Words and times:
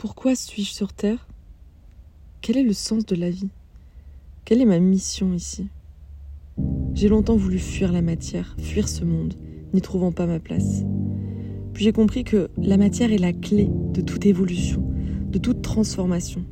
Pourquoi 0.00 0.34
suis-je 0.34 0.70
sur 0.70 0.94
Terre? 0.94 1.28
Quel 2.40 2.56
est 2.56 2.62
le 2.62 2.72
sens 2.72 3.04
de 3.04 3.14
la 3.14 3.28
vie? 3.28 3.50
Quelle 4.46 4.62
est 4.62 4.64
ma 4.64 4.78
mission 4.78 5.34
ici? 5.34 5.68
J'ai 6.94 7.10
longtemps 7.10 7.36
voulu 7.36 7.58
fuir 7.58 7.92
la 7.92 8.00
matière, 8.00 8.56
fuir 8.58 8.88
ce 8.88 9.04
monde, 9.04 9.34
n'y 9.74 9.82
trouvant 9.82 10.10
pas 10.10 10.24
ma 10.24 10.40
place. 10.40 10.84
Puis 11.74 11.84
j'ai 11.84 11.92
compris 11.92 12.24
que 12.24 12.48
la 12.56 12.78
matière 12.78 13.12
est 13.12 13.18
la 13.18 13.34
clé 13.34 13.68
de 13.92 14.00
toute 14.00 14.24
évolution, 14.24 14.82
de 15.28 15.36
toute 15.36 15.60
transformation. 15.60 16.46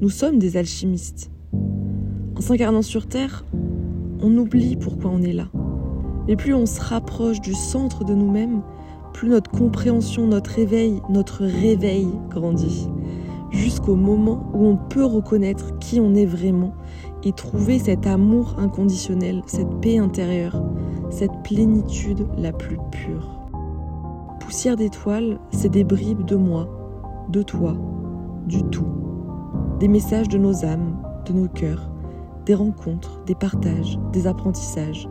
Nous 0.00 0.08
sommes 0.08 0.38
des 0.38 0.56
alchimistes. 0.56 1.30
En 2.34 2.40
s'incarnant 2.40 2.80
sur 2.80 3.08
Terre, 3.08 3.44
on 4.22 4.34
oublie 4.38 4.74
pourquoi 4.76 5.10
on 5.10 5.20
est 5.20 5.34
là. 5.34 5.50
Mais 6.28 6.36
plus 6.36 6.54
on 6.54 6.64
se 6.64 6.80
rapproche 6.80 7.42
du 7.42 7.52
centre 7.52 8.06
de 8.06 8.14
nous-mêmes, 8.14 8.62
plus 9.16 9.30
notre 9.30 9.50
compréhension, 9.50 10.26
notre 10.26 10.50
réveil, 10.50 11.00
notre 11.08 11.42
réveil 11.42 12.06
grandit. 12.28 12.86
Jusqu'au 13.50 13.96
moment 13.96 14.50
où 14.52 14.66
on 14.66 14.76
peut 14.76 15.06
reconnaître 15.06 15.78
qui 15.78 16.00
on 16.00 16.14
est 16.14 16.26
vraiment 16.26 16.74
et 17.24 17.32
trouver 17.32 17.78
cet 17.78 18.06
amour 18.06 18.56
inconditionnel, 18.58 19.40
cette 19.46 19.80
paix 19.80 19.96
intérieure, 19.96 20.62
cette 21.08 21.32
plénitude 21.44 22.26
la 22.36 22.52
plus 22.52 22.76
pure. 22.90 23.40
Poussière 24.38 24.76
d'étoiles, 24.76 25.40
c'est 25.50 25.70
des 25.70 25.84
bribes 25.84 26.26
de 26.26 26.36
moi, 26.36 26.68
de 27.30 27.42
toi, 27.42 27.74
du 28.46 28.62
tout. 28.64 28.86
Des 29.80 29.88
messages 29.88 30.28
de 30.28 30.36
nos 30.36 30.66
âmes, 30.66 30.94
de 31.24 31.32
nos 31.32 31.48
cœurs, 31.48 31.90
des 32.44 32.54
rencontres, 32.54 33.22
des 33.24 33.34
partages, 33.34 33.98
des 34.12 34.26
apprentissages. 34.26 35.08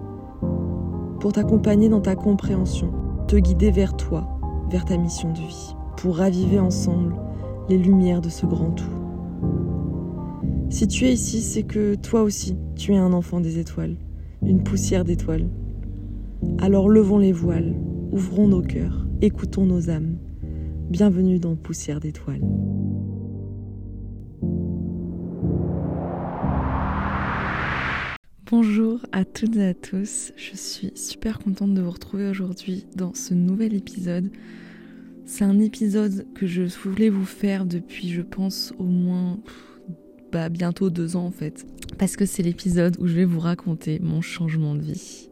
Pour 1.19 1.33
t'accompagner 1.33 1.89
dans 1.89 2.01
ta 2.01 2.15
compréhension, 2.15 2.91
te 3.27 3.35
guider 3.35 3.71
vers 3.71 3.95
toi, 3.95 4.39
vers 4.69 4.85
ta 4.85 4.97
mission 4.97 5.31
de 5.31 5.39
vie, 5.39 5.75
pour 5.97 6.17
raviver 6.17 6.59
ensemble 6.59 7.15
les 7.69 7.77
lumières 7.77 8.21
de 8.21 8.29
ce 8.29 8.45
grand 8.45 8.71
tout. 8.71 8.85
Si 10.69 10.87
tu 10.87 11.05
es 11.05 11.13
ici, 11.13 11.41
c'est 11.41 11.63
que 11.63 11.95
toi 11.95 12.21
aussi, 12.21 12.57
tu 12.75 12.93
es 12.93 12.97
un 12.97 13.13
enfant 13.13 13.39
des 13.39 13.59
étoiles, 13.59 13.97
une 14.41 14.63
poussière 14.63 15.05
d'étoiles. 15.05 15.49
Alors 16.59 16.89
levons 16.89 17.17
les 17.17 17.31
voiles, 17.31 17.75
ouvrons 18.11 18.47
nos 18.47 18.61
cœurs 18.61 19.05
écoutons 19.21 19.65
nos 19.65 19.89
âmes. 19.89 20.17
Bienvenue 20.89 21.39
dans 21.39 21.55
Poussière 21.55 21.99
d'étoiles. 21.99 22.43
Bonjour 28.51 28.99
à 29.11 29.25
toutes 29.25 29.55
et 29.55 29.65
à 29.65 29.73
tous, 29.73 30.31
je 30.37 30.55
suis 30.55 30.91
super 30.93 31.39
contente 31.39 31.73
de 31.73 31.81
vous 31.81 31.89
retrouver 31.89 32.29
aujourd'hui 32.29 32.85
dans 32.95 33.15
ce 33.15 33.33
nouvel 33.33 33.73
épisode. 33.73 34.29
C'est 35.25 35.43
un 35.45 35.59
épisode 35.59 36.27
que 36.35 36.45
je 36.45 36.61
voulais 36.83 37.09
vous 37.09 37.25
faire 37.25 37.65
depuis 37.65 38.09
je 38.09 38.21
pense 38.21 38.71
au 38.77 38.83
moins 38.83 39.39
bah, 40.31 40.49
bientôt 40.49 40.91
deux 40.91 41.15
ans 41.15 41.25
en 41.25 41.31
fait. 41.31 41.65
Parce 41.97 42.15
que 42.15 42.27
c'est 42.27 42.43
l'épisode 42.43 42.97
où 42.99 43.07
je 43.07 43.13
vais 43.13 43.25
vous 43.25 43.39
raconter 43.39 43.99
mon 43.99 44.21
changement 44.21 44.75
de 44.75 44.81
vie 44.81 45.29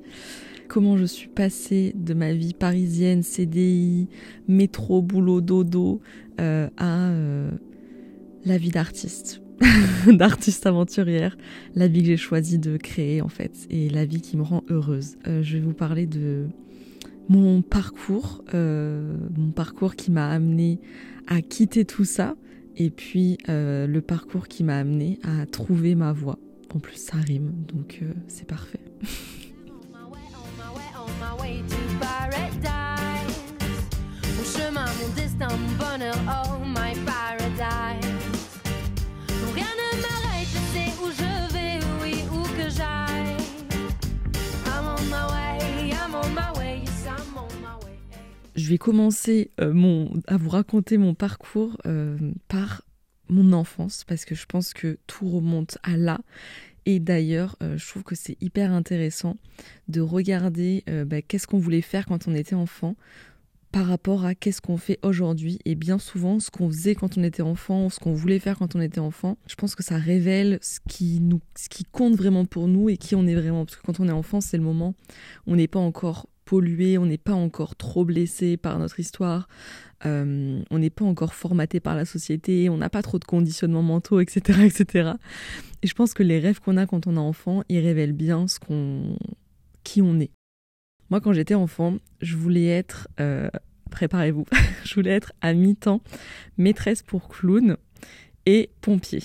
comment 0.74 0.98
je 0.98 1.06
suis 1.06 1.28
passée 1.28 1.94
de 1.96 2.16
ma 2.16 2.34
vie 2.34 2.56
parisienne, 2.56 3.22
CDI, 3.22 4.08
métro, 4.48 5.04
boulot, 5.04 5.40
dodo, 5.40 6.02
euh, 6.42 6.68
à 6.78 7.10
euh, 7.12 7.52
la 8.44 8.58
vie 8.58 8.72
d'artiste, 8.72 9.43
d'artiste 10.08 10.66
aventurière, 10.66 11.38
la 11.76 11.88
vie 11.88 12.02
que 12.02 12.08
j'ai 12.08 12.18
choisi 12.18 12.60
de 12.60 12.78
créer 12.78 13.22
en 13.22 13.30
fait, 13.30 13.52
et 13.70 13.90
la 13.90 14.06
vie 14.06 14.22
qui 14.22 14.38
me 14.38 14.44
rend 14.44 14.64
heureuse. 14.70 15.18
Euh, 15.28 15.42
je 15.44 15.58
vais 15.58 15.64
vous 15.64 15.74
parler 15.74 16.06
de 16.06 16.48
mon 17.30 17.62
parcours, 17.62 18.44
mon 18.54 19.52
parcours 19.56 19.96
qui 19.96 20.12
m'a 20.12 20.30
amené 20.30 20.82
à 21.28 21.42
quitter 21.42 21.86
tout 21.86 22.04
ça, 22.04 22.36
et 22.76 22.90
puis 22.90 23.38
le 23.48 24.00
parcours 24.02 24.50
qui 24.50 24.66
m'a 24.66 24.78
amené 24.78 25.20
à 25.24 25.46
trouver 25.46 25.96
ma 25.96 26.12
voie. 26.12 26.38
En 26.76 26.80
plus, 26.80 26.98
ça 26.98 27.16
rime, 27.16 27.54
donc 27.74 28.02
c'est 28.28 28.46
parfait. 28.46 28.82
Je 48.56 48.70
vais 48.70 48.78
commencer 48.78 49.52
euh, 49.60 50.06
à 50.28 50.38
vous 50.38 50.50
raconter 50.50 50.98
mon 50.98 51.14
parcours 51.14 51.78
euh, 51.86 52.18
par 52.48 52.84
mon 53.30 53.54
enfance 53.54 54.04
parce 54.04 54.26
que 54.26 54.36
je 54.36 54.46
pense 54.46 54.74
que 54.74 55.00
tout 55.08 55.28
remonte 55.28 55.78
à 55.84 55.98
là 55.98 56.20
et 56.86 57.00
d'ailleurs, 57.00 57.56
euh, 57.64 57.78
je 57.78 57.88
trouve 57.88 58.04
que 58.04 58.16
c'est 58.16 58.38
hyper 58.42 58.74
intéressant 58.74 59.38
de 59.88 60.02
regarder 60.02 60.84
bah, 61.08 61.22
qu'est-ce 61.22 61.48
qu'on 61.48 61.58
voulait 61.58 61.82
faire 61.82 62.06
quand 62.06 62.28
on 62.28 62.36
était 62.36 62.56
enfant 62.56 62.96
par 63.74 63.88
rapport 63.88 64.24
à 64.24 64.36
qu'est-ce 64.36 64.62
qu'on 64.62 64.78
fait 64.78 65.00
aujourd'hui. 65.02 65.58
Et 65.66 65.74
bien 65.74 65.98
souvent, 65.98 66.40
ce 66.40 66.52
qu'on 66.52 66.70
faisait 66.70 66.94
quand 66.94 67.18
on 67.18 67.24
était 67.24 67.42
enfant, 67.42 67.90
ce 67.90 68.00
qu'on 68.00 68.14
voulait 68.14 68.38
faire 68.38 68.60
quand 68.60 68.76
on 68.76 68.82
était 68.82 69.00
enfant, 69.00 69.36
je 69.48 69.56
pense 69.56 69.74
que 69.74 69.82
ça 69.84 69.98
révèle 69.98 70.60
ce 70.62 70.80
qui, 70.88 71.20
ce 71.56 71.70
qui 71.70 71.84
compte 71.84 72.14
vraiment 72.16 72.46
pour 72.46 72.68
nous 72.68 72.88
et 72.90 72.98
qui 72.98 73.16
on 73.16 73.26
est 73.26 73.34
vraiment. 73.34 73.66
Parce 73.66 73.78
que 73.78 73.82
quand 73.82 74.00
on 74.00 74.08
est 74.08 74.12
enfant, 74.12 74.42
c'est 74.42 74.58
le 74.58 74.64
moment 74.64 74.94
où 75.48 75.54
on 75.54 75.56
n'est 75.56 75.68
pas 75.68 75.80
encore 75.80 76.28
pollué, 76.46 76.98
on 76.98 77.06
n'est 77.06 77.18
pas 77.18 77.34
encore 77.34 77.76
trop 77.76 78.06
blessé 78.06 78.58
par 78.58 78.80
notre 78.80 79.00
histoire, 79.00 79.48
euh, 80.06 80.62
on 80.70 80.80
n'est 80.80 80.90
pas 80.90 81.06
encore 81.06 81.34
formaté 81.34 81.80
par 81.80 81.96
la 81.96 82.06
société, 82.06 82.70
on 82.70 82.78
n'a 82.78 82.90
pas 82.90 83.02
trop 83.02 83.20
de 83.20 83.26
conditionnements 83.26 83.84
mentaux, 83.84 84.20
etc., 84.20 84.64
etc. 84.66 85.12
Et 85.82 85.88
je 85.88 85.94
pense 85.94 86.14
que 86.14 86.24
les 86.24 86.40
rêves 86.40 86.60
qu'on 86.60 86.78
a 86.78 86.86
quand 86.86 87.08
on 87.08 87.16
est 87.16 87.20
enfant, 87.20 87.64
ils 87.70 87.80
révèlent 87.80 88.14
bien 88.14 88.48
ce 88.48 88.60
qu'on, 88.60 89.18
qui 89.84 90.02
on 90.02 90.20
est. 90.20 90.32
Moi, 91.10 91.22
quand 91.22 91.34
j'étais 91.34 91.54
enfant, 91.54 91.98
je 92.22 92.36
voulais 92.36 92.68
être, 92.68 93.08
euh, 93.20 93.50
préparez-vous, 93.92 94.46
je 94.84 94.96
voulais 94.96 95.12
être 95.12 95.34
à 95.42 95.54
mi-temps 95.54 96.02
maîtresse 96.58 97.04
pour 97.04 97.30
clown 97.30 97.78
et 98.46 98.70
pompier. 98.82 99.22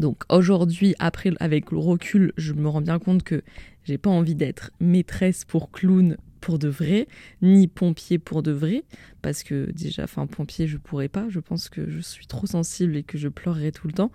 Donc 0.00 0.24
aujourd'hui, 0.28 0.94
après, 0.98 1.32
avec 1.40 1.70
le 1.70 1.78
recul, 1.78 2.32
je 2.36 2.52
me 2.52 2.68
rends 2.68 2.80
bien 2.80 2.98
compte 2.98 3.22
que 3.22 3.42
j'ai 3.84 3.98
pas 3.98 4.10
envie 4.10 4.34
d'être 4.34 4.70
maîtresse 4.80 5.44
pour 5.44 5.70
clown 5.70 6.16
pour 6.44 6.58
de 6.58 6.68
vrai, 6.68 7.08
ni 7.40 7.68
pompier 7.68 8.18
pour 8.18 8.42
de 8.42 8.52
vrai, 8.52 8.84
parce 9.22 9.42
que 9.42 9.70
déjà, 9.72 10.04
enfin, 10.04 10.26
pompier, 10.26 10.66
je 10.66 10.76
pourrais 10.76 11.08
pas. 11.08 11.26
Je 11.30 11.40
pense 11.40 11.70
que 11.70 11.88
je 11.88 12.00
suis 12.00 12.26
trop 12.26 12.46
sensible 12.46 12.96
et 12.96 13.02
que 13.02 13.16
je 13.16 13.28
pleurerai 13.28 13.72
tout 13.72 13.86
le 13.86 13.94
temps. 13.94 14.12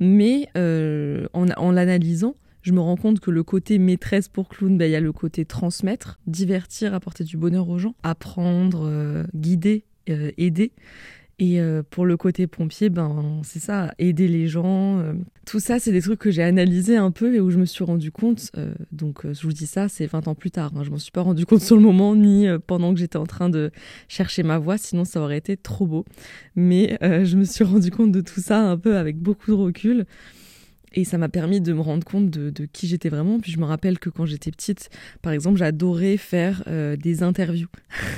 Mais 0.00 0.48
euh, 0.56 1.26
en, 1.34 1.70
l'analysant, 1.70 2.34
je 2.62 2.72
me 2.72 2.80
rends 2.80 2.96
compte 2.96 3.20
que 3.20 3.30
le 3.30 3.42
côté 3.42 3.78
maîtresse 3.78 4.28
pour 4.28 4.48
clown, 4.48 4.78
ben, 4.78 4.86
il 4.86 4.92
y 4.92 4.96
a 4.96 5.00
le 5.00 5.12
côté 5.12 5.44
transmettre, 5.44 6.18
divertir, 6.26 6.94
apporter 6.94 7.24
du 7.24 7.36
bonheur 7.36 7.68
aux 7.68 7.78
gens, 7.78 7.94
apprendre, 8.02 8.86
euh, 8.86 9.24
guider, 9.34 9.84
euh, 10.08 10.30
aider. 10.38 10.72
Et 11.38 11.60
euh, 11.60 11.82
pour 11.82 12.06
le 12.06 12.16
côté 12.16 12.46
pompier, 12.46 12.88
ben 12.88 13.42
c'est 13.44 13.58
ça, 13.58 13.92
aider 13.98 14.26
les 14.26 14.46
gens. 14.46 14.98
Euh, 15.00 15.12
tout 15.44 15.60
ça, 15.60 15.78
c'est 15.78 15.92
des 15.92 16.00
trucs 16.00 16.18
que 16.18 16.30
j'ai 16.30 16.42
analysé 16.42 16.96
un 16.96 17.10
peu 17.10 17.34
et 17.34 17.40
où 17.40 17.50
je 17.50 17.58
me 17.58 17.66
suis 17.66 17.84
rendu 17.84 18.10
compte. 18.10 18.50
Euh, 18.56 18.72
donc, 18.90 19.30
je 19.30 19.42
vous 19.42 19.52
dis 19.52 19.66
ça, 19.66 19.88
c'est 19.88 20.06
20 20.06 20.28
ans 20.28 20.34
plus 20.34 20.50
tard. 20.50 20.72
Hein, 20.74 20.82
je 20.82 20.88
m'en 20.90 20.96
suis 20.96 21.12
pas 21.12 21.20
rendu 21.20 21.44
compte 21.44 21.60
sur 21.60 21.76
le 21.76 21.82
moment 21.82 22.16
ni 22.16 22.46
pendant 22.66 22.94
que 22.94 23.00
j'étais 23.00 23.18
en 23.18 23.26
train 23.26 23.50
de 23.50 23.70
chercher 24.08 24.44
ma 24.44 24.56
voix, 24.56 24.78
sinon 24.78 25.04
ça 25.04 25.20
aurait 25.20 25.36
été 25.36 25.58
trop 25.58 25.86
beau. 25.86 26.06
Mais 26.54 26.96
je 27.02 27.36
me 27.36 27.44
suis 27.44 27.64
rendu 27.64 27.90
compte 27.90 28.12
de 28.12 28.22
tout 28.22 28.40
ça 28.40 28.62
un 28.62 28.78
peu 28.78 28.96
avec 28.96 29.18
beaucoup 29.18 29.50
de 29.50 29.56
recul. 29.56 30.06
Et 30.96 31.04
ça 31.04 31.18
m'a 31.18 31.28
permis 31.28 31.60
de 31.60 31.72
me 31.72 31.80
rendre 31.80 32.04
compte 32.04 32.30
de, 32.30 32.66
qui 32.66 32.88
j'étais 32.88 33.10
vraiment. 33.10 33.38
Puis 33.38 33.52
je 33.52 33.58
me 33.58 33.64
rappelle 33.64 33.98
que 33.98 34.10
quand 34.10 34.26
j'étais 34.26 34.50
petite, 34.50 34.90
par 35.22 35.32
exemple, 35.32 35.58
j'adorais 35.58 36.16
faire 36.16 36.64
des 36.98 37.22
interviews. 37.22 37.68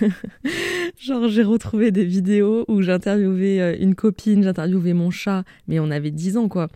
Genre, 1.01 1.29
j'ai 1.29 1.45
retrouvé 1.45 1.93
des 1.93 2.05
vidéos 2.05 2.65
où 2.67 2.83
j'interviewais 2.83 3.61
euh, 3.61 3.77
une 3.79 3.95
copine, 3.95 4.43
j'interviewais 4.43 4.95
mon 4.95 5.11
chat, 5.11 5.45
mais 5.69 5.79
on 5.79 5.91
avait 5.91 6.11
10 6.11 6.37
ans, 6.37 6.49
quoi. 6.49 6.69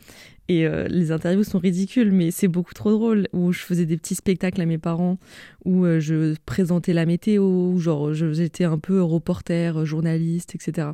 Et 0.49 0.67
euh, 0.67 0.87
les 0.89 1.13
interviews 1.13 1.45
sont 1.45 1.59
ridicules, 1.59 2.13
mais 2.13 2.31
c'est 2.31 2.49
beaucoup 2.49 2.75
trop 2.75 2.91
drôle. 2.93 3.27
Où 3.33 3.53
je 3.53 3.61
faisais 3.61 3.87
des 3.87 3.97
petits 3.97 4.15
spectacles 4.15 4.61
à 4.61 4.67
mes 4.67 4.79
parents, 4.79 5.19
où 5.65 5.85
euh, 5.85 5.99
je 5.99 6.35
présentais 6.47 6.93
la 6.93 7.07
météo, 7.07 7.77
genre 7.79 8.13
j'étais 8.13 8.65
un 8.65 8.79
peu 8.79 9.03
reporter, 9.03 9.85
journaliste, 9.85 10.55
etc. 10.55 10.89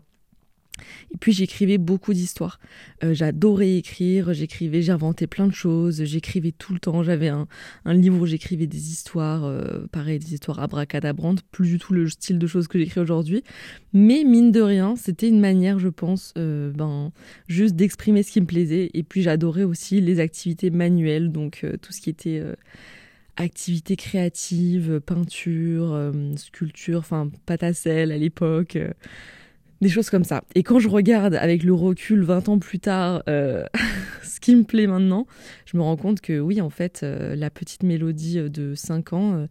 Et 1.12 1.16
puis 1.18 1.32
j'écrivais 1.32 1.78
beaucoup 1.78 2.12
d'histoires. 2.12 2.60
Euh, 3.02 3.14
j'adorais 3.14 3.76
écrire, 3.76 4.32
j'écrivais, 4.32 4.82
j'inventais 4.82 5.26
plein 5.26 5.46
de 5.46 5.54
choses, 5.54 6.04
j'écrivais 6.04 6.52
tout 6.52 6.72
le 6.72 6.78
temps. 6.78 7.02
J'avais 7.02 7.28
un, 7.28 7.46
livre 7.86 8.20
où 8.20 8.26
j'écrivais 8.26 8.66
des 8.66 8.90
histoires, 8.90 9.44
euh, 9.44 9.86
pareil, 9.90 10.18
des 10.18 10.34
histoires 10.34 10.60
abracadabrantes, 10.60 11.42
plus 11.50 11.68
du 11.68 11.78
tout 11.78 11.92
le 11.92 12.08
style 12.08 12.38
de 12.38 12.46
choses 12.46 12.68
que 12.68 12.78
j'écris 12.78 13.00
aujourd'hui. 13.00 13.42
Mais 13.92 14.24
mine 14.24 14.52
de 14.52 14.60
rien, 14.60 14.96
c'était 14.96 15.28
une 15.28 15.40
manière, 15.40 15.78
je 15.78 15.88
pense, 15.88 16.34
euh, 16.36 16.72
ben, 16.72 17.12
juste 17.48 17.74
d'exprimer 17.74 18.22
ce 18.22 18.32
qui 18.32 18.40
me 18.40 18.46
plaisait. 18.46 18.90
Et 18.94 19.02
puis 19.02 19.22
j'adorais 19.22 19.64
aussi 19.64 20.00
les 20.00 20.20
activités 20.20 20.70
manuelles, 20.70 21.32
donc 21.32 21.64
tout 21.82 21.92
ce 21.92 22.00
qui 22.00 22.10
était 22.10 22.42
activités 23.36 23.96
créatives, 23.96 25.00
peinture, 25.00 26.12
sculpture, 26.36 26.98
enfin 26.98 27.30
pâte 27.46 27.62
à 27.62 27.72
sel 27.72 28.12
à 28.12 28.18
l'époque 28.18 28.76
des 29.80 29.88
choses 29.88 30.10
comme 30.10 30.24
ça. 30.24 30.42
Et 30.54 30.62
quand 30.62 30.78
je 30.78 30.88
regarde 30.88 31.34
avec 31.34 31.62
le 31.62 31.72
recul 31.72 32.22
20 32.22 32.48
ans 32.48 32.58
plus 32.58 32.80
tard 32.80 33.22
euh, 33.28 33.64
ce 34.22 34.40
qui 34.40 34.54
me 34.56 34.64
plaît 34.64 34.86
maintenant, 34.86 35.26
je 35.66 35.76
me 35.76 35.82
rends 35.82 35.96
compte 35.96 36.20
que 36.20 36.38
oui, 36.40 36.60
en 36.60 36.70
fait, 36.70 37.00
euh, 37.02 37.36
la 37.36 37.50
petite 37.50 37.82
mélodie 37.82 38.38
euh, 38.38 38.48
de 38.48 38.74
5 38.74 39.12
ans, 39.12 39.48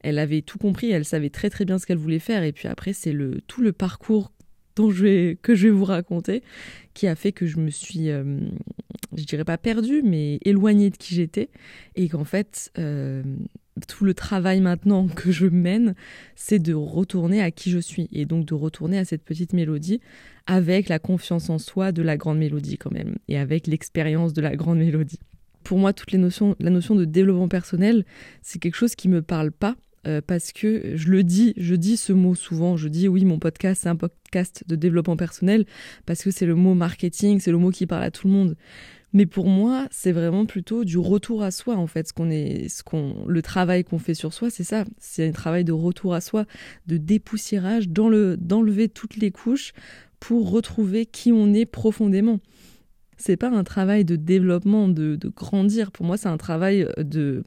elle 0.00 0.18
avait 0.18 0.42
tout 0.42 0.58
compris, 0.58 0.90
elle 0.90 1.04
savait 1.04 1.30
très 1.30 1.50
très 1.50 1.64
bien 1.64 1.78
ce 1.78 1.86
qu'elle 1.86 1.98
voulait 1.98 2.18
faire. 2.18 2.42
Et 2.42 2.52
puis 2.52 2.68
après, 2.68 2.92
c'est 2.92 3.12
le, 3.12 3.40
tout 3.46 3.62
le 3.62 3.72
parcours 3.72 4.32
dont 4.76 4.90
je 4.90 5.02
vais, 5.02 5.38
que 5.40 5.54
je 5.54 5.68
vais 5.68 5.72
vous 5.72 5.84
raconter 5.84 6.42
qui 6.92 7.06
a 7.06 7.14
fait 7.14 7.32
que 7.32 7.46
je 7.46 7.58
me 7.58 7.70
suis, 7.70 8.08
je 8.08 9.24
dirais 9.24 9.44
pas 9.44 9.58
perdue, 9.58 10.02
mais 10.02 10.38
éloignée 10.44 10.90
de 10.90 10.96
qui 10.96 11.14
j'étais. 11.14 11.48
Et 11.94 12.08
qu'en 12.08 12.24
fait, 12.24 12.72
tout 13.88 14.04
le 14.04 14.14
travail 14.14 14.60
maintenant 14.60 15.06
que 15.14 15.30
je 15.30 15.46
mène, 15.46 15.94
c'est 16.34 16.58
de 16.58 16.74
retourner 16.74 17.42
à 17.42 17.50
qui 17.50 17.70
je 17.70 17.78
suis 17.78 18.08
et 18.12 18.24
donc 18.24 18.46
de 18.46 18.54
retourner 18.54 18.98
à 18.98 19.04
cette 19.04 19.22
petite 19.22 19.52
mélodie 19.52 20.00
avec 20.46 20.88
la 20.88 20.98
confiance 20.98 21.50
en 21.50 21.58
soi 21.58 21.92
de 21.92 22.02
la 22.02 22.16
grande 22.16 22.38
mélodie 22.38 22.78
quand 22.78 22.92
même 22.92 23.16
et 23.28 23.36
avec 23.36 23.66
l'expérience 23.66 24.32
de 24.32 24.40
la 24.40 24.56
grande 24.56 24.78
mélodie. 24.78 25.18
Pour 25.64 25.78
moi, 25.78 25.92
toutes 25.92 26.12
les 26.12 26.18
notions, 26.18 26.54
la 26.60 26.70
notion 26.70 26.94
de 26.94 27.04
développement 27.04 27.48
personnel, 27.48 28.04
c'est 28.40 28.60
quelque 28.60 28.76
chose 28.76 28.94
qui 28.94 29.08
me 29.08 29.20
parle 29.20 29.50
pas 29.50 29.74
euh, 30.06 30.20
parce 30.24 30.52
que 30.52 30.92
je 30.94 31.08
le 31.08 31.24
dis, 31.24 31.52
je 31.56 31.74
dis 31.74 31.96
ce 31.96 32.12
mot 32.12 32.36
souvent, 32.36 32.76
je 32.76 32.86
dis 32.86 33.08
oui, 33.08 33.24
mon 33.24 33.40
podcast 33.40 33.82
c'est 33.82 33.88
un 33.88 33.96
podcast 33.96 34.62
de 34.68 34.76
développement 34.76 35.16
personnel 35.16 35.66
parce 36.06 36.22
que 36.22 36.30
c'est 36.30 36.46
le 36.46 36.54
mot 36.54 36.74
marketing, 36.74 37.40
c'est 37.40 37.50
le 37.50 37.58
mot 37.58 37.70
qui 37.70 37.86
parle 37.86 38.04
à 38.04 38.10
tout 38.12 38.28
le 38.28 38.32
monde. 38.32 38.56
Mais 39.12 39.26
pour 39.26 39.46
moi, 39.46 39.86
c'est 39.90 40.12
vraiment 40.12 40.46
plutôt 40.46 40.84
du 40.84 40.98
retour 40.98 41.42
à 41.42 41.50
soi 41.50 41.76
en 41.76 41.86
fait. 41.86 42.08
Ce 42.08 42.12
qu'on 42.12 42.30
est, 42.30 42.68
ce 42.68 42.82
qu'on, 42.82 43.24
le 43.26 43.42
travail 43.42 43.84
qu'on 43.84 43.98
fait 43.98 44.14
sur 44.14 44.32
soi, 44.32 44.50
c'est 44.50 44.64
ça. 44.64 44.84
C'est 44.98 45.28
un 45.28 45.32
travail 45.32 45.64
de 45.64 45.72
retour 45.72 46.14
à 46.14 46.20
soi, 46.20 46.44
de 46.86 46.96
dépoussiérage, 46.96 47.88
d'enlever 47.88 48.88
toutes 48.88 49.16
les 49.16 49.30
couches 49.30 49.72
pour 50.20 50.50
retrouver 50.50 51.06
qui 51.06 51.32
on 51.32 51.54
est 51.54 51.66
profondément. 51.66 52.40
C'est 53.16 53.36
pas 53.36 53.48
un 53.48 53.64
travail 53.64 54.04
de 54.04 54.16
développement, 54.16 54.88
de, 54.88 55.16
de 55.16 55.28
grandir. 55.28 55.92
Pour 55.92 56.04
moi, 56.04 56.18
c'est 56.18 56.28
un 56.28 56.36
travail 56.36 56.86
de 56.98 57.44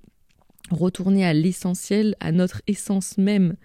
retourner 0.72 1.26
à 1.26 1.34
l'essentiel, 1.34 2.16
à 2.20 2.32
notre 2.32 2.62
essence 2.68 3.18
même. 3.18 3.56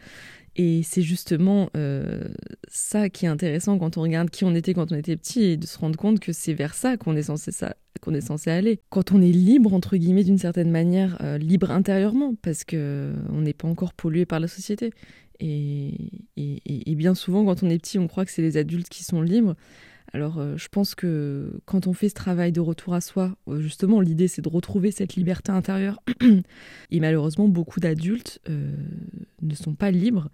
Et 0.56 0.82
c'est 0.84 1.02
justement 1.02 1.68
euh, 1.76 2.28
ça 2.68 3.08
qui 3.08 3.26
est 3.26 3.28
intéressant 3.28 3.78
quand 3.78 3.96
on 3.96 4.02
regarde 4.02 4.30
qui 4.30 4.44
on 4.44 4.54
était 4.54 4.72
quand 4.72 4.92
on 4.92 4.96
était 4.96 5.16
petit 5.16 5.42
et 5.42 5.56
de 5.56 5.66
se 5.66 5.78
rendre 5.78 5.98
compte 5.98 6.20
que 6.20 6.32
c'est 6.32 6.54
vers 6.54 6.74
ça 6.74 6.96
qu'on 6.96 7.16
est 7.16 7.24
censé 7.24 7.50
ça 7.50 7.76
qu'on 8.00 8.14
est 8.14 8.20
censé 8.20 8.50
aller. 8.50 8.80
Quand 8.90 9.12
on 9.12 9.20
est 9.20 9.32
libre 9.32 9.74
entre 9.74 9.96
guillemets 9.96 10.24
d'une 10.24 10.38
certaine 10.38 10.70
manière, 10.70 11.16
euh, 11.22 11.38
libre 11.38 11.70
intérieurement 11.70 12.34
parce 12.42 12.64
que 12.64 13.12
on 13.32 13.40
n'est 13.40 13.52
pas 13.52 13.66
encore 13.66 13.94
pollué 13.94 14.26
par 14.26 14.40
la 14.40 14.48
société. 14.48 14.90
Et, 15.40 15.94
et, 16.36 16.94
bien 16.94 17.14
souvent 17.16 17.44
quand 17.44 17.64
on 17.64 17.68
est 17.68 17.78
petit, 17.78 17.98
on 17.98 18.06
croit 18.06 18.24
que 18.24 18.30
c'est 18.30 18.42
les 18.42 18.56
adultes 18.56 18.88
qui 18.88 19.02
sont 19.02 19.20
libres. 19.20 19.56
Alors 20.14 20.38
euh, 20.38 20.56
je 20.56 20.68
pense 20.68 20.94
que 20.94 21.60
quand 21.64 21.88
on 21.88 21.92
fait 21.92 22.08
ce 22.08 22.14
travail 22.14 22.52
de 22.52 22.60
retour 22.60 22.94
à 22.94 23.00
soi, 23.00 23.36
euh, 23.48 23.60
justement 23.60 24.00
l'idée 24.00 24.28
c'est 24.28 24.42
de 24.42 24.48
retrouver 24.48 24.92
cette 24.92 25.16
liberté 25.16 25.50
intérieure. 25.50 26.00
et 26.92 27.00
malheureusement 27.00 27.48
beaucoup 27.48 27.80
d'adultes 27.80 28.40
euh, 28.48 28.70
ne 29.42 29.54
sont 29.56 29.74
pas 29.74 29.90
libres 29.90 30.30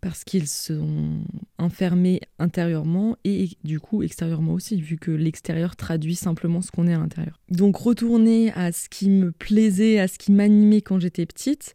parce 0.00 0.22
qu'ils 0.22 0.46
sont 0.46 1.24
enfermés 1.58 2.20
intérieurement 2.38 3.16
et 3.24 3.48
du 3.64 3.80
coup 3.80 4.04
extérieurement 4.04 4.52
aussi, 4.52 4.80
vu 4.80 4.96
que 4.96 5.10
l'extérieur 5.10 5.74
traduit 5.74 6.14
simplement 6.14 6.62
ce 6.62 6.70
qu'on 6.70 6.86
est 6.86 6.94
à 6.94 6.98
l'intérieur. 6.98 7.40
Donc 7.50 7.76
retourner 7.78 8.52
à 8.52 8.70
ce 8.70 8.88
qui 8.88 9.10
me 9.10 9.32
plaisait, 9.32 9.98
à 9.98 10.06
ce 10.06 10.18
qui 10.18 10.30
m'animait 10.30 10.82
quand 10.82 11.00
j'étais 11.00 11.26
petite, 11.26 11.74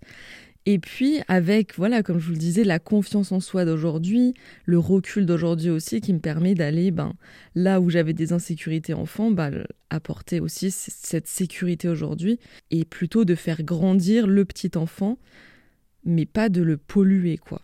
et 0.65 0.77
puis 0.77 1.21
avec, 1.27 1.75
voilà, 1.75 2.03
comme 2.03 2.19
je 2.19 2.27
vous 2.27 2.33
le 2.33 2.37
disais, 2.37 2.63
la 2.63 2.77
confiance 2.77 3.31
en 3.31 3.39
soi 3.39 3.65
d'aujourd'hui, 3.65 4.35
le 4.65 4.77
recul 4.77 5.25
d'aujourd'hui 5.25 5.71
aussi 5.71 6.01
qui 6.01 6.13
me 6.13 6.19
permet 6.19 6.53
d'aller 6.53 6.91
ben, 6.91 7.13
là 7.55 7.81
où 7.81 7.89
j'avais 7.89 8.13
des 8.13 8.31
insécurités 8.31 8.93
enfant, 8.93 9.31
ben, 9.31 9.65
apporter 9.89 10.39
aussi 10.39 10.69
cette 10.69 11.27
sécurité 11.27 11.89
aujourd'hui 11.89 12.39
et 12.69 12.85
plutôt 12.85 13.25
de 13.25 13.33
faire 13.33 13.63
grandir 13.63 14.27
le 14.27 14.45
petit 14.45 14.71
enfant, 14.75 15.17
mais 16.05 16.27
pas 16.27 16.49
de 16.49 16.61
le 16.61 16.77
polluer, 16.77 17.37
quoi. 17.37 17.61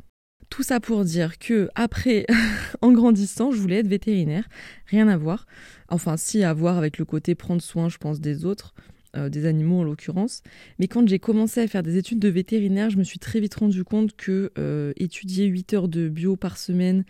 Tout 0.50 0.64
ça 0.64 0.80
pour 0.80 1.04
dire 1.04 1.38
que 1.38 1.70
après, 1.76 2.26
en 2.82 2.92
grandissant, 2.94 3.52
je 3.52 3.60
voulais 3.60 3.80
être 3.80 3.88
vétérinaire, 3.88 4.48
rien 4.88 5.08
à 5.08 5.18
voir. 5.18 5.46
Enfin, 5.90 6.18
si 6.18 6.44
à 6.44 6.54
voir 6.54 6.78
avec 6.78 6.98
le 6.98 7.06
côté 7.06 7.36
prendre 7.36 7.62
soin, 7.62 7.90
je 7.90 7.98
pense, 7.98 8.22
des 8.22 8.44
autres. 8.46 8.74
Euh, 9.16 9.30
des 9.30 9.46
animaux 9.46 9.80
en 9.80 9.84
l'occurrence. 9.84 10.44
Mais 10.80 10.88
quand 10.88 11.08
j'ai 11.08 11.18
commencé 11.18 11.62
à 11.62 11.68
faire 11.68 11.82
des 11.82 11.96
études 11.96 12.20
de 12.20 12.28
vétérinaire, 12.28 12.90
je 12.90 12.98
me 12.98 13.04
suis 13.04 13.20
très 13.20 13.40
vite 13.40 13.56
rendu 13.56 13.86
compte 13.86 14.16
que 14.18 14.52
euh, 14.58 14.92
étudier 14.98 15.46
8 15.46 15.74
heures 15.74 15.88
de 15.88 16.10
bio 16.10 16.36
par 16.36 16.58
semaine, 16.58 17.06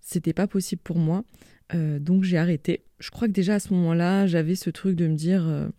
c'était 0.00 0.32
pas 0.32 0.48
possible 0.48 0.82
pour 0.82 0.98
moi. 0.98 1.22
Euh, 1.72 2.00
donc 2.00 2.24
j'ai 2.24 2.36
arrêté. 2.36 2.82
Je 2.98 3.10
crois 3.10 3.28
que 3.28 3.32
déjà 3.32 3.54
à 3.54 3.60
ce 3.60 3.72
moment-là, 3.74 4.26
j'avais 4.26 4.56
ce 4.56 4.70
truc 4.70 4.96
de 4.96 5.06
me 5.06 5.14
dire 5.14 5.70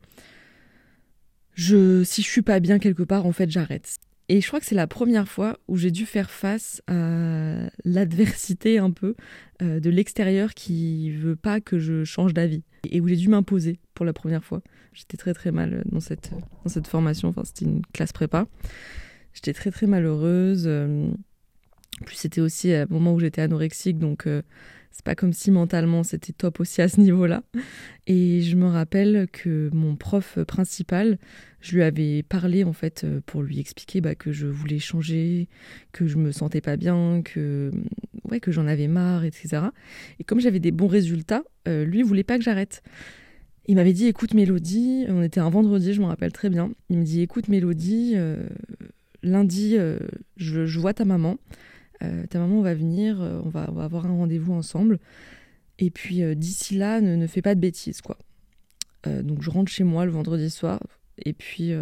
je, 1.53 2.01
si 2.03 2.21
je 2.21 2.29
suis 2.29 2.41
pas 2.41 2.61
bien 2.61 2.79
quelque 2.79 3.03
part, 3.03 3.25
en 3.25 3.33
fait, 3.33 3.51
j'arrête. 3.51 3.97
Et 4.31 4.39
je 4.39 4.47
crois 4.47 4.61
que 4.61 4.65
c'est 4.65 4.75
la 4.75 4.87
première 4.87 5.27
fois 5.27 5.59
où 5.67 5.75
j'ai 5.75 5.91
dû 5.91 6.05
faire 6.05 6.31
face 6.31 6.81
à 6.87 7.69
l'adversité 7.83 8.77
un 8.77 8.89
peu 8.89 9.15
de 9.59 9.89
l'extérieur 9.89 10.53
qui 10.53 11.11
veut 11.11 11.35
pas 11.35 11.59
que 11.59 11.79
je 11.79 12.05
change 12.05 12.33
d'avis 12.33 12.63
et 12.89 13.01
où 13.01 13.09
j'ai 13.09 13.17
dû 13.17 13.27
m'imposer 13.27 13.81
pour 13.93 14.05
la 14.05 14.13
première 14.13 14.45
fois. 14.45 14.61
J'étais 14.93 15.17
très 15.17 15.33
très 15.33 15.51
mal 15.51 15.83
dans 15.85 15.99
cette, 15.99 16.31
dans 16.63 16.69
cette 16.69 16.87
formation, 16.87 17.27
enfin 17.27 17.43
c'était 17.43 17.65
une 17.65 17.81
classe 17.93 18.13
prépa. 18.13 18.47
J'étais 19.33 19.51
très 19.51 19.69
très 19.69 19.85
malheureuse. 19.85 20.63
Euh, 20.65 21.09
en 22.01 22.05
plus 22.05 22.15
c'était 22.15 22.39
aussi 22.39 22.73
à 22.73 22.83
un 22.83 22.87
moment 22.89 23.13
où 23.13 23.19
j'étais 23.19 23.41
anorexique, 23.41 23.99
donc 23.99 24.27
euh, 24.27 24.43
c'est 24.91 25.03
pas 25.03 25.15
comme 25.15 25.33
si 25.33 25.51
mentalement 25.51 26.03
c'était 26.03 26.33
top 26.33 26.59
aussi 26.59 26.81
à 26.81 26.87
ce 26.87 26.99
niveau-là. 26.99 27.43
Et 28.07 28.41
je 28.41 28.55
me 28.55 28.67
rappelle 28.67 29.27
que 29.31 29.69
mon 29.73 29.95
prof 29.95 30.39
principal, 30.47 31.17
je 31.59 31.75
lui 31.75 31.83
avais 31.83 32.23
parlé 32.23 32.63
en 32.63 32.73
fait 32.73 33.03
euh, 33.03 33.21
pour 33.25 33.41
lui 33.41 33.59
expliquer 33.59 34.01
bah, 34.01 34.15
que 34.15 34.31
je 34.31 34.47
voulais 34.47 34.79
changer, 34.79 35.47
que 35.91 36.07
je 36.07 36.17
me 36.17 36.31
sentais 36.31 36.61
pas 36.61 36.77
bien, 36.77 37.21
que 37.23 37.71
ouais 38.29 38.39
que 38.39 38.51
j'en 38.51 38.67
avais 38.67 38.87
marre, 38.87 39.23
etc. 39.23 39.63
Et 40.19 40.23
comme 40.23 40.39
j'avais 40.39 40.59
des 40.59 40.71
bons 40.71 40.87
résultats, 40.87 41.43
lui 41.65 41.99
il 41.99 42.05
voulait 42.05 42.23
pas 42.23 42.37
que 42.37 42.43
j'arrête. 42.43 42.81
Il 43.67 43.75
m'avait 43.75 43.93
dit 43.93 44.07
écoute 44.07 44.33
Mélodie, 44.33 45.05
on 45.07 45.21
était 45.21 45.39
un 45.39 45.49
vendredi, 45.49 45.93
je 45.93 46.01
me 46.01 46.07
rappelle 46.07 46.31
très 46.31 46.49
bien. 46.49 46.71
Il 46.89 46.97
me 46.97 47.03
dit 47.03 47.21
écoute 47.21 47.47
Mélodie, 47.47 48.13
euh, 48.15 48.47
lundi 49.21 49.77
euh, 49.77 49.99
je, 50.37 50.79
vois 50.79 50.93
ta 50.93 51.05
maman, 51.05 51.37
euh, 52.03 52.25
ta 52.27 52.39
maman 52.39 52.61
va 52.61 52.73
venir, 52.73 53.19
on 53.45 53.49
va, 53.49 53.63
avoir 53.63 54.05
un 54.05 54.15
rendez-vous 54.15 54.53
ensemble. 54.53 54.99
Et 55.79 55.89
puis 55.89 56.21
d'ici 56.35 56.77
là, 56.77 57.01
ne, 57.01 57.27
fais 57.27 57.41
pas 57.41 57.55
de 57.55 57.59
bêtises 57.59 58.01
quoi. 58.01 58.17
donc 59.05 59.41
je 59.41 59.49
rentre 59.49 59.71
chez 59.71 59.83
moi 59.83 60.05
le 60.05 60.11
vendredi 60.11 60.51
soir 60.51 60.79
et 61.17 61.33
puis 61.33 61.73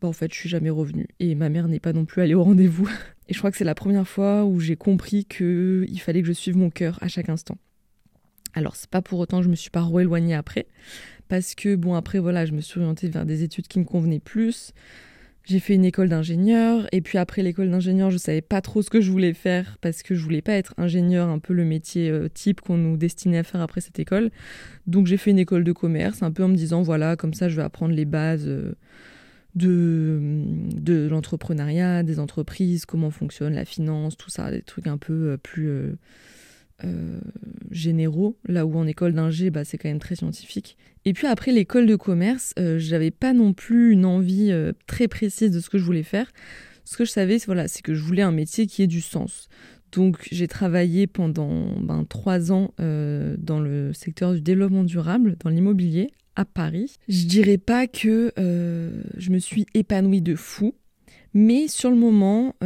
bah, 0.00 0.08
en 0.08 0.12
fait 0.12 0.32
je 0.34 0.38
suis 0.40 0.48
jamais 0.48 0.70
revenue 0.70 1.06
et 1.20 1.36
ma 1.36 1.50
mère 1.50 1.68
n'est 1.68 1.78
pas 1.78 1.92
non 1.92 2.04
plus 2.04 2.22
allée 2.22 2.34
au 2.34 2.42
rendez-vous. 2.42 2.88
Et 3.28 3.32
je 3.32 3.38
crois 3.38 3.50
que 3.50 3.56
c'est 3.56 3.64
la 3.64 3.74
première 3.74 4.06
fois 4.06 4.44
où 4.44 4.60
j'ai 4.60 4.76
compris 4.76 5.24
qu'il 5.24 5.98
fallait 6.00 6.20
que 6.20 6.28
je 6.28 6.32
suive 6.32 6.58
mon 6.58 6.68
cœur 6.68 6.98
à 7.00 7.08
chaque 7.08 7.30
instant. 7.30 7.56
Alors, 8.54 8.76
c'est 8.76 8.90
pas 8.90 9.02
pour 9.02 9.18
autant 9.18 9.38
que 9.38 9.44
je 9.44 9.48
me 9.48 9.56
suis 9.56 9.70
pas 9.70 9.82
re-éloignée 9.82 10.34
après, 10.34 10.66
parce 11.28 11.54
que 11.54 11.74
bon, 11.74 11.94
après, 11.94 12.18
voilà, 12.18 12.46
je 12.46 12.52
me 12.52 12.60
suis 12.60 12.78
orientée 12.80 13.08
vers 13.08 13.26
des 13.26 13.42
études 13.42 13.66
qui 13.66 13.78
me 13.78 13.84
convenaient 13.84 14.20
plus. 14.20 14.72
J'ai 15.46 15.60
fait 15.60 15.74
une 15.74 15.84
école 15.84 16.08
d'ingénieur, 16.08 16.86
et 16.90 17.02
puis 17.02 17.18
après 17.18 17.42
l'école 17.42 17.70
d'ingénieur, 17.70 18.10
je 18.10 18.16
savais 18.16 18.40
pas 18.40 18.62
trop 18.62 18.80
ce 18.80 18.88
que 18.88 19.02
je 19.02 19.10
voulais 19.10 19.34
faire, 19.34 19.76
parce 19.82 20.02
que 20.02 20.14
je 20.14 20.22
voulais 20.22 20.40
pas 20.40 20.54
être 20.54 20.72
ingénieur, 20.78 21.28
un 21.28 21.38
peu 21.38 21.52
le 21.52 21.64
métier 21.64 22.08
euh, 22.08 22.28
type 22.32 22.62
qu'on 22.62 22.78
nous 22.78 22.96
destinait 22.96 23.38
à 23.38 23.42
faire 23.42 23.60
après 23.60 23.82
cette 23.82 23.98
école. 23.98 24.30
Donc 24.86 25.06
j'ai 25.06 25.18
fait 25.18 25.32
une 25.32 25.38
école 25.38 25.62
de 25.62 25.72
commerce, 25.72 26.22
un 26.22 26.32
peu 26.32 26.44
en 26.44 26.48
me 26.48 26.56
disant, 26.56 26.80
voilà, 26.80 27.16
comme 27.16 27.34
ça, 27.34 27.50
je 27.50 27.56
vais 27.56 27.62
apprendre 27.62 27.94
les 27.94 28.06
bases. 28.06 28.46
Euh, 28.46 28.72
de, 29.54 30.18
de 30.74 31.06
l'entrepreneuriat, 31.08 32.02
des 32.02 32.18
entreprises, 32.18 32.86
comment 32.86 33.10
fonctionne 33.10 33.54
la 33.54 33.64
finance, 33.64 34.16
tout 34.16 34.30
ça, 34.30 34.50
des 34.50 34.62
trucs 34.62 34.88
un 34.88 34.98
peu 34.98 35.12
euh, 35.12 35.36
plus 35.36 35.68
euh, 36.82 37.20
généraux, 37.70 38.36
là 38.46 38.66
où 38.66 38.76
en 38.76 38.86
école 38.86 39.12
d'ingé, 39.12 39.50
bah, 39.50 39.64
c'est 39.64 39.78
quand 39.78 39.88
même 39.88 40.00
très 40.00 40.16
scientifique. 40.16 40.76
Et 41.04 41.12
puis 41.12 41.28
après 41.28 41.52
l'école 41.52 41.86
de 41.86 41.94
commerce, 41.94 42.52
euh, 42.58 42.78
j'avais 42.78 43.12
pas 43.12 43.32
non 43.32 43.52
plus 43.52 43.92
une 43.92 44.04
envie 44.04 44.50
euh, 44.50 44.72
très 44.88 45.06
précise 45.06 45.52
de 45.52 45.60
ce 45.60 45.70
que 45.70 45.78
je 45.78 45.84
voulais 45.84 46.02
faire. 46.02 46.32
Ce 46.84 46.96
que 46.96 47.04
je 47.04 47.10
savais, 47.10 47.38
c'est 47.38 47.46
voilà, 47.46 47.66
que 47.68 47.94
je 47.94 48.02
voulais 48.02 48.22
un 48.22 48.32
métier 48.32 48.66
qui 48.66 48.82
ait 48.82 48.88
du 48.88 49.00
sens. 49.00 49.48
Donc 49.92 50.28
j'ai 50.32 50.48
travaillé 50.48 51.06
pendant 51.06 51.80
ben, 51.80 52.04
trois 52.04 52.50
ans 52.50 52.74
dans 52.78 53.60
le 53.60 53.92
secteur 53.92 54.34
du 54.34 54.40
développement 54.40 54.82
durable, 54.82 55.36
dans 55.42 55.50
l'immobilier, 55.50 56.10
à 56.34 56.44
Paris. 56.44 56.96
Je 57.08 57.26
dirais 57.26 57.58
pas 57.58 57.86
que 57.86 58.32
je 58.36 59.30
me 59.30 59.38
suis 59.38 59.66
épanouie 59.72 60.20
de 60.20 60.34
fou, 60.34 60.74
mais 61.32 61.68
sur 61.68 61.90
le 61.90 61.96
moment, 61.96 62.56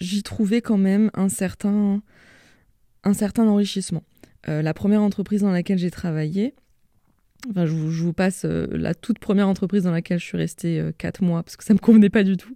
j'y 0.00 0.22
trouvais 0.24 0.60
quand 0.60 0.78
même 0.78 1.10
un 1.14 1.28
certain 1.28 2.02
un 3.04 3.14
certain 3.14 3.46
enrichissement. 3.46 4.02
Euh, 4.48 4.62
la 4.62 4.74
première 4.74 5.02
entreprise 5.02 5.42
dans 5.42 5.50
laquelle 5.50 5.78
j'ai 5.78 5.90
travaillé, 5.90 6.54
enfin 7.50 7.66
je 7.66 7.72
vous, 7.72 8.12
passe 8.12 8.44
euh, 8.44 8.66
la 8.70 8.94
toute 8.94 9.18
première 9.18 9.48
entreprise 9.48 9.84
dans 9.84 9.90
laquelle 9.90 10.18
je 10.18 10.24
suis 10.24 10.38
restée 10.38 10.80
euh, 10.80 10.92
quatre 10.96 11.22
mois 11.22 11.42
parce 11.42 11.56
que 11.56 11.64
ça 11.64 11.74
me 11.74 11.78
convenait 11.78 12.10
pas 12.10 12.24
du 12.24 12.36
tout. 12.36 12.54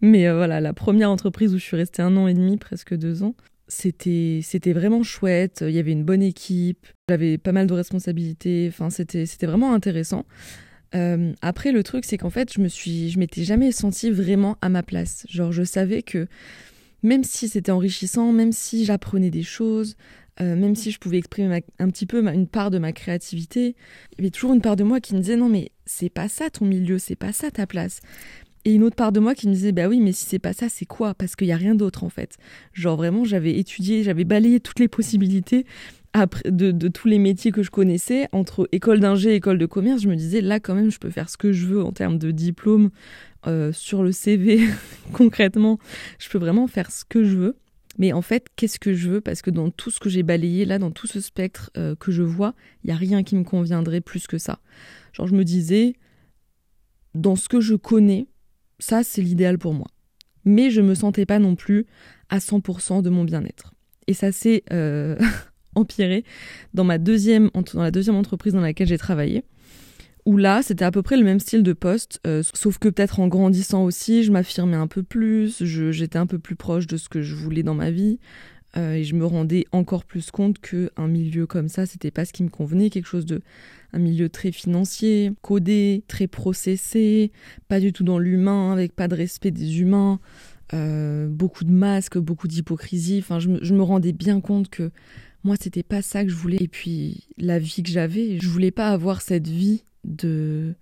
Mais 0.00 0.30
voilà, 0.30 0.60
la 0.60 0.72
première 0.72 1.10
entreprise 1.10 1.54
où 1.54 1.58
je 1.58 1.64
suis 1.64 1.76
restée 1.76 2.02
un 2.02 2.16
an 2.16 2.26
et 2.26 2.34
demi, 2.34 2.56
presque 2.56 2.94
deux 2.94 3.22
ans, 3.22 3.34
c'était 3.68 4.40
c'était 4.42 4.72
vraiment 4.72 5.02
chouette. 5.02 5.64
Il 5.66 5.74
y 5.74 5.78
avait 5.78 5.92
une 5.92 6.04
bonne 6.04 6.22
équipe. 6.22 6.86
J'avais 7.08 7.38
pas 7.38 7.52
mal 7.52 7.66
de 7.66 7.74
responsabilités. 7.74 8.66
Enfin, 8.68 8.90
c'était 8.90 9.26
c'était 9.26 9.46
vraiment 9.46 9.72
intéressant. 9.72 10.26
Euh, 10.94 11.32
après, 11.40 11.72
le 11.72 11.82
truc, 11.82 12.04
c'est 12.04 12.18
qu'en 12.18 12.30
fait, 12.30 12.52
je 12.52 12.60
me 12.60 12.68
suis, 12.68 13.10
je 13.10 13.18
m'étais 13.18 13.44
jamais 13.44 13.72
sentie 13.72 14.10
vraiment 14.10 14.56
à 14.60 14.68
ma 14.68 14.82
place. 14.82 15.24
Genre, 15.28 15.52
je 15.52 15.62
savais 15.62 16.02
que 16.02 16.26
même 17.02 17.24
si 17.24 17.48
c'était 17.48 17.72
enrichissant, 17.72 18.32
même 18.32 18.52
si 18.52 18.84
j'apprenais 18.84 19.30
des 19.30 19.42
choses, 19.42 19.96
euh, 20.40 20.56
même 20.56 20.74
si 20.74 20.90
je 20.90 20.98
pouvais 20.98 21.18
exprimer 21.18 21.64
un 21.78 21.90
petit 21.90 22.06
peu 22.06 22.26
une 22.26 22.46
part 22.46 22.70
de 22.70 22.78
ma 22.78 22.92
créativité, 22.92 23.74
il 24.12 24.18
y 24.18 24.20
avait 24.22 24.30
toujours 24.30 24.54
une 24.54 24.62
part 24.62 24.76
de 24.76 24.84
moi 24.84 25.00
qui 25.00 25.14
me 25.14 25.20
disait 25.20 25.36
non 25.36 25.48
mais 25.48 25.70
c'est 25.84 26.08
pas 26.08 26.28
ça 26.28 26.50
ton 26.50 26.64
milieu, 26.64 26.98
c'est 26.98 27.16
pas 27.16 27.32
ça 27.32 27.50
ta 27.50 27.66
place. 27.66 28.00
Et 28.64 28.74
une 28.74 28.82
autre 28.82 28.96
part 28.96 29.12
de 29.12 29.20
moi 29.20 29.34
qui 29.34 29.48
me 29.48 29.54
disait 29.54 29.72
bah 29.72 29.88
oui 29.88 30.00
mais 30.00 30.12
si 30.12 30.24
c'est 30.24 30.38
pas 30.38 30.52
ça 30.52 30.68
c'est 30.68 30.86
quoi? 30.86 31.14
Parce 31.14 31.36
qu'il 31.36 31.46
y 31.46 31.52
a 31.52 31.56
rien 31.56 31.74
d'autre 31.74 32.04
en 32.04 32.08
fait. 32.08 32.36
Genre 32.72 32.96
vraiment 32.96 33.24
j'avais 33.24 33.58
étudié, 33.58 34.02
j'avais 34.02 34.24
balayé 34.24 34.60
toutes 34.60 34.80
les 34.80 34.88
possibilités 34.88 35.66
après, 36.12 36.50
de, 36.50 36.88
tous 36.88 37.06
les 37.06 37.18
métiers 37.18 37.52
que 37.52 37.62
je 37.62 37.70
connaissais, 37.70 38.28
entre 38.32 38.68
école 38.72 38.98
d'ingé 38.98 39.34
école 39.34 39.58
de 39.58 39.66
commerce, 39.66 40.02
je 40.02 40.08
me 40.08 40.16
disais 40.16 40.40
là 40.40 40.58
quand 40.58 40.74
même 40.74 40.90
je 40.90 40.98
peux 40.98 41.10
faire 41.10 41.28
ce 41.28 41.36
que 41.36 41.52
je 41.52 41.66
veux 41.66 41.82
en 41.84 41.92
termes 41.92 42.18
de 42.18 42.30
diplôme 42.30 42.90
euh, 43.46 43.72
sur 43.72 44.02
le 44.02 44.12
CV 44.12 44.60
concrètement, 45.12 45.78
je 46.18 46.28
peux 46.28 46.38
vraiment 46.38 46.66
faire 46.66 46.90
ce 46.90 47.04
que 47.04 47.24
je 47.24 47.36
veux. 47.36 47.56
Mais 47.98 48.12
en 48.12 48.22
fait, 48.22 48.46
qu'est-ce 48.56 48.78
que 48.78 48.94
je 48.94 49.10
veux? 49.10 49.20
Parce 49.20 49.42
que 49.42 49.50
dans 49.50 49.70
tout 49.70 49.90
ce 49.90 50.00
que 50.00 50.08
j'ai 50.08 50.22
balayé 50.22 50.64
là, 50.64 50.78
dans 50.78 50.90
tout 50.90 51.06
ce 51.06 51.20
spectre 51.20 51.70
euh, 51.76 51.94
que 51.96 52.12
je 52.12 52.22
vois, 52.22 52.54
il 52.84 52.90
y 52.90 52.92
a 52.92 52.96
rien 52.96 53.22
qui 53.22 53.36
me 53.36 53.44
conviendrait 53.44 54.00
plus 54.00 54.26
que 54.26 54.38
ça. 54.38 54.60
Genre 55.12 55.26
je 55.26 55.34
me 55.34 55.44
disais, 55.44 55.94
dans 57.14 57.36
ce 57.36 57.48
que 57.48 57.60
je 57.60 57.74
connais, 57.74 58.26
ça 58.78 59.02
c'est 59.02 59.22
l'idéal 59.22 59.58
pour 59.58 59.74
moi. 59.74 59.88
Mais 60.44 60.70
je 60.70 60.80
me 60.80 60.94
sentais 60.94 61.26
pas 61.26 61.38
non 61.38 61.56
plus 61.56 61.86
à 62.28 62.38
100% 62.38 63.02
de 63.02 63.10
mon 63.10 63.24
bien-être. 63.24 63.74
Et 64.06 64.14
ça 64.14 64.32
c'est 64.32 64.62
euh, 64.72 65.18
empiré 65.74 66.24
dans, 66.74 66.84
ma 66.84 66.98
deuxième, 66.98 67.50
dans 67.74 67.82
la 67.82 67.90
deuxième 67.90 68.16
entreprise 68.16 68.52
dans 68.52 68.60
laquelle 68.60 68.88
j'ai 68.88 68.98
travaillé, 68.98 69.44
où 70.26 70.36
là, 70.36 70.62
c'était 70.62 70.84
à 70.84 70.90
peu 70.90 71.02
près 71.02 71.16
le 71.16 71.24
même 71.24 71.40
style 71.40 71.62
de 71.62 71.72
poste, 71.72 72.20
euh, 72.26 72.42
sauf 72.54 72.78
que 72.78 72.88
peut-être 72.88 73.20
en 73.20 73.28
grandissant 73.28 73.84
aussi, 73.84 74.22
je 74.22 74.32
m'affirmais 74.32 74.76
un 74.76 74.86
peu 74.86 75.02
plus, 75.02 75.64
j'étais 75.64 76.18
un 76.18 76.26
peu 76.26 76.38
plus 76.38 76.56
proche 76.56 76.86
de 76.86 76.96
ce 76.96 77.08
que 77.08 77.22
je 77.22 77.34
voulais 77.34 77.62
dans 77.62 77.74
ma 77.74 77.90
vie, 77.90 78.18
euh, 78.76 78.94
et 78.94 79.04
je 79.04 79.14
me 79.14 79.24
rendais 79.24 79.64
encore 79.72 80.04
plus 80.04 80.30
compte 80.30 80.58
qu'un 80.60 81.08
milieu 81.08 81.46
comme 81.46 81.68
ça, 81.68 81.86
c'était 81.86 82.10
pas 82.10 82.24
ce 82.24 82.32
qui 82.32 82.44
me 82.44 82.50
convenait, 82.50 82.90
quelque 82.90 83.08
chose 83.08 83.26
de 83.26 83.40
un 83.92 83.98
milieu 83.98 84.28
très 84.28 84.52
financier, 84.52 85.32
codé, 85.42 86.04
très 86.06 86.28
processé, 86.28 87.32
pas 87.66 87.80
du 87.80 87.92
tout 87.92 88.04
dans 88.04 88.18
l'humain, 88.18 88.72
avec 88.72 88.94
pas 88.94 89.08
de 89.08 89.16
respect 89.16 89.50
des 89.50 89.80
humains, 89.80 90.20
euh, 90.72 91.26
beaucoup 91.28 91.64
de 91.64 91.72
masques, 91.72 92.18
beaucoup 92.18 92.46
d'hypocrisie. 92.46 93.18
Enfin, 93.18 93.40
je 93.40 93.50
je 93.60 93.74
me 93.74 93.82
rendais 93.82 94.12
bien 94.12 94.40
compte 94.40 94.68
que 94.68 94.92
moi, 95.42 95.56
c'était 95.60 95.82
pas 95.82 96.02
ça 96.02 96.22
que 96.24 96.30
je 96.30 96.36
voulais. 96.36 96.58
Et 96.60 96.68
puis, 96.68 97.26
la 97.38 97.58
vie 97.58 97.82
que 97.82 97.90
j'avais, 97.90 98.38
je 98.40 98.48
voulais 98.48 98.70
pas 98.70 98.90
avoir 98.90 99.22
cette 99.22 99.48
vie 99.48 99.82
de 100.04 100.74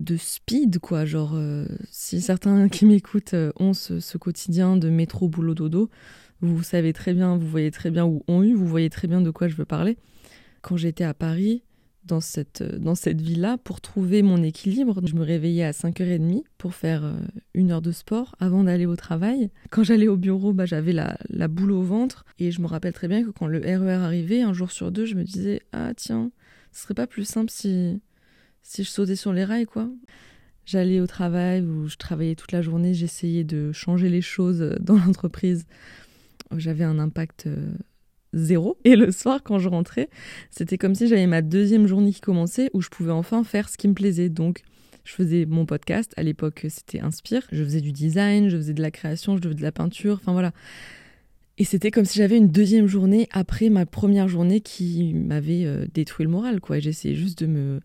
de 0.00 0.16
speed 0.16 0.78
quoi 0.80 1.04
genre 1.04 1.32
euh, 1.34 1.66
si 1.90 2.20
certains 2.20 2.68
qui 2.70 2.86
m'écoutent 2.86 3.34
euh, 3.34 3.52
ont 3.58 3.72
ce, 3.72 4.18
quotidien 4.18 4.76
de 4.76 4.90
métro 4.90 5.28
boulot 5.28 5.54
dodo 5.54 5.90
vous 6.40 6.62
savez 6.62 6.92
très 6.92 7.14
bien 7.14 7.36
vous 7.36 7.46
voyez 7.46 7.70
très 7.70 7.90
bien 7.90 8.04
où 8.04 8.24
ont 8.26 8.42
eu 8.42 8.54
vous 8.54 8.66
voyez 8.66 8.90
très 8.90 9.06
bien 9.06 9.20
de 9.20 9.30
quoi 9.30 9.48
je 9.48 9.54
veux 9.54 9.64
parler 9.64 9.96
quand 10.60 10.76
j'étais 10.76 11.04
à 11.04 11.14
Paris 11.14 11.62
dans 12.04 12.20
cette, 12.20 12.62
dans 12.62 12.94
cette 12.94 13.20
vie-là, 13.20 13.58
pour 13.58 13.80
trouver 13.80 14.22
mon 14.22 14.42
équilibre, 14.42 15.00
je 15.04 15.14
me 15.14 15.22
réveillais 15.22 15.64
à 15.64 15.70
5h30 15.70 16.42
pour 16.58 16.74
faire 16.74 17.04
euh, 17.04 17.14
une 17.54 17.70
heure 17.70 17.82
de 17.82 17.92
sport 17.92 18.34
avant 18.40 18.64
d'aller 18.64 18.86
au 18.86 18.96
travail. 18.96 19.50
Quand 19.70 19.84
j'allais 19.84 20.08
au 20.08 20.16
bureau, 20.16 20.52
bah, 20.52 20.66
j'avais 20.66 20.92
la, 20.92 21.16
la, 21.28 21.48
boule 21.48 21.72
au 21.72 21.82
ventre. 21.82 22.24
Et 22.38 22.50
je 22.50 22.60
me 22.60 22.66
rappelle 22.66 22.92
très 22.92 23.08
bien 23.08 23.22
que 23.22 23.30
quand 23.30 23.46
le 23.46 23.58
RER 23.58 23.86
e 23.86 24.02
arrivait, 24.02 24.42
un 24.42 24.52
jour 24.52 24.70
sur 24.72 24.90
deux, 24.90 25.06
je 25.06 25.14
me 25.14 25.22
disais 25.22 25.62
Ah, 25.72 25.92
tiens, 25.94 26.32
ce 26.72 26.82
serait 26.82 26.94
pas 26.94 27.06
plus 27.06 27.24
simple 27.24 27.50
si, 27.50 28.00
si 28.62 28.84
je 28.84 28.88
sautais 28.88 29.16
sur 29.16 29.32
les 29.32 29.44
rails, 29.44 29.66
quoi. 29.66 29.88
J'allais 30.64 31.00
au 31.00 31.06
travail 31.06 31.62
où 31.62 31.88
je 31.88 31.96
travaillais 31.96 32.36
toute 32.36 32.52
la 32.52 32.62
journée, 32.62 32.94
j'essayais 32.94 33.44
de 33.44 33.72
changer 33.72 34.08
les 34.08 34.22
choses 34.22 34.76
dans 34.80 34.96
l'entreprise. 34.96 35.66
J'avais 36.56 36.84
un 36.84 36.98
impact 36.98 37.46
euh, 37.46 37.72
zéro. 38.32 38.78
Et 38.84 38.96
le 38.96 39.10
soir, 39.10 39.42
quand 39.42 39.58
je 39.58 39.68
rentrais, 39.68 40.08
c'était 40.50 40.78
comme 40.78 40.94
si 40.94 41.08
j'avais 41.08 41.26
ma 41.26 41.42
deuxième 41.42 41.86
journée 41.86 42.12
qui 42.12 42.20
commençait 42.20 42.70
où 42.74 42.80
je 42.80 42.88
pouvais 42.88 43.12
enfin 43.12 43.44
faire 43.44 43.68
ce 43.68 43.76
qui 43.76 43.88
me 43.88 43.94
plaisait. 43.94 44.28
Donc, 44.28 44.62
je 45.04 45.12
faisais 45.12 45.46
mon 45.46 45.66
podcast. 45.66 46.12
À 46.16 46.22
l'époque, 46.22 46.66
c'était 46.68 47.00
Inspire. 47.00 47.42
Je 47.50 47.64
faisais 47.64 47.80
du 47.80 47.92
design, 47.92 48.48
je 48.48 48.56
faisais 48.56 48.74
de 48.74 48.82
la 48.82 48.90
création, 48.90 49.36
je 49.36 49.42
faisais 49.42 49.54
de 49.54 49.62
la 49.62 49.72
peinture. 49.72 50.18
Enfin, 50.20 50.32
voilà. 50.32 50.52
Et 51.58 51.64
c'était 51.64 51.90
comme 51.90 52.04
si 52.04 52.18
j'avais 52.18 52.38
une 52.38 52.48
deuxième 52.48 52.86
journée 52.86 53.28
après 53.30 53.68
ma 53.68 53.84
première 53.84 54.28
journée 54.28 54.60
qui 54.60 55.12
m'avait 55.12 55.64
euh, 55.64 55.86
détruit 55.92 56.24
le 56.24 56.30
moral, 56.30 56.60
quoi. 56.60 56.78
J'essayais 56.78 57.14
juste 57.14 57.40
de 57.42 57.46
me, 57.46 57.80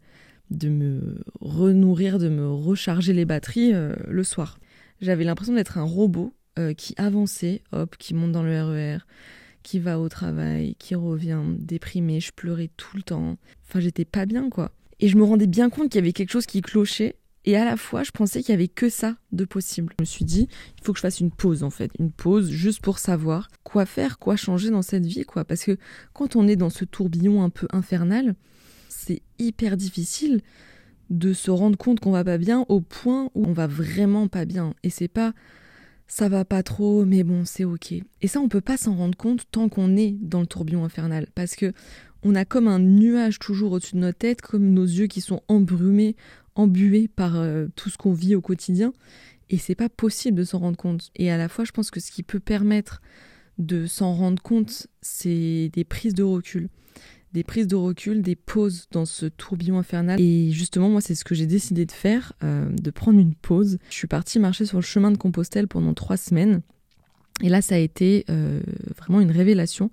de 0.50 0.70
me 0.70 1.24
renourrir, 1.40 2.20
de 2.20 2.30
me 2.30 2.50
recharger 2.50 3.14
les 3.14 3.26
batteries 3.26 3.74
euh, 3.74 3.96
le 4.08 4.24
soir. 4.24 4.60
J'avais 5.02 5.24
l'impression 5.24 5.54
d'être 5.54 5.78
un 5.78 5.84
robot 5.84 6.34
euh, 6.58 6.74
qui 6.74 6.94
avançait, 6.98 7.62
hop, 7.72 7.96
qui 7.98 8.14
monte 8.14 8.32
dans 8.32 8.44
le 8.44 8.62
RER, 8.62 8.98
qui 9.64 9.80
va 9.80 10.00
au 10.00 10.10
travail, 10.10 10.76
qui 10.80 10.96
revient 10.96 11.42
déprimé, 11.60 12.20
je 12.20 12.32
pleurais 12.32 12.70
tout 12.78 12.96
le 12.96 13.04
temps. 13.04 13.38
Enfin, 13.68 13.80
j'étais 13.80 14.06
pas 14.06 14.26
bien, 14.26 14.50
quoi. 14.50 14.72
Et 15.00 15.08
je 15.08 15.18
me 15.18 15.24
rendais 15.24 15.48
bien 15.48 15.70
compte 15.70 15.90
qu'il 15.90 16.00
y 16.00 16.04
avait 16.04 16.14
quelque 16.14 16.32
chose 16.32 16.46
qui 16.46 16.62
clochait. 16.62 17.16
Et 17.46 17.56
à 17.56 17.64
la 17.64 17.78
fois, 17.78 18.04
je 18.04 18.12
pensais 18.12 18.42
qu'il 18.42 18.54
y 18.54 18.56
avait 18.56 18.68
que 18.68 18.90
ça 18.90 19.16
de 19.32 19.46
possible. 19.46 19.94
Je 20.00 20.02
me 20.02 20.06
suis 20.06 20.26
dit, 20.26 20.48
il 20.78 20.84
faut 20.84 20.94
que 20.94 20.98
je 20.98 21.02
fasse 21.02 21.20
une 21.20 21.32
pause, 21.32 21.64
en 21.64 21.70
fait. 21.70 21.92
Une 22.00 22.12
pause 22.12 22.50
juste 22.50 22.82
pour 22.82 22.98
savoir 22.98 23.50
quoi 23.64 23.86
faire, 23.86 24.20
quoi 24.20 24.36
changer 24.36 24.70
dans 24.70 24.82
cette 24.82 25.06
vie, 25.06 25.24
quoi. 25.24 25.46
Parce 25.46 25.64
que 25.64 25.78
quand 26.14 26.36
on 26.36 26.48
est 26.48 26.56
dans 26.56 26.70
ce 26.70 26.84
tourbillon 26.84 27.44
un 27.44 27.50
peu 27.50 27.68
infernal, 27.72 28.36
c'est 29.08 29.22
hyper 29.40 29.78
difficile 29.78 30.42
de 31.10 31.32
se 31.32 31.50
rendre 31.50 31.78
compte 31.78 32.00
qu'on 32.00 32.12
va 32.12 32.24
pas 32.24 32.38
bien 32.38 32.66
au 32.68 32.82
point 32.82 33.30
où 33.36 33.46
on 33.46 33.54
va 33.54 33.68
vraiment 33.68 34.28
pas 34.28 34.46
bien. 34.46 34.74
Et 34.84 34.90
c'est 34.90 35.08
pas 35.08 35.34
ça 36.08 36.30
va 36.30 36.46
pas 36.46 36.64
trop, 36.64 37.04
mais 37.04 37.24
bon, 37.24 37.44
c'est 37.44 37.66
ok. 37.66 37.92
Et 38.22 38.28
ça, 38.28 38.40
on 38.40 38.48
peut 38.48 38.62
pas 38.62 38.78
s'en 38.78 38.96
rendre 38.96 39.18
compte 39.18 39.46
tant 39.52 39.68
qu'on 39.68 39.98
est 39.98 40.12
dans 40.22 40.40
le 40.40 40.48
tourbillon 40.48 40.86
infernal, 40.86 41.28
parce 41.36 41.56
que 41.56 41.74
on 42.24 42.34
a 42.34 42.46
comme 42.46 42.70
un 42.70 42.80
nuage 42.80 43.40
toujours 43.40 43.74
au-dessus 43.74 43.96
de 43.96 44.00
notre 44.02 44.18
tête, 44.18 44.42
comme 44.42 44.72
nos 44.72 44.86
yeux 44.86 45.08
qui 45.08 45.20
sont 45.20 45.42
embrumés, 45.50 46.16
embués 46.56 47.10
par 47.10 47.36
euh, 47.36 47.68
tout 47.76 47.90
ce 47.90 47.98
qu'on 47.98 48.14
vit 48.14 48.36
au 48.36 48.42
quotidien, 48.42 48.94
et 49.50 49.58
c'est 49.58 49.76
pas 49.76 49.90
possible 49.90 50.38
de 50.38 50.44
s'en 50.46 50.60
rendre 50.60 50.78
compte. 50.78 51.12
Et 51.18 51.30
à 51.30 51.38
la 51.38 51.50
fois, 51.50 51.66
je 51.66 51.72
pense 51.74 51.92
que 51.92 52.00
ce 52.00 52.12
qui 52.12 52.24
peut 52.24 52.40
permettre 52.40 53.02
de 53.58 53.86
s'en 53.86 54.14
rendre 54.14 54.42
compte, 54.42 54.88
c'est 55.02 55.70
des 55.74 55.84
prises 55.84 56.14
de 56.14 56.24
recul 56.24 56.70
des 57.38 57.44
prises 57.44 57.68
de 57.68 57.76
recul, 57.76 58.24
des 58.24 58.36
pauses 58.36 58.88
dans 58.92 59.06
ce 59.06 59.28
tourbillon 59.28 59.78
infernal. 59.78 60.20
Et 60.20 60.50
justement, 60.50 60.90
moi, 60.90 61.02
c'est 61.02 61.14
ce 61.14 61.24
que 61.24 61.36
j'ai 61.36 61.46
décidé 61.46 61.86
de 61.86 61.92
faire, 61.92 62.34
euh, 62.44 62.68
de 62.72 62.90
prendre 62.90 63.20
une 63.20 63.36
pause. 63.36 63.78
Je 63.92 63.96
suis 63.96 64.08
partie 64.08 64.40
marcher 64.40 64.66
sur 64.66 64.80
le 64.80 64.84
chemin 64.84 65.12
de 65.12 65.18
Compostelle 65.18 65.68
pendant 65.68 65.94
trois 65.94 66.18
semaines. 66.18 66.62
Et 67.44 67.50
là, 67.50 67.62
ça 67.62 67.76
a 67.76 67.78
été 67.78 68.26
euh, 68.32 68.60
vraiment 68.98 69.22
une 69.22 69.30
révélation, 69.30 69.92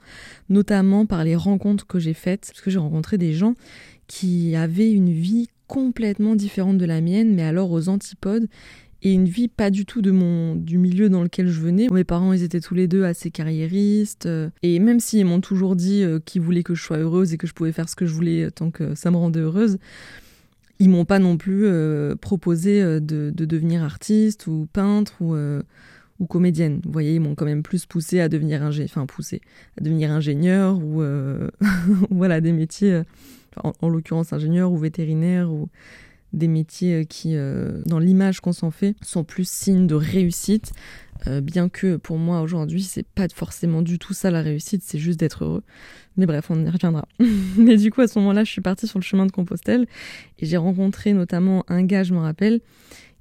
notamment 0.48 1.04
par 1.04 1.22
les 1.22 1.36
rencontres 1.36 1.86
que 1.86 1.98
j'ai 1.98 2.14
faites, 2.14 2.46
parce 2.46 2.62
que 2.62 2.70
j'ai 2.70 2.78
rencontré 2.78 3.18
des 3.18 3.34
gens 3.34 3.56
qui 4.06 4.56
avaient 4.56 4.90
une 4.90 5.12
vie 5.12 5.48
complètement 5.66 6.36
différente 6.36 6.78
de 6.78 6.86
la 6.86 7.02
mienne, 7.02 7.34
mais 7.34 7.42
alors 7.42 7.70
aux 7.72 7.90
antipodes, 7.90 8.48
et 9.04 9.12
une 9.12 9.26
vie 9.26 9.48
pas 9.48 9.70
du 9.70 9.84
tout 9.84 10.00
de 10.00 10.10
mon 10.10 10.56
du 10.56 10.78
milieu 10.78 11.10
dans 11.10 11.22
lequel 11.22 11.46
je 11.46 11.60
venais. 11.60 11.88
Mes 11.92 12.04
parents, 12.04 12.32
ils 12.32 12.42
étaient 12.42 12.60
tous 12.60 12.74
les 12.74 12.88
deux 12.88 13.04
assez 13.04 13.30
carriéristes 13.30 14.26
euh, 14.26 14.48
et 14.62 14.78
même 14.80 14.98
s'ils 14.98 15.26
m'ont 15.26 15.42
toujours 15.42 15.76
dit 15.76 16.02
euh, 16.02 16.18
qu'ils 16.24 16.40
voulaient 16.40 16.62
que 16.62 16.74
je 16.74 16.82
sois 16.82 16.96
heureuse 16.96 17.34
et 17.34 17.36
que 17.36 17.46
je 17.46 17.52
pouvais 17.52 17.72
faire 17.72 17.88
ce 17.88 17.96
que 17.96 18.06
je 18.06 18.14
voulais 18.14 18.50
tant 18.50 18.70
que 18.70 18.94
ça 18.94 19.10
me 19.10 19.16
rendait 19.16 19.40
heureuse, 19.40 19.78
ils 20.78 20.88
m'ont 20.88 21.04
pas 21.04 21.18
non 21.18 21.36
plus 21.36 21.66
euh, 21.66 22.16
proposé 22.16 22.82
de, 22.82 23.30
de, 23.30 23.44
devenir 23.44 23.84
artiste 23.84 24.46
ou 24.46 24.66
peintre 24.72 25.20
ou 25.20 25.36
ou 26.20 26.26
comédienne. 26.26 26.80
Vous 26.84 26.92
voyez, 26.92 27.16
ils 27.16 27.20
m'ont 27.20 27.34
quand 27.34 27.44
même 27.44 27.64
plus 27.64 27.86
poussé 27.86 28.20
à 28.20 28.28
devenir 28.28 28.62
ingé... 28.62 28.84
enfin 28.84 29.04
poussé 29.04 29.40
à 29.78 29.82
devenir 29.82 30.12
ingénieur 30.12 30.78
ou 30.78 31.02
voilà 32.10 32.40
des 32.40 32.52
métiers 32.52 33.02
en, 33.62 33.72
en 33.82 33.88
l'occurrence 33.88 34.32
ingénieur 34.32 34.72
ou 34.72 34.78
vétérinaire 34.78 35.52
ou 35.52 35.68
des 36.34 36.48
métiers 36.48 36.94
euh, 37.00 37.04
qui, 37.04 37.36
euh, 37.36 37.80
dans 37.86 37.98
l'image 37.98 38.40
qu'on 38.40 38.52
s'en 38.52 38.70
fait, 38.70 38.96
sont 39.02 39.24
plus 39.24 39.48
signes 39.48 39.86
de 39.86 39.94
réussite. 39.94 40.72
Euh, 41.26 41.40
bien 41.40 41.68
que 41.68 41.96
pour 41.96 42.18
moi 42.18 42.42
aujourd'hui, 42.42 42.82
c'est 42.82 43.06
pas 43.06 43.28
forcément 43.32 43.80
du 43.80 43.98
tout 43.98 44.12
ça 44.12 44.30
la 44.30 44.42
réussite, 44.42 44.82
c'est 44.84 44.98
juste 44.98 45.18
d'être 45.20 45.44
heureux. 45.44 45.62
Mais 46.16 46.26
bref, 46.26 46.50
on 46.50 46.64
y 46.64 46.68
reviendra. 46.68 47.06
Mais 47.56 47.76
du 47.76 47.90
coup, 47.90 48.02
à 48.02 48.08
ce 48.08 48.18
moment-là, 48.18 48.44
je 48.44 48.50
suis 48.50 48.60
partie 48.60 48.86
sur 48.86 48.98
le 48.98 49.04
chemin 49.04 49.24
de 49.24 49.32
Compostelle 49.32 49.86
et 50.38 50.46
j'ai 50.46 50.56
rencontré 50.56 51.12
notamment 51.12 51.64
un 51.68 51.82
gars, 51.82 52.02
je 52.02 52.12
me 52.12 52.18
rappelle, 52.18 52.60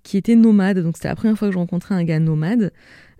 qui 0.01 0.17
était 0.17 0.35
nomade. 0.35 0.79
Donc 0.79 0.97
c'était 0.97 1.07
la 1.07 1.15
première 1.15 1.37
fois 1.37 1.47
que 1.47 1.53
je 1.53 1.59
rencontrais 1.59 1.95
un 1.95 2.03
gars 2.03 2.19
nomade. 2.19 2.73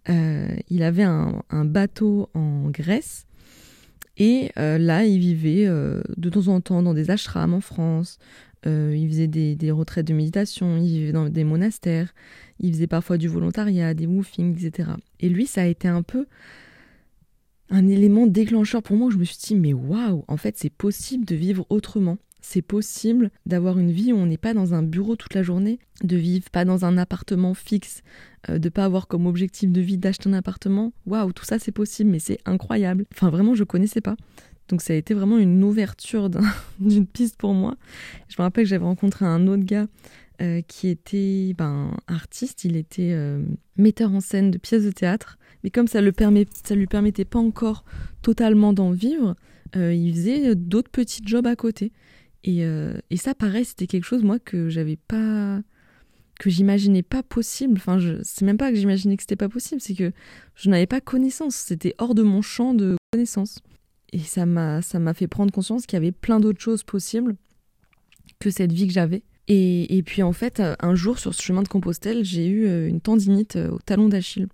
il 0.08 0.84
avait 0.84 1.04
un, 1.04 1.44
bateau 1.66 2.30
en 2.34 2.70
Grèce. 2.70 3.26
Et 4.18 4.52
là, 4.56 5.06
il 5.06 5.18
vivait 5.20 5.66
de 5.66 6.30
temps 6.30 6.50
en 6.50 6.60
temps 6.62 6.84
dans 6.84 6.94
des 6.94 7.10
ashrams 7.10 7.54
en 7.54 7.62
France, 7.62 8.20
euh, 8.66 8.96
il 8.96 9.10
faisait 9.10 9.28
des, 9.28 9.72
retraites 9.72 10.08
de 10.08 10.14
méditation, 10.14 10.78
il 10.78 10.88
vivait 10.88 11.12
dans 11.12 11.30
des 11.30 11.44
monastères, 11.44 12.14
il 12.60 12.74
faisait 12.74 12.88
parfois 12.88 13.18
du 13.18 13.28
volontariat, 13.28 13.94
des 13.94 14.08
woofings, 14.08 14.56
etc. 14.56 14.92
Et 15.20 15.30
lui, 15.30 15.46
ça 15.46 15.64
a 15.64 15.66
été 15.66 15.88
un 15.88 16.02
peu 16.02 16.26
un 17.70 17.88
élément 17.88 18.28
déclencheur 18.28 18.84
pour 18.84 18.96
moi 18.96 19.08
où 19.08 19.12
je 19.12 19.18
me 19.18 19.24
suis 19.24 19.38
dit 19.38 19.56
mais 19.56 19.74
waouh, 19.74 20.24
en 20.28 20.38
fait 20.38 20.58
c'est 20.58 20.70
possible 20.70 21.26
de 21.26 21.36
vivre 21.36 21.66
autrement. 21.70 22.18
C'est 22.46 22.62
possible 22.62 23.32
d'avoir 23.46 23.80
une 23.80 23.92
vie 23.92 24.12
où 24.12 24.18
on 24.18 24.26
n'est 24.26 24.38
pas 24.38 24.54
dans 24.54 24.74
un 24.74 24.84
bureau 24.84 25.16
toute 25.16 25.34
la 25.34 25.44
journée, 25.44 25.80
de 26.04 26.18
vivre 26.18 26.50
pas 26.52 26.66
dans 26.66 26.84
un 26.84 26.98
appartement 26.98 27.54
fixe, 27.54 28.04
euh, 28.50 28.60
de 28.60 28.68
pas 28.68 28.84
avoir 28.84 29.08
comme 29.08 29.28
objectif 29.28 29.72
de 29.72 29.80
vie 29.80 29.98
d'acheter 29.98 30.30
un 30.30 30.34
appartement. 30.34 30.92
Waouh, 31.06 31.32
tout 31.32 31.46
ça 31.46 31.58
c'est 31.58 31.72
possible, 31.72 32.10
mais 32.12 32.20
c'est 32.20 32.40
incroyable. 32.46 33.06
Enfin 33.14 33.30
vraiment, 33.30 33.56
je 33.56 33.64
connaissais 33.64 34.02
pas. 34.02 34.18
Donc 34.70 34.82
ça 34.82 34.94
a 34.94 34.96
été 34.96 35.14
vraiment 35.14 35.38
une 35.38 35.64
ouverture 35.64 36.30
d'une 36.80 37.06
piste 37.06 37.38
pour 37.38 37.54
moi. 37.54 37.76
Je 38.30 38.36
me 38.40 38.44
rappelle 38.44 38.64
que 38.64 38.70
j'avais 38.70 38.86
rencontré 38.86 39.26
un 39.26 39.48
autre 39.48 39.64
gars 39.64 39.88
euh, 40.42 40.62
qui 40.68 40.88
était 40.88 41.54
ben, 41.58 41.96
artiste, 42.08 42.64
il 42.64 42.76
était 42.76 43.12
euh, 43.14 43.44
metteur 43.78 44.12
en 44.14 44.20
scène 44.20 44.52
de 44.52 44.58
pièces 44.58 44.86
de 44.86 44.92
théâtre, 44.92 45.38
mais 45.64 45.70
comme 45.70 45.88
ça 45.88 46.02
ne 46.02 46.12
ça 46.64 46.76
lui 46.76 46.88
permettait 46.88 47.26
pas 47.26 47.40
encore 47.40 47.84
totalement 48.22 48.74
d'en 48.74 48.92
vivre, 48.92 49.36
il 49.76 50.14
faisait 50.14 50.54
d'autres 50.54 50.92
petits 50.92 51.24
jobs 51.26 51.48
à 51.48 51.56
côté. 51.56 51.92
Euh, 52.48 52.98
et, 53.10 53.18
ça, 53.18 53.34
pareil, 53.36 53.66
c'était 53.66 53.88
quelque 53.88 54.06
chose, 54.06 54.24
moi, 54.24 54.40
que 54.40 54.70
j'avais 54.70 54.98
pas. 54.98 55.62
que 56.40 56.50
j'imaginais 56.50 57.04
pas 57.04 57.24
possible. 57.24 57.76
Enfin, 57.78 58.00
je... 58.00 58.16
c'est 58.24 58.46
même 58.46 58.58
pas 58.58 58.72
que 58.72 58.76
j'imaginais 58.76 59.16
que 59.18 59.24
c'était 59.24 59.36
pas 59.36 59.50
possible, 59.50 59.82
c'est 59.82 59.96
que 59.96 60.12
je 60.56 60.70
n'avais 60.70 60.88
pas 60.88 61.02
connaissance. 61.02 61.56
C'était 61.56 61.96
hors 61.98 62.16
de 62.16 62.24
mon 62.24 62.42
champ 62.42 62.74
de 62.74 62.98
connaissance. 63.12 63.60
Et 64.14 64.20
ça 64.20 64.46
m'a, 64.46 64.82
ça 64.82 65.00
m'a 65.00 65.14
fait 65.14 65.28
prendre 65.28 65.52
conscience 65.52 65.86
qu'il 65.86 65.98
y 65.98 66.02
avait 66.02 66.14
plein 66.14 66.40
d'autres 66.40 66.62
choses 66.62 66.84
possibles 66.84 67.36
que 68.40 68.50
cette 68.50 68.72
vie 68.72 68.88
que 68.88 68.94
j'avais. 68.94 69.24
Et, 69.50 69.98
et, 69.98 70.04
puis 70.04 70.24
en 70.24 70.32
fait, 70.32 70.62
un 70.80 70.96
jour 70.96 71.20
sur 71.20 71.34
ce 71.34 71.42
chemin 71.42 71.64
de 71.64 71.68
Compostelle, 71.68 72.24
j'ai 72.24 72.48
eu 72.48 72.66
euh, 72.66 72.88
une 72.88 73.02
tendinite 73.02 73.58
euh, 73.58 73.72
au 73.72 73.80
talon 73.80 74.08
d'Achille. 74.08 74.48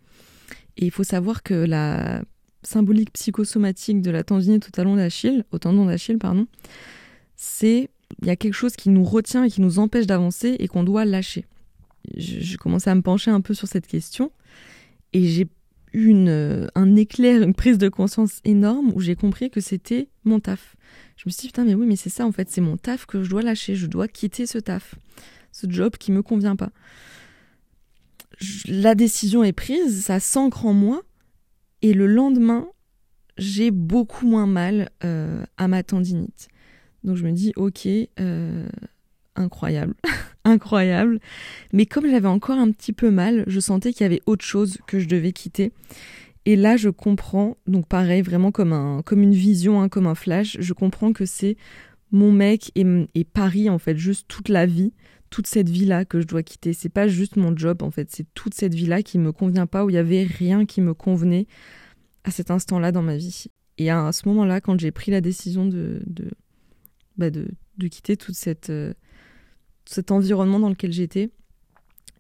Et 0.77 0.85
il 0.85 0.91
faut 0.91 1.03
savoir 1.03 1.43
que 1.43 1.53
la 1.53 2.23
symbolique 2.63 3.13
psychosomatique 3.13 4.01
de 4.01 4.11
la 4.11 4.23
tendinite 4.23 4.67
au 4.67 4.71
talon 4.71 4.95
d'Achille, 4.95 5.43
au 5.51 5.59
tendon 5.59 5.85
d'Achille, 5.85 6.17
pardon, 6.17 6.47
c'est 7.35 7.89
il 8.21 8.27
y 8.27 8.31
a 8.31 8.35
quelque 8.35 8.53
chose 8.53 8.75
qui 8.75 8.89
nous 8.89 9.03
retient 9.03 9.43
et 9.43 9.49
qui 9.49 9.61
nous 9.61 9.79
empêche 9.79 10.07
d'avancer 10.07 10.55
et 10.59 10.67
qu'on 10.67 10.83
doit 10.83 11.05
lâcher. 11.05 11.45
Je, 12.17 12.57
commençais 12.57 12.89
à 12.89 12.95
me 12.95 13.01
pencher 13.01 13.29
un 13.29 13.41
peu 13.41 13.53
sur 13.53 13.67
cette 13.67 13.85
question 13.85 14.31
et 15.13 15.27
j'ai 15.27 15.47
une, 15.93 16.69
un 16.75 16.95
éclair, 16.95 17.41
une 17.41 17.53
prise 17.53 17.77
de 17.77 17.89
conscience 17.89 18.39
énorme 18.43 18.91
où 18.93 18.99
j'ai 18.99 19.15
compris 19.15 19.49
que 19.49 19.61
c'était 19.61 20.09
mon 20.23 20.39
taf. 20.39 20.75
Je 21.17 21.23
me 21.25 21.31
suis 21.31 21.41
dit, 21.41 21.47
putain, 21.47 21.65
mais 21.65 21.75
oui, 21.75 21.85
mais 21.85 21.95
c'est 21.95 22.09
ça 22.09 22.25
en 22.25 22.31
fait, 22.31 22.49
c'est 22.49 22.61
mon 22.61 22.77
taf 22.77 23.05
que 23.05 23.23
je 23.23 23.29
dois 23.29 23.41
lâcher, 23.41 23.75
je 23.75 23.87
dois 23.87 24.07
quitter 24.07 24.45
ce 24.45 24.57
taf, 24.57 24.95
ce 25.51 25.69
job 25.69 25.97
qui 25.97 26.11
me 26.11 26.21
convient 26.21 26.55
pas. 26.55 26.71
la 28.67 28.95
décision 28.95 29.43
est 29.43 29.53
prise, 29.53 30.05
ça 30.05 30.19
s'ancre 30.19 30.65
en 30.65 30.73
moi 30.73 31.03
et 31.81 31.93
le 31.93 32.07
lendemain, 32.07 32.67
j'ai 33.37 33.71
beaucoup 33.71 34.27
moins 34.27 34.47
mal 34.47 34.89
euh, 35.03 35.43
à 35.57 35.67
ma 35.67 35.83
tendinite. 35.83 36.49
Donc 37.03 37.15
je 37.15 37.25
me 37.25 37.31
dis, 37.31 37.53
ok, 37.55 37.87
euh, 38.19 38.67
incroyable, 39.39 39.95
incroyable. 40.43 41.19
Mais 41.73 41.85
comme 41.85 42.09
j'avais 42.09 42.27
encore 42.27 42.57
un 42.57 42.71
petit 42.71 42.93
peu 42.93 43.09
mal, 43.09 43.43
je 43.47 43.59
sentais 43.59 43.93
qu'il 43.93 44.03
y 44.03 44.05
avait 44.05 44.21
autre 44.25 44.45
chose 44.45 44.77
que 44.87 44.99
je 44.99 45.07
devais 45.07 45.31
quitter. 45.31 45.71
Et 46.45 46.55
là, 46.55 46.77
je 46.77 46.89
comprends, 46.89 47.57
donc 47.67 47.87
pareil, 47.87 48.21
vraiment 48.21 48.51
comme, 48.51 48.73
un, 48.73 49.01
comme 49.03 49.21
une 49.21 49.33
vision, 49.33 49.81
hein, 49.81 49.89
comme 49.89 50.07
un 50.07 50.15
flash, 50.15 50.57
je 50.59 50.73
comprends 50.73 51.13
que 51.13 51.25
c'est 51.25 51.57
mon 52.11 52.31
mec 52.31 52.71
et, 52.75 52.85
et, 53.13 53.23
Paris, 53.23 53.69
en 53.69 53.77
fait, 53.77 53.97
juste 53.97 54.27
toute 54.27 54.49
la 54.49 54.65
vie, 54.65 54.93
toute 55.29 55.47
cette 55.47 55.69
vie-là 55.69 56.05
que 56.05 56.21
je 56.21 56.27
dois 56.27 56.41
quitter. 56.41 56.73
C'est 56.73 56.89
pas 56.89 57.07
juste 57.07 57.35
mon 57.35 57.55
job, 57.55 57.83
en 57.83 57.91
fait, 57.91 58.09
c'est 58.11 58.25
toute 58.33 58.53
cette 58.53 58.73
vie-là 58.73 59.03
qui 59.03 59.19
me 59.19 59.31
convient 59.31 59.67
pas, 59.67 59.85
où 59.85 59.89
il 59.89 59.93
y 59.93 59.99
avait 59.99 60.23
rien 60.23 60.65
qui 60.65 60.81
me 60.81 60.93
convenait 60.93 61.45
à 62.23 62.31
cet 62.31 62.51
instant-là 62.51 62.91
dans 62.91 63.03
ma 63.03 63.17
vie. 63.17 63.45
Et 63.77 63.89
à 63.91 64.11
ce 64.11 64.27
moment-là, 64.27 64.59
quand 64.59 64.79
j'ai 64.79 64.91
pris 64.91 65.11
la 65.11 65.21
décision 65.21 65.65
de, 65.65 66.01
de 66.07 66.31
bah, 67.19 67.29
de, 67.29 67.47
quitter 67.89 68.17
toute 68.17 68.35
cette, 68.35 68.69
euh, 68.69 68.93
cet 69.89 70.11
environnement 70.11 70.59
dans 70.59 70.69
lequel 70.69 70.91
j'étais. 70.91 71.31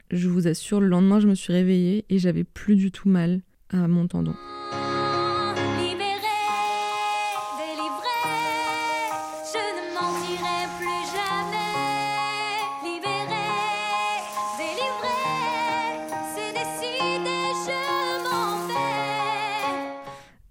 Je 0.09 0.27
vous 0.27 0.47
assure, 0.47 0.81
le 0.81 0.87
lendemain, 0.87 1.19
je 1.19 1.27
me 1.27 1.35
suis 1.35 1.53
réveillée 1.53 2.03
et 2.09 2.17
j'avais 2.17 2.43
plus 2.43 2.75
du 2.75 2.91
tout 2.91 3.07
mal 3.07 3.41
à 3.69 3.87
mon 3.87 4.07
tendon. 4.07 4.33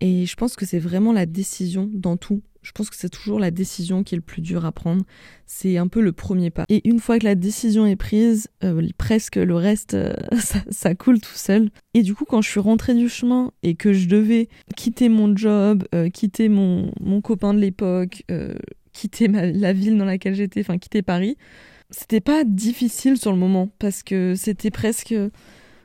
Et 0.08 0.24
je 0.24 0.36
pense 0.36 0.56
que 0.56 0.64
c'est 0.64 0.78
vraiment 0.78 1.12
la 1.12 1.26
décision 1.26 1.90
dans 1.92 2.16
tout. 2.16 2.40
Je 2.62 2.72
pense 2.72 2.88
que 2.88 2.96
c'est 2.96 3.10
toujours 3.10 3.38
la 3.38 3.50
décision 3.50 4.02
qui 4.02 4.14
est 4.14 4.16
le 4.16 4.22
plus 4.22 4.40
dur 4.40 4.64
à 4.64 4.72
prendre. 4.72 5.04
C'est 5.44 5.76
un 5.76 5.86
peu 5.86 6.00
le 6.00 6.12
premier 6.12 6.48
pas. 6.48 6.64
Et 6.70 6.88
une 6.88 6.98
fois 6.98 7.18
que 7.18 7.26
la 7.26 7.34
décision 7.34 7.84
est 7.84 7.94
prise, 7.94 8.48
euh, 8.64 8.88
presque 8.96 9.36
le 9.36 9.54
reste, 9.54 9.92
euh, 9.92 10.14
ça, 10.70 10.94
coule 10.94 11.20
tout 11.20 11.36
seul. 11.36 11.68
Et 11.92 12.02
du 12.02 12.14
coup, 12.14 12.24
quand 12.24 12.40
je 12.40 12.48
suis 12.48 12.58
rentrée 12.58 12.94
du 12.94 13.10
chemin 13.10 13.52
et 13.62 13.74
que 13.74 13.92
je 13.92 14.08
devais 14.08 14.48
quitter 14.76 15.10
mon 15.10 15.36
job, 15.36 15.84
euh, 15.94 16.08
quitter 16.08 16.48
mon, 16.48 16.90
mon, 17.00 17.20
copain 17.20 17.52
de 17.52 17.58
l'époque, 17.58 18.24
quitter 18.94 19.28
la 19.28 19.74
ville 19.74 19.98
dans 19.98 20.06
laquelle 20.06 20.34
j'étais, 20.34 20.60
enfin 20.60 20.78
quitter 20.78 21.02
Paris, 21.02 21.36
c'était 21.90 22.22
pas 22.22 22.44
difficile 22.44 23.18
sur 23.18 23.30
le 23.30 23.38
moment 23.38 23.68
parce 23.78 24.02
que 24.02 24.34
c'était 24.36 24.70
presque. 24.70 25.14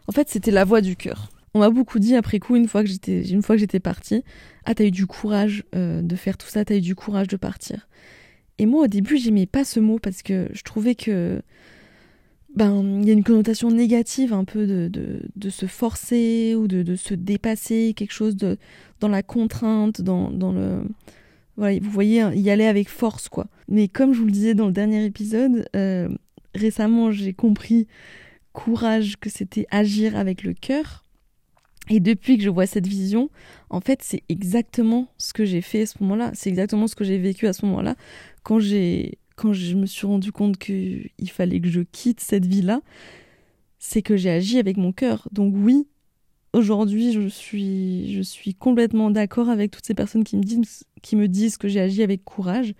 En 0.07 0.13
fait, 0.13 0.29
c'était 0.29 0.51
la 0.51 0.63
voix 0.63 0.79
du 0.79 0.95
cœur. 0.95 1.32
On 1.53 1.59
m'a 1.59 1.69
beaucoup 1.69 1.99
dit 1.99 2.15
après 2.15 2.39
coup, 2.39 2.55
une 2.55 2.67
fois 2.67 2.83
que 2.83 2.89
j'étais, 2.89 3.27
une 3.29 3.43
fois 3.43 3.55
que 3.55 3.59
j'étais 3.59 3.79
partie, 3.79 4.23
ah 4.65 4.73
t'as 4.73 4.85
eu 4.85 4.91
du 4.91 5.05
courage 5.05 5.63
euh, 5.75 6.01
de 6.01 6.15
faire 6.15 6.37
tout 6.37 6.47
ça, 6.47 6.65
t'as 6.65 6.77
eu 6.77 6.81
du 6.81 6.95
courage 6.95 7.27
de 7.27 7.37
partir. 7.37 7.87
Et 8.57 8.65
moi 8.65 8.83
au 8.83 8.87
début 8.87 9.17
j'aimais 9.17 9.45
pas 9.45 9.63
ce 9.63 9.79
mot 9.79 9.99
parce 9.99 10.23
que 10.23 10.47
je 10.51 10.63
trouvais 10.63 10.95
que 10.95 11.41
ben 12.55 13.01
il 13.01 13.07
y 13.07 13.09
a 13.09 13.13
une 13.13 13.23
connotation 13.23 13.71
négative 13.71 14.31
un 14.33 14.45
peu 14.45 14.67
de, 14.67 14.89
de, 15.35 15.49
se 15.49 15.65
forcer 15.65 16.55
ou 16.55 16.67
de, 16.67 16.95
se 16.95 17.15
dépasser, 17.15 17.93
quelque 17.95 18.13
chose 18.13 18.35
de 18.35 18.57
dans 18.99 19.07
la 19.07 19.23
contrainte, 19.23 20.01
dans, 20.01 20.29
dans 20.29 20.51
le 20.51 20.83
voilà, 21.55 21.79
vous 21.79 21.89
voyez 21.89 22.23
y 22.35 22.49
aller 22.49 22.65
avec 22.65 22.89
force 22.89 23.29
quoi. 23.29 23.47
Mais 23.67 23.87
comme 23.87 24.13
je 24.13 24.19
vous 24.19 24.25
le 24.25 24.31
disais 24.31 24.53
dans 24.55 24.67
le 24.67 24.71
dernier 24.71 25.05
épisode, 25.05 25.67
euh, 25.75 26.09
récemment 26.55 27.11
j'ai 27.11 27.33
compris 27.33 27.87
courage 28.53 29.17
que 29.19 29.29
c'était 29.29 29.65
agir 29.71 30.15
avec 30.15 30.43
le 30.43 30.53
cœur 30.53 31.02
et 31.89 31.99
depuis 31.99 32.37
que 32.37 32.43
je 32.43 32.49
vois 32.49 32.65
cette 32.65 32.87
vision, 32.87 33.29
en 33.69 33.81
fait, 33.81 34.01
c'est 34.01 34.23
exactement 34.29 35.07
ce 35.17 35.33
que 35.33 35.45
j'ai 35.45 35.61
fait 35.61 35.81
à 35.81 35.85
ce 35.85 35.97
moment-là. 36.01 36.31
C'est 36.33 36.49
exactement 36.49 36.87
ce 36.87 36.95
que 36.95 37.03
j'ai 37.03 37.17
vécu 37.17 37.47
à 37.47 37.53
ce 37.53 37.65
moment-là. 37.65 37.95
Quand 38.43 38.59
j'ai, 38.59 39.17
quand 39.35 39.53
je 39.53 39.75
me 39.75 39.85
suis 39.85 40.07
rendu 40.07 40.31
compte 40.31 40.57
qu'il 40.57 41.11
fallait 41.27 41.59
que 41.59 41.67
je 41.67 41.81
quitte 41.81 42.21
cette 42.21 42.45
vie-là, 42.45 42.81
c'est 43.79 44.01
que 44.01 44.15
j'ai 44.15 44.29
agi 44.29 44.59
avec 44.59 44.77
mon 44.77 44.93
cœur. 44.93 45.27
Donc 45.33 45.53
oui, 45.57 45.87
aujourd'hui, 46.53 47.11
je 47.11 47.27
suis, 47.27 48.13
je 48.13 48.21
suis 48.21 48.53
complètement 48.53 49.11
d'accord 49.11 49.49
avec 49.49 49.71
toutes 49.71 49.85
ces 49.85 49.93
personnes 49.93 50.23
qui 50.23 50.37
me 50.37 50.43
disent, 50.43 50.85
qui 51.01 51.17
me 51.17 51.27
disent 51.27 51.57
que 51.57 51.67
j'ai 51.67 51.81
agi 51.81 52.01
avec 52.01 52.23
courage. 52.23 52.75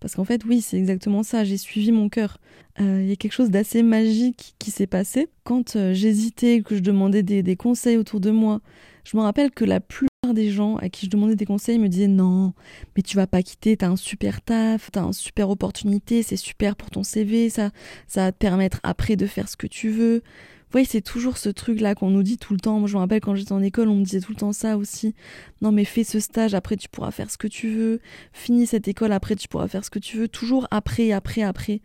Parce 0.00 0.14
qu'en 0.14 0.24
fait, 0.24 0.44
oui, 0.44 0.60
c'est 0.60 0.78
exactement 0.78 1.22
ça. 1.22 1.44
J'ai 1.44 1.58
suivi 1.58 1.92
mon 1.92 2.08
cœur. 2.08 2.38
Euh, 2.80 3.00
il 3.02 3.08
y 3.08 3.12
a 3.12 3.16
quelque 3.16 3.32
chose 3.32 3.50
d'assez 3.50 3.82
magique 3.82 4.54
qui 4.58 4.70
s'est 4.70 4.86
passé. 4.86 5.28
Quand 5.44 5.76
euh, 5.76 5.92
j'hésitais, 5.92 6.62
que 6.62 6.74
je 6.74 6.80
demandais 6.80 7.22
des, 7.22 7.56
conseils 7.56 7.96
autour 7.96 8.20
de 8.20 8.30
moi, 8.30 8.60
je 9.04 9.16
me 9.16 9.22
rappelle 9.22 9.50
que 9.50 9.64
la 9.64 9.80
plupart 9.80 10.10
des 10.32 10.50
gens 10.50 10.76
à 10.76 10.88
qui 10.88 11.06
je 11.06 11.10
demandais 11.10 11.36
des 11.36 11.46
conseils 11.46 11.78
me 11.78 11.88
disaient 11.88 12.06
non, 12.06 12.52
mais 12.96 13.02
tu 13.02 13.16
vas 13.16 13.26
pas 13.26 13.42
quitter, 13.42 13.76
t'as 13.76 13.88
un 13.88 13.96
super 13.96 14.40
taf, 14.42 14.90
t'as 14.90 15.02
une 15.02 15.12
super 15.12 15.50
opportunité, 15.50 16.22
c'est 16.22 16.36
super 16.36 16.76
pour 16.76 16.90
ton 16.90 17.02
CV, 17.02 17.50
ça, 17.50 17.70
ça 18.06 18.24
va 18.24 18.32
te 18.32 18.38
permettre 18.38 18.80
après 18.82 19.16
de 19.16 19.26
faire 19.26 19.48
ce 19.48 19.56
que 19.56 19.66
tu 19.66 19.88
veux 19.88 20.22
voyez, 20.72 20.86
c'est 20.86 21.00
toujours 21.00 21.36
ce 21.36 21.48
truc-là 21.48 21.94
qu'on 21.94 22.10
nous 22.10 22.22
dit 22.22 22.38
tout 22.38 22.52
le 22.52 22.60
temps. 22.60 22.78
Moi, 22.78 22.88
je 22.88 22.94
me 22.94 23.00
rappelle 23.00 23.20
quand 23.20 23.34
j'étais 23.34 23.52
en 23.52 23.62
école, 23.62 23.88
on 23.88 23.96
me 23.96 24.04
disait 24.04 24.20
tout 24.20 24.32
le 24.32 24.38
temps 24.38 24.52
ça 24.52 24.76
aussi. 24.76 25.14
Non, 25.62 25.72
mais 25.72 25.84
fais 25.84 26.04
ce 26.04 26.20
stage, 26.20 26.54
après 26.54 26.76
tu 26.76 26.88
pourras 26.88 27.10
faire 27.10 27.30
ce 27.30 27.38
que 27.38 27.48
tu 27.48 27.70
veux. 27.70 28.00
Finis 28.32 28.66
cette 28.66 28.88
école, 28.88 29.12
après 29.12 29.36
tu 29.36 29.48
pourras 29.48 29.68
faire 29.68 29.84
ce 29.84 29.90
que 29.90 29.98
tu 29.98 30.16
veux. 30.16 30.28
Toujours 30.28 30.68
après, 30.70 31.12
après, 31.12 31.42
après. 31.42 31.80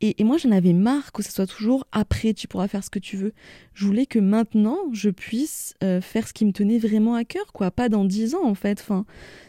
Et, 0.00 0.24
moi, 0.24 0.36
j'en 0.36 0.50
avais 0.50 0.72
marre 0.72 1.12
que 1.12 1.22
ce 1.22 1.30
soit 1.30 1.46
toujours 1.46 1.86
après 1.92 2.34
tu 2.34 2.48
pourras 2.48 2.66
faire 2.66 2.82
ce 2.82 2.90
que 2.90 2.98
tu 2.98 3.16
veux. 3.16 3.32
Je 3.72 3.86
voulais 3.86 4.06
que 4.06 4.18
maintenant, 4.18 4.78
je 4.92 5.10
puisse 5.10 5.74
euh, 5.84 6.00
faire 6.00 6.26
ce 6.26 6.32
qui 6.32 6.44
me 6.44 6.52
tenait 6.52 6.78
vraiment 6.78 7.14
à 7.14 7.24
cœur, 7.24 7.52
quoi. 7.52 7.70
Pas 7.70 7.88
dans 7.88 8.04
dix 8.04 8.34
ans, 8.34 8.44
en 8.44 8.54
fait. 8.54 8.80
Enfin, 8.80 9.04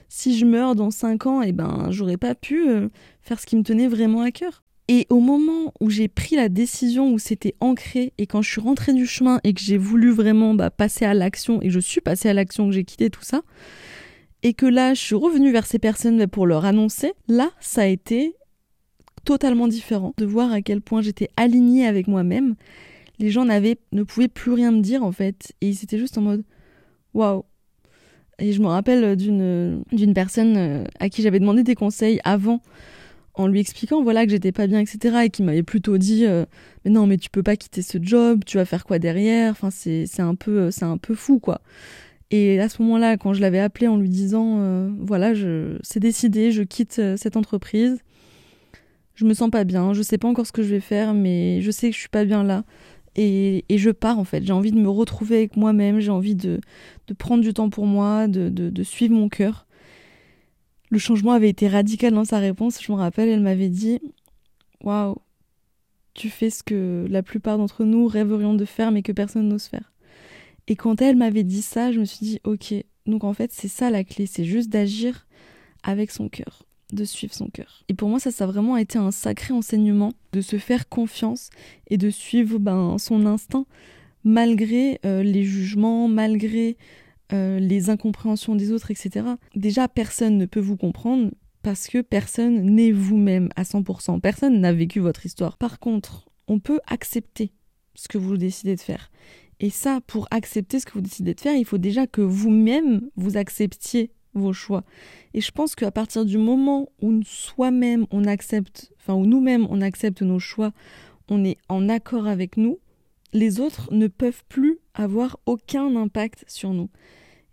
si 0.10 0.38
je 0.38 0.46
meurs 0.46 0.76
dans 0.76 0.92
cinq 0.92 1.26
ans, 1.26 1.42
eh 1.42 1.54
ben, 1.54 1.88
j'aurais 1.90 2.18
pas 2.18 2.36
pu 2.36 2.70
euh, 2.70 2.90
faire 3.22 3.40
ce 3.40 3.48
qui 3.48 3.56
me 3.56 3.64
tenait 3.64 3.88
vraiment 3.88 4.22
à 4.22 4.30
cœur. 4.30 4.63
Et 4.90 5.08
au 5.10 5.20
moment 5.20 5.74
où 5.80 5.90
j'ai 5.90 6.10
pris 6.10 6.36
la 6.36 6.50
décision, 6.50 7.14
où 7.14 7.18
c'était 7.18 7.56
ancré, 7.62 8.12
et 8.18 8.28
quand 8.28 8.42
je 8.42 8.52
suis 8.52 8.62
rentrée 8.62 8.94
du 8.94 9.08
chemin 9.08 9.40
et 9.44 9.54
que 9.54 9.62
j'ai 9.62 9.78
voulu 9.78 10.12
vraiment 10.12 10.54
bah, 10.56 10.70
passer 10.70 11.06
à 11.06 11.14
l'action, 11.14 11.62
et 11.62 11.70
je 11.70 11.80
suis 11.80 12.02
passée 12.02 12.30
à 12.30 12.34
l'action, 12.34 12.68
que 12.68 12.74
j'ai 12.74 12.84
quitté 12.84 13.10
tout 13.10 13.24
ça, 13.24 13.44
et 14.42 14.54
que 14.54 14.66
là, 14.66 14.94
je 14.94 15.00
suis 15.00 15.16
revenue 15.16 15.52
vers 15.52 15.66
ces 15.66 15.80
personnes 15.80 16.18
bah, 16.18 16.28
pour 16.28 16.46
leur 16.46 16.66
annoncer, 16.66 17.14
là, 17.30 17.52
ça 17.62 17.84
a 17.84 17.86
été 17.86 18.36
totalement 19.24 19.70
différent 19.70 20.14
de 20.18 20.26
voir 20.26 20.52
à 20.52 20.62
quel 20.62 20.82
point 20.82 21.02
j'étais 21.02 21.30
alignée 21.38 21.88
avec 21.88 22.08
moi-même. 22.08 22.56
Les 23.20 23.30
gens 23.30 23.46
n'avaient, 23.46 23.78
ne 23.94 24.04
pouvaient 24.04 24.28
plus 24.28 24.52
rien 24.52 24.72
me 24.72 24.82
dire 24.82 25.04
en 25.04 25.14
fait, 25.14 25.54
et 25.62 25.70
ils 25.70 25.82
étaient 25.82 25.98
juste 25.98 26.18
en 26.18 26.22
mode 26.22 26.44
waouh. 27.14 27.46
Et 28.40 28.52
je 28.52 28.62
me 28.62 28.68
rappelle 28.68 29.16
d'une 29.16 29.84
d'une 29.92 30.14
personne 30.14 30.58
euh, 30.58 30.84
à 31.00 31.08
qui 31.08 31.22
j'avais 31.22 31.40
demandé 31.40 31.64
des 31.64 31.76
conseils 31.76 32.20
avant 32.24 32.62
en 33.36 33.48
lui 33.48 33.60
expliquant 33.60 34.04
voilà 34.04 34.26
que 34.26 34.32
j'étais 34.32 34.52
pas 34.52 34.68
bien 34.68 34.80
etc 34.80 35.18
et 35.26 35.30
qui 35.30 35.42
m'avait 35.44 35.64
plutôt 35.64 35.98
dit 35.98 36.26
euh, 36.26 36.46
mais 36.86 36.92
non 36.92 37.08
mais 37.08 37.18
tu 37.18 37.30
peux 37.30 37.44
pas 37.44 37.56
quitter 37.56 37.82
ce 37.82 37.98
job 38.02 38.44
tu 38.46 38.58
vas 38.58 38.66
faire 38.66 38.86
quoi 38.86 39.00
derrière? 39.00 39.52
Enfin 39.52 39.70
c'est 39.72 40.08
un 40.20 40.36
peu 40.36 40.72
c'est 40.72 40.86
un 40.86 40.98
peu 40.98 41.16
fou 41.16 41.40
quoi. 41.40 41.62
Et 42.32 42.60
à 42.60 42.70
ce 42.70 42.82
moment-là 42.82 43.18
quand 43.18 43.34
je 43.34 43.42
l'avais 43.42 43.60
appelé 43.60 43.88
en 43.88 43.98
lui 43.98 44.10
disant 44.10 44.58
euh, 44.60 44.90
voilà 45.00 45.34
je 45.34 45.78
c'est 45.82 46.00
décidé 46.00 46.52
je 46.52 46.64
quitte 46.64 47.02
cette 47.18 47.38
entreprise. 47.38 48.00
Je 49.16 49.26
me 49.26 49.34
sens 49.34 49.50
pas 49.50 49.64
bien 49.64 49.94
je 49.94 50.02
sais 50.02 50.18
pas 50.18 50.28
encore 50.28 50.46
ce 50.48 50.52
que 50.52 50.64
je 50.64 50.70
vais 50.70 50.80
faire 50.80 51.14
mais 51.14 51.62
je 51.62 51.72
sais 51.72 51.90
que 51.90 51.96
je 51.96 52.00
suis 52.00 52.10
pas 52.10 52.26
bien 52.26 52.44
là. 52.44 52.64
Et, 53.16 53.64
et 53.70 53.78
je 53.78 53.92
pars 53.92 54.18
en 54.18 54.24
fait. 54.24 54.44
J'ai 54.44 54.54
envie 54.54 54.72
de 54.72 54.80
me 54.80 54.90
retrouver 54.90 55.38
avec 55.38 55.56
moi-même 55.58 56.00
j'ai 56.00 56.12
envie 56.12 56.36
de 56.36 56.62
de 57.08 57.14
prendre 57.14 57.44
du 57.44 57.54
temps 57.54 57.70
pour 57.70 57.86
moi 57.88 58.28
de 58.28 58.50
de, 58.50 58.70
de 58.70 58.84
suivre 58.84 59.16
mon 59.16 59.30
cœur 59.30 59.66
le 60.94 61.00
changement 61.00 61.32
avait 61.32 61.50
été 61.50 61.68
radical 61.68 62.14
dans 62.14 62.24
sa 62.24 62.38
réponse. 62.38 62.82
Je 62.82 62.92
me 62.92 62.98
rappelle, 62.98 63.28
elle 63.28 63.42
m'avait 63.42 63.70
dit 63.70 64.00
Waouh, 64.84 65.18
tu 66.14 66.30
fais 66.30 66.52
ce 66.52 66.62
que 66.62 67.08
la 67.10 67.24
plupart 67.24 67.58
d'entre 67.58 67.84
nous 67.84 68.06
rêverions 68.06 68.54
de 68.54 68.64
faire, 68.64 68.92
mais 68.92 69.02
que 69.02 69.12
personne 69.12 69.50
n'ose 69.50 69.66
faire. 69.66 69.92
Et 70.68 70.76
quand 70.76 71.02
elle 71.02 71.16
m'avait 71.16 71.44
dit 71.44 71.64
ça, 71.64 71.92
je 71.92 72.00
me 72.00 72.06
suis 72.06 72.24
dit 72.24 72.40
Ok, 72.44 72.76
donc 73.08 73.24
en 73.24 73.34
fait, 73.34 73.52
c'est 73.52 73.68
ça 73.68 73.90
la 73.90 74.04
clé 74.04 74.28
c'est 74.28 74.46
juste 74.46 74.70
d'agir 74.70 75.26
avec 75.82 76.12
son 76.12 76.30
cœur, 76.30 76.64
de 76.94 77.06
suivre 77.06 77.34
son 77.34 77.48
cœur. 77.48 77.84
Et 77.90 77.96
pour 77.96 78.08
moi, 78.08 78.20
ça, 78.20 78.30
ça 78.30 78.44
a 78.44 78.48
vraiment 78.48 78.78
été 78.78 79.00
un 79.00 79.12
sacré 79.12 79.52
enseignement 79.52 80.14
de 80.32 80.42
se 80.42 80.58
faire 80.60 80.88
confiance 80.90 81.50
et 81.90 81.98
de 81.98 82.12
suivre 82.12 82.60
ben, 82.60 82.98
son 83.00 83.26
instinct 83.26 83.66
malgré 84.24 85.00
euh, 85.06 85.24
les 85.24 85.44
jugements, 85.44 86.08
malgré 86.08 86.78
euh, 87.34 87.60
les 87.60 87.90
incompréhensions 87.90 88.56
des 88.56 88.72
autres, 88.72 88.92
etc. 88.92 89.26
Déjà, 89.56 89.88
personne 89.88 90.38
ne 90.38 90.46
peut 90.46 90.60
vous 90.60 90.78
comprendre 90.78 91.32
parce 91.64 91.88
que 91.88 92.02
personne 92.02 92.62
n'est 92.62 92.92
vous-même 92.92 93.50
à 93.56 93.64
100%. 93.64 94.20
Personne 94.20 94.60
n'a 94.60 94.74
vécu 94.74 95.00
votre 95.00 95.26
histoire. 95.26 95.58
Par 95.58 95.80
contre, 95.80 96.30
on 96.48 96.60
peut 96.60 96.80
accepter 96.88 97.52
ce 97.96 98.08
que 98.08 98.18
vous 98.18 98.38
décidez 98.38 98.76
de 98.76 98.82
faire. 98.82 99.10
Et 99.60 99.70
ça, 99.70 100.02
pour 100.06 100.28
accepter 100.30 100.80
ce 100.80 100.86
que 100.86 100.94
vous 100.94 101.02
décidez 101.02 101.34
de 101.34 101.40
faire, 101.40 101.56
il 101.56 101.66
faut 101.66 101.78
déjà 101.78 102.06
que 102.06 102.22
vous-même 102.22 103.10
vous 103.16 103.38
acceptiez 103.38 104.12
vos 104.34 104.54
choix. 104.54 104.84
Et 105.34 105.42
je 105.42 105.52
pense 105.52 105.76
qu'à 105.76 105.92
partir 105.92 106.26
du 106.26 106.38
moment 106.38 106.90
où 107.02 107.22
soi-même 107.24 108.06
on 108.12 108.26
accepte, 108.26 108.92
enfin 109.00 109.14
où 109.14 109.26
nous-mêmes 109.26 109.68
on 109.70 109.82
accepte 109.82 110.22
nos 110.22 110.40
choix, 110.40 110.74
on 111.30 111.46
est 111.46 111.58
en 111.70 111.88
accord 111.88 112.28
avec 112.28 112.58
nous, 112.58 112.80
les 113.32 113.60
autres 113.60 113.92
ne 113.94 114.08
peuvent 114.08 114.44
plus 114.50 114.80
avoir 114.94 115.40
aucun 115.46 115.96
impact 115.96 116.46
sur 116.48 116.74
nous. 116.74 116.90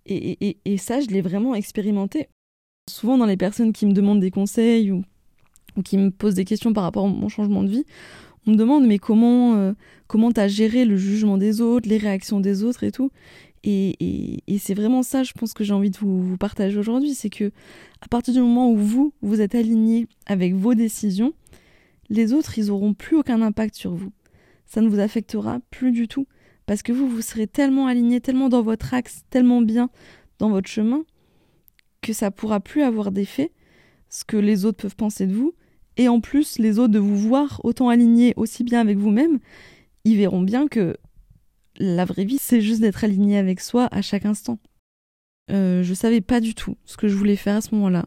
Et, 0.06 0.78
ça, 0.78 1.00
je 1.00 1.08
l'ai 1.08 1.20
vraiment 1.20 1.54
expérimenté. 1.54 2.28
Souvent, 2.88 3.18
dans 3.18 3.26
les 3.26 3.36
personnes 3.36 3.72
qui 3.72 3.86
me 3.86 3.92
demandent 3.92 4.20
des 4.20 4.30
conseils 4.30 4.90
ou, 4.90 5.02
qui 5.84 5.96
me 5.96 6.10
posent 6.10 6.34
des 6.34 6.44
questions 6.44 6.72
par 6.72 6.84
rapport 6.84 7.04
à 7.04 7.08
mon 7.08 7.28
changement 7.28 7.62
de 7.62 7.68
vie, 7.68 7.84
on 8.46 8.52
me 8.52 8.56
demande 8.56 8.86
mais 8.86 8.98
comment 8.98 9.54
euh, 9.54 9.72
comment 10.06 10.32
t'as 10.32 10.48
géré 10.48 10.84
le 10.84 10.96
jugement 10.96 11.36
des 11.36 11.60
autres, 11.60 11.88
les 11.88 11.98
réactions 11.98 12.40
des 12.40 12.64
autres 12.64 12.84
et 12.84 12.90
tout. 12.90 13.10
Et, 13.62 14.42
c'est 14.58 14.74
vraiment 14.74 15.02
ça, 15.02 15.22
je 15.22 15.32
pense 15.32 15.52
que 15.52 15.64
j'ai 15.64 15.74
envie 15.74 15.90
de 15.90 15.98
vous, 15.98 16.22
vous 16.22 16.36
partager 16.38 16.78
aujourd'hui, 16.78 17.14
c'est 17.14 17.30
que 17.30 17.52
à 18.00 18.08
partir 18.08 18.32
du 18.32 18.40
moment 18.40 18.70
où 18.70 18.76
vous 18.76 19.12
vous 19.20 19.40
êtes 19.40 19.54
aligné 19.54 20.06
avec 20.26 20.54
vos 20.54 20.74
décisions, 20.74 21.34
les 22.08 22.32
autres 22.32 22.58
ils 22.58 22.70
auront 22.70 22.94
plus 22.94 23.16
aucun 23.16 23.42
impact 23.42 23.74
sur 23.74 23.94
vous. 23.94 24.12
Ça 24.66 24.80
ne 24.80 24.88
vous 24.88 24.98
affectera 24.98 25.60
plus 25.70 25.92
du 25.92 26.08
tout 26.08 26.26
parce 26.70 26.85
que 26.85 26.92
vous, 26.92 27.09
vous 27.09 27.20
serez 27.20 27.48
tellement 27.48 27.88
aligné, 27.88 28.20
tellement 28.20 28.48
dans 28.48 28.62
votre 28.62 28.94
axe, 28.94 29.24
tellement 29.28 29.61
bien 29.61 29.90
dans 30.38 30.50
votre 30.50 30.68
chemin, 30.68 31.04
que 32.00 32.12
ça 32.12 32.30
pourra 32.30 32.61
plus 32.61 32.83
avoir 32.83 33.11
d'effet, 33.11 33.50
ce 34.09 34.22
que 34.22 34.37
les 34.37 34.64
autres 34.64 34.76
peuvent 34.80 34.94
penser 34.94 35.26
de 35.26 35.35
vous. 35.35 35.52
Et 35.96 36.06
en 36.06 36.20
plus, 36.20 36.61
les 36.61 36.78
autres, 36.78 36.92
de 36.92 37.00
vous 37.00 37.16
voir 37.16 37.61
autant 37.64 37.88
aligné, 37.88 38.35
aussi 38.37 38.62
bien 38.62 38.78
avec 38.78 38.98
vous-même, 38.98 39.40
ils 40.04 40.16
verront 40.16 40.42
bien 40.42 40.68
que 40.68 40.96
la 41.80 42.04
vraie 42.04 42.24
vie, 42.24 42.38
c'est 42.40 42.61
juste 42.61 42.83
d'être 42.83 43.02
aligné 43.02 43.37
avec 43.37 43.59
soi 43.59 43.88
à 43.90 44.00
chaque 44.00 44.24
instant. 44.24 44.61
Euh, 45.50 45.83
je 45.83 45.92
savais 45.92 46.20
pas 46.20 46.38
du 46.38 46.54
tout 46.54 46.76
ce 46.85 46.96
que 46.96 47.09
je 47.09 47.16
voulais 47.16 47.35
faire 47.35 47.56
à 47.56 47.62
ce 47.62 47.74
moment-là. 47.74 48.06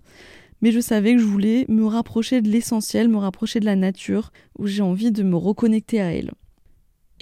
Mais 0.62 0.72
je 0.72 0.80
savais 0.80 1.16
que 1.16 1.20
je 1.20 1.26
voulais 1.26 1.66
me 1.68 1.84
rapprocher 1.86 2.42
de 2.42 2.48
l'essentiel, 2.48 3.10
me 3.10 3.18
rapprocher 3.18 3.60
de 3.60 3.66
la 3.66 3.76
nature, 3.76 4.32
où 4.58 4.68
j'ai 4.68 4.84
envie 4.84 5.12
de 5.12 5.22
me 5.22 5.36
reconnecter 5.36 6.00
à 6.00 6.14
elle. 6.14 6.32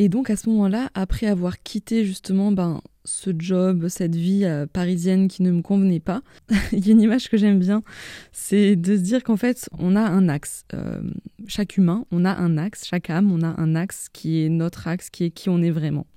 Et 0.02 0.10
donc 0.10 0.32
à 0.32 0.36
ce 0.36 0.50
moment-là, 0.50 0.90
après 0.96 1.28
avoir 1.28 1.62
quitté 1.62 2.06
justement 2.06 2.52
ben, 2.52 2.82
ce 3.06 3.30
job, 3.38 3.88
cette 3.88 4.16
vie 4.16 4.46
euh, 4.46 4.66
parisienne 4.66 5.28
qui 5.28 5.44
ne 5.44 5.52
me 5.52 5.62
convenait 5.62 6.00
pas, 6.00 6.24
il 6.72 6.84
y 6.84 6.90
a 6.90 6.94
une 6.94 7.02
image 7.02 7.30
que 7.30 7.38
j'aime 7.38 7.60
bien, 7.60 7.84
c'est 8.32 8.76
de 8.76 8.98
se 8.98 9.02
dire 9.02 9.24
qu'en 9.24 9.38
fait 9.38 9.70
on 9.78 9.96
a 9.96 10.02
un 10.02 10.28
axe. 10.28 10.66
Euh, 10.74 11.04
chaque 11.46 11.78
humain, 11.78 12.08
on 12.10 12.26
a 12.26 12.32
un 12.32 12.58
axe, 12.58 12.88
chaque 12.88 13.12
âme, 13.12 13.32
on 13.32 13.44
a 13.44 13.62
un 13.62 13.76
axe 13.76 14.08
qui 14.12 14.44
est 14.44 14.50
notre 14.50 14.88
axe, 14.88 15.12
qui 15.12 15.26
est 15.26 15.30
qui 15.30 15.50
on 15.50 15.62
est 15.62 15.70
vraiment. 15.70 16.08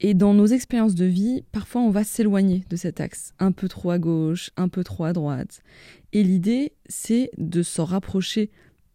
Et 0.00 0.14
dans 0.14 0.32
nos 0.32 0.46
expériences 0.46 0.94
de 0.94 1.04
vie, 1.04 1.44
parfois 1.52 1.82
on 1.82 1.90
va 1.90 2.02
s'éloigner 2.02 2.64
de 2.70 2.76
cet 2.76 2.98
axe, 2.98 3.34
un 3.38 3.52
peu 3.52 3.68
trop 3.68 3.90
à 3.90 3.98
gauche, 3.98 4.52
un 4.56 4.68
peu 4.68 4.84
trop 4.84 5.04
à 5.04 5.12
droite. 5.12 5.60
Et 6.14 6.22
l'idée, 6.22 6.72
c'est 6.88 7.30
de 7.36 7.62
s'en 7.62 7.84
rapprocher 7.84 8.50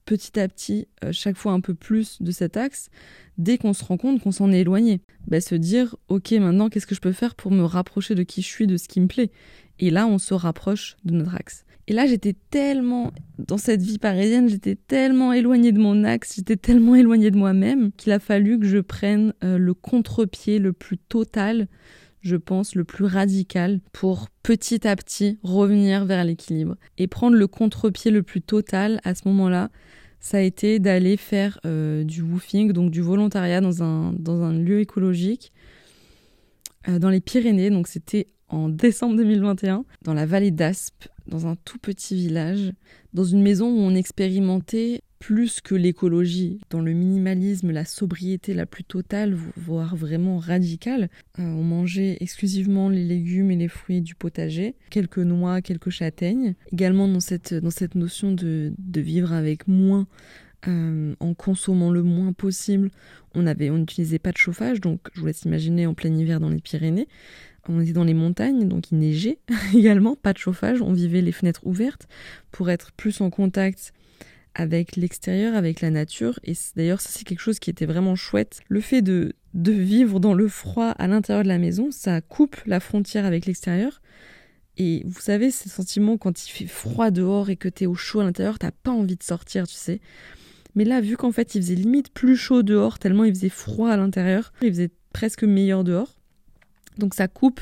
petit 0.10 0.39
à 0.39 0.48
petit, 0.48 0.88
euh, 1.04 1.12
chaque 1.12 1.38
fois 1.38 1.52
un 1.52 1.62
peu 1.62 1.76
plus 1.76 2.19
de 2.19 2.32
cet 2.32 2.58
axe, 2.58 2.89
dès 3.38 3.60
qu'on 3.60 3.74
se 3.74 3.86
rend 3.86 3.98
compte 3.98 4.19
qu'on 4.19 4.32
s'en 4.32 4.52
est 4.52 4.62
éloigné. 4.62 5.02
Bah, 5.28 5.39
se 5.39 5.54
dire, 5.54 5.95
ok, 6.08 6.32
maintenant, 6.32 6.69
qu'est-ce 6.69 6.88
que 6.88 6.95
je 6.95 7.00
peux 7.00 7.12
faire 7.12 7.36
pour 7.36 7.52
me 7.52 7.62
rapprocher 7.62 8.15
de 8.15 8.24
qui 8.24 8.41
je 8.41 8.48
suis, 8.48 8.65
de 8.65 8.76
ce 8.76 8.88
qui 8.88 9.02
me 9.02 9.06
plaît? 9.06 9.30
Et 9.78 9.91
là, 9.91 10.08
on 10.08 10.17
se 10.17 10.34
rapproche 10.34 10.98
de 11.06 11.13
notre 11.13 11.36
axe. 11.36 11.63
Et 11.88 11.93
là, 11.93 12.08
j'étais 12.08 12.36
tellement, 12.50 13.13
dans 13.38 13.60
cette 13.60 13.84
vie 13.84 14.00
parisienne, 14.00 14.50
j'étais 14.50 14.76
tellement 14.76 15.32
éloignée 15.32 15.72
de 15.72 15.80
mon 15.80 16.04
axe, 16.04 16.38
j'étais 16.38 16.58
tellement 16.58 16.95
éloignée 16.95 17.30
de 17.30 17.38
moi-même, 17.38 17.91
qu'il 17.91 18.12
a 18.12 18.19
fallu 18.19 18.58
que 18.58 18.65
je 18.65 18.80
prenne 18.80 19.36
euh, 19.43 19.60
le 19.60 19.76
contre-pied 19.76 20.58
le 20.58 20.74
plus 20.74 20.98
total 20.98 21.67
je 22.22 22.36
pense, 22.36 22.76
le 22.76 22.84
plus 22.84 23.06
radical 23.06 23.80
pour 23.93 24.28
petit 24.43 24.88
à 24.88 24.95
petit 24.95 25.39
revenir 25.43 26.06
vers 26.06 26.24
l'équilibre. 26.24 26.76
Et 26.98 27.08
prendre 27.08 27.38
le 27.38 27.48
contre-pied 27.48 28.12
le 28.12 28.24
plus 28.24 28.41
total 28.41 29.00
à 29.04 29.15
ce 29.15 29.28
moment-là, 29.28 29.69
ça 30.19 30.38
a 30.38 30.41
été 30.41 30.79
d'aller 30.79 31.17
faire 31.17 31.60
euh, 31.65 32.03
du 32.03 32.21
woofing, 32.21 32.71
donc 32.73 32.91
du 32.91 33.01
volontariat 33.01 33.62
dans 33.62 33.84
un, 33.84 34.13
dans 34.13 34.41
un 34.41 34.53
lieu 34.53 34.79
écologique 34.82 35.51
euh, 36.88 36.99
dans 36.99 37.10
les 37.10 37.21
Pyrénées. 37.21 37.69
Donc 37.69 37.88
c'était 37.88 38.27
en 38.49 38.69
décembre 38.69 39.15
2021, 39.15 39.86
dans 40.01 40.13
la 40.13 40.25
vallée 40.25 40.51
d'Aspe, 40.51 41.08
dans 41.27 41.47
un 41.47 41.55
tout 41.55 41.77
petit 41.77 42.15
village, 42.15 42.73
dans 43.13 43.23
une 43.23 43.41
maison 43.41 43.67
où 43.67 43.79
on 43.79 43.95
expérimentait 43.95 45.01
plus 45.19 45.60
que 45.60 45.75
l'écologie, 45.75 46.62
dans 46.69 46.79
le 46.79 46.93
minimalisme, 46.93 47.71
la 47.71 47.86
sobriété 47.86 48.53
la 48.53 48.65
plus 48.65 48.86
totale, 48.86 49.38
voire 49.58 49.95
vraiment 49.95 50.38
radicale. 50.38 51.10
Euh, 51.38 51.43
on 51.43 51.63
mangeait 51.63 52.17
exclusivement 52.21 52.89
les 52.89 53.03
légumes 53.03 53.51
et 53.51 53.58
les 53.58 53.67
fruits 53.67 54.01
du 54.01 54.15
potager, 54.15 54.75
quelques 54.89 55.19
noix, 55.19 55.62
quelques 55.62 55.89
châtaignes. 55.89 56.55
Également 56.71 57.08
dans 57.08 57.19
cette, 57.19 57.53
dans 57.53 57.69
cette 57.69 57.95
notion 57.95 58.32
de, 58.32 58.73
de 58.77 59.01
vivre 59.01 59.34
avec 59.34 59.67
moins, 59.67 60.08
euh, 60.67 61.15
en 61.19 61.34
consommant 61.34 61.91
le 61.91 62.03
moins 62.03 62.34
possible. 62.34 62.89
On 63.36 63.45
avait, 63.45 63.69
on 63.69 63.77
n'utilisait 63.77 64.19
pas 64.19 64.32
de 64.32 64.38
chauffage, 64.38 64.82
donc 64.82 64.99
je 65.13 65.19
vous 65.19 65.27
laisse 65.27 65.43
imaginer 65.43 65.86
en 65.86 65.93
plein 65.93 66.13
hiver 66.13 66.39
dans 66.39 66.49
les 66.49 66.60
Pyrénées. 66.60 67.08
On 67.67 67.79
était 67.79 67.93
dans 67.93 68.03
les 68.03 68.13
montagnes, 68.13 68.67
donc 68.67 68.91
il 68.91 68.97
neigeait 68.97 69.38
également, 69.75 70.15
pas 70.15 70.34
de 70.34 70.38
chauffage. 70.38 70.82
On 70.82 70.91
vivait 70.91 71.21
les 71.21 71.32
fenêtres 71.32 71.65
ouvertes 71.65 72.08
pour 72.51 72.69
être 72.69 72.91
plus 72.93 73.21
en 73.21 73.29
contact 73.29 73.93
avec 74.60 74.98
l'extérieur, 74.98 75.56
avec 75.56 75.80
la 75.80 75.89
nature. 75.89 76.38
Et 76.43 76.54
d'ailleurs, 76.76 77.00
ça 77.00 77.10
c'est 77.12 77.24
quelque 77.24 77.39
chose 77.39 77.60
qui 77.60 77.69
était 77.69 77.86
vraiment 77.86 78.15
chouette. 78.15 78.60
Le 78.67 78.82
fait 78.82 79.02
de, 79.02 79.34
de 79.54 79.72
vivre 79.72 80.19
dans 80.19 80.34
le 80.34 80.50
froid 80.50 80.89
à 80.89 81.08
l'intérieur 81.08 81.43
de 81.43 81.48
la 81.48 81.58
maison, 81.58 81.91
ça 81.91 82.19
coupe 82.19 82.58
la 82.65 82.82
frontière 82.82 83.26
avec 83.26 83.45
l'extérieur. 83.45 84.02
Et 84.76 85.02
vous 85.06 85.22
savez, 85.22 85.50
ces 85.50 85.69
sentiments 85.69 86.17
quand 86.17 86.45
il 86.45 86.52
fait 86.52 86.67
froid 86.67 87.10
dehors 87.10 87.50
et 87.50 87.56
que 87.56 87.69
t'es 87.69 87.86
au 87.86 87.95
chaud 87.95 88.19
à 88.19 88.26
l'intérieur, 88.26 88.60
t'as 88.60 88.72
pas 88.72 88.91
envie 88.91 89.15
de 89.15 89.24
sortir, 89.24 89.65
tu 89.65 89.76
sais. 89.76 90.02
Mais 90.76 90.84
là, 90.84 91.00
vu 91.00 91.15
qu'en 91.15 91.32
fait 91.32 91.56
il 91.56 91.62
faisait 91.62 91.76
limite 91.76 92.10
plus 92.10 92.36
chaud 92.36 92.62
dehors, 92.62 93.00
tellement 93.00 93.24
il 93.24 93.34
faisait 93.34 93.48
froid 93.48 93.89
à 93.89 93.95
l'intérieur, 93.95 94.52
il 94.62 94.69
faisait 94.69 94.91
presque 95.13 95.43
meilleur 95.43 95.86
dehors. 95.86 96.19
Donc 96.98 97.13
ça 97.13 97.30
coupe 97.30 97.62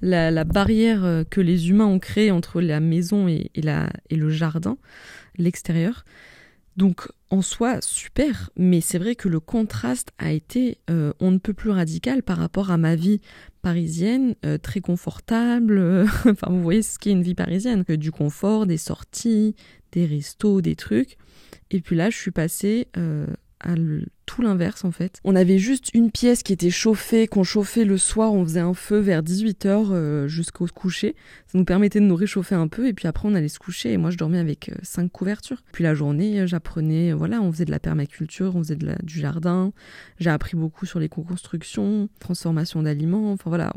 la, 0.00 0.44
barrière 0.44 1.04
euh, 1.04 1.24
que 1.28 1.40
les 1.40 1.70
humains 1.70 1.86
ont 1.86 1.98
créée 1.98 2.30
entre 2.30 2.60
la 2.60 2.78
maison 2.78 3.26
et, 3.26 3.50
la, 3.56 3.90
et 4.10 4.16
le 4.16 4.30
jardin, 4.30 4.78
l'extérieur. 5.38 6.04
Donc 6.76 7.08
en 7.30 7.42
soi, 7.42 7.80
super, 7.80 8.50
mais 8.56 8.80
c'est 8.80 8.98
vrai 8.98 9.14
que 9.14 9.28
le 9.28 9.40
contraste 9.40 10.10
a 10.18 10.30
été 10.30 10.78
euh, 10.90 11.12
on 11.20 11.30
ne 11.30 11.38
peut 11.38 11.54
plus 11.54 11.70
radical 11.70 12.22
par 12.22 12.36
rapport 12.36 12.70
à 12.70 12.76
ma 12.76 12.94
vie 12.94 13.20
parisienne, 13.62 14.34
euh, 14.44 14.58
très 14.58 14.80
confortable. 14.80 16.06
enfin, 16.26 16.48
vous 16.50 16.62
voyez 16.62 16.82
ce 16.82 16.98
qu'est 16.98 17.12
une 17.12 17.22
vie 17.22 17.34
parisienne. 17.34 17.82
Du 17.88 18.12
confort, 18.12 18.66
des 18.66 18.76
sorties, 18.76 19.56
des 19.92 20.04
restos, 20.06 20.60
des 20.60 20.76
trucs. 20.76 21.16
Et 21.70 21.80
puis 21.80 21.96
là, 21.96 22.10
je 22.10 22.16
suis 22.16 22.30
passée 22.30 22.88
à 23.60 23.74
tout 24.26 24.42
l'inverse 24.42 24.84
en 24.84 24.90
fait. 24.90 25.20
On 25.24 25.34
avait 25.34 25.58
juste 25.58 25.90
une 25.94 26.10
pièce 26.10 26.42
qui 26.42 26.52
était 26.52 26.70
chauffée, 26.70 27.26
qu'on 27.26 27.44
chauffait 27.44 27.84
le 27.84 27.96
soir, 27.96 28.32
on 28.32 28.44
faisait 28.44 28.60
un 28.60 28.74
feu 28.74 28.98
vers 28.98 29.22
18h 29.22 29.66
euh, 29.66 30.28
jusqu'au 30.28 30.66
coucher. 30.66 31.14
Ça 31.46 31.56
nous 31.56 31.64
permettait 31.64 32.00
de 32.00 32.04
nous 32.04 32.16
réchauffer 32.16 32.54
un 32.54 32.68
peu 32.68 32.86
et 32.86 32.92
puis 32.92 33.08
après 33.08 33.28
on 33.28 33.34
allait 33.34 33.48
se 33.48 33.58
coucher 33.58 33.92
et 33.92 33.96
moi 33.96 34.10
je 34.10 34.18
dormais 34.18 34.38
avec 34.38 34.68
euh, 34.68 34.74
cinq 34.82 35.10
couvertures. 35.10 35.62
Puis 35.72 35.84
la 35.84 35.94
journée, 35.94 36.40
euh, 36.40 36.46
j'apprenais, 36.46 37.12
voilà, 37.12 37.40
on 37.40 37.50
faisait 37.50 37.64
de 37.64 37.70
la 37.70 37.80
permaculture, 37.80 38.56
on 38.56 38.62
faisait 38.62 38.76
de 38.76 38.86
la, 38.86 38.96
du 38.96 39.18
jardin. 39.18 39.72
J'ai 40.18 40.30
appris 40.30 40.56
beaucoup 40.56 40.84
sur 40.84 40.98
les 40.98 41.08
co-constructions, 41.08 42.08
transformation 42.20 42.82
d'aliments, 42.82 43.32
enfin 43.32 43.48
voilà, 43.48 43.72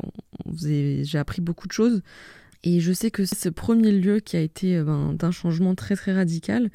on, 0.46 0.52
j'ai 0.56 1.18
appris 1.18 1.40
beaucoup 1.40 1.68
de 1.68 1.72
choses. 1.72 2.02
Et 2.62 2.80
je 2.80 2.92
sais 2.92 3.10
que 3.10 3.24
ce 3.24 3.48
premier 3.48 3.92
lieu 3.92 4.20
qui 4.20 4.36
a 4.36 4.40
été 4.40 4.82
ben, 4.82 5.14
d'un 5.14 5.30
changement 5.30 5.74
très 5.74 5.96
très 5.96 6.12
radical, 6.12 6.70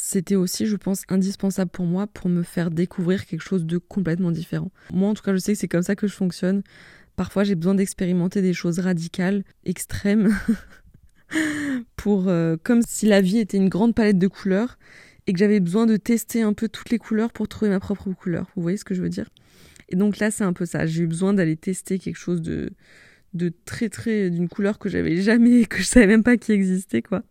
c'était 0.00 0.36
aussi, 0.36 0.66
je 0.66 0.76
pense, 0.76 1.02
indispensable 1.08 1.72
pour 1.72 1.84
moi 1.84 2.06
pour 2.06 2.30
me 2.30 2.44
faire 2.44 2.70
découvrir 2.70 3.26
quelque 3.26 3.42
chose 3.42 3.66
de 3.66 3.78
complètement 3.78 4.30
différent. 4.30 4.70
Moi, 4.92 5.08
en 5.08 5.14
tout 5.14 5.24
cas, 5.24 5.32
je 5.32 5.38
sais 5.38 5.54
que 5.54 5.58
c'est 5.58 5.66
comme 5.66 5.82
ça 5.82 5.96
que 5.96 6.06
je 6.06 6.14
fonctionne. 6.14 6.62
Parfois, 7.16 7.42
j'ai 7.42 7.56
besoin 7.56 7.74
d'expérimenter 7.74 8.40
des 8.40 8.52
choses 8.52 8.78
radicales, 8.78 9.42
extrêmes, 9.64 10.32
pour 11.96 12.28
euh, 12.28 12.56
comme 12.62 12.80
si 12.86 13.06
la 13.06 13.20
vie 13.20 13.38
était 13.38 13.56
une 13.56 13.68
grande 13.68 13.92
palette 13.92 14.18
de 14.18 14.28
couleurs 14.28 14.78
et 15.26 15.32
que 15.32 15.38
j'avais 15.40 15.58
besoin 15.58 15.84
de 15.84 15.96
tester 15.96 16.42
un 16.42 16.52
peu 16.52 16.68
toutes 16.68 16.90
les 16.90 16.98
couleurs 16.98 17.32
pour 17.32 17.48
trouver 17.48 17.68
ma 17.68 17.80
propre 17.80 18.08
couleur. 18.12 18.46
Vous 18.54 18.62
voyez 18.62 18.76
ce 18.76 18.84
que 18.84 18.94
je 18.94 19.02
veux 19.02 19.08
dire? 19.08 19.28
Et 19.88 19.96
donc 19.96 20.20
là, 20.20 20.30
c'est 20.30 20.44
un 20.44 20.52
peu 20.52 20.64
ça. 20.64 20.86
J'ai 20.86 21.02
eu 21.02 21.06
besoin 21.08 21.34
d'aller 21.34 21.56
tester 21.56 21.98
quelque 21.98 22.18
chose 22.18 22.40
de 22.40 22.70
de 23.34 23.52
très 23.64 23.88
très 23.88 24.30
d'une 24.30 24.48
couleur 24.48 24.78
que 24.78 24.88
j'avais 24.88 25.20
jamais 25.20 25.64
que 25.68 25.78
je 25.78 25.86
savais 25.86 26.06
même 26.06 26.22
pas 26.22 26.36
qui 26.36 26.52
existait 26.52 27.02
quoi. 27.02 27.24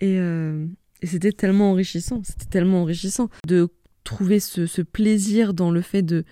Et, 0.00 0.18
euh, 0.18 0.64
et 1.02 1.06
c'était 1.06 1.32
tellement 1.32 1.70
enrichissant, 1.70 2.22
c'était 2.24 2.50
tellement 2.50 2.82
enrichissant 2.82 3.28
de 3.46 3.68
trouver 4.04 4.40
ce, 4.40 4.82
plaisir 4.82 5.54
dans 5.54 5.70
le 5.70 5.82
fait 5.82 6.02
de, 6.02 6.24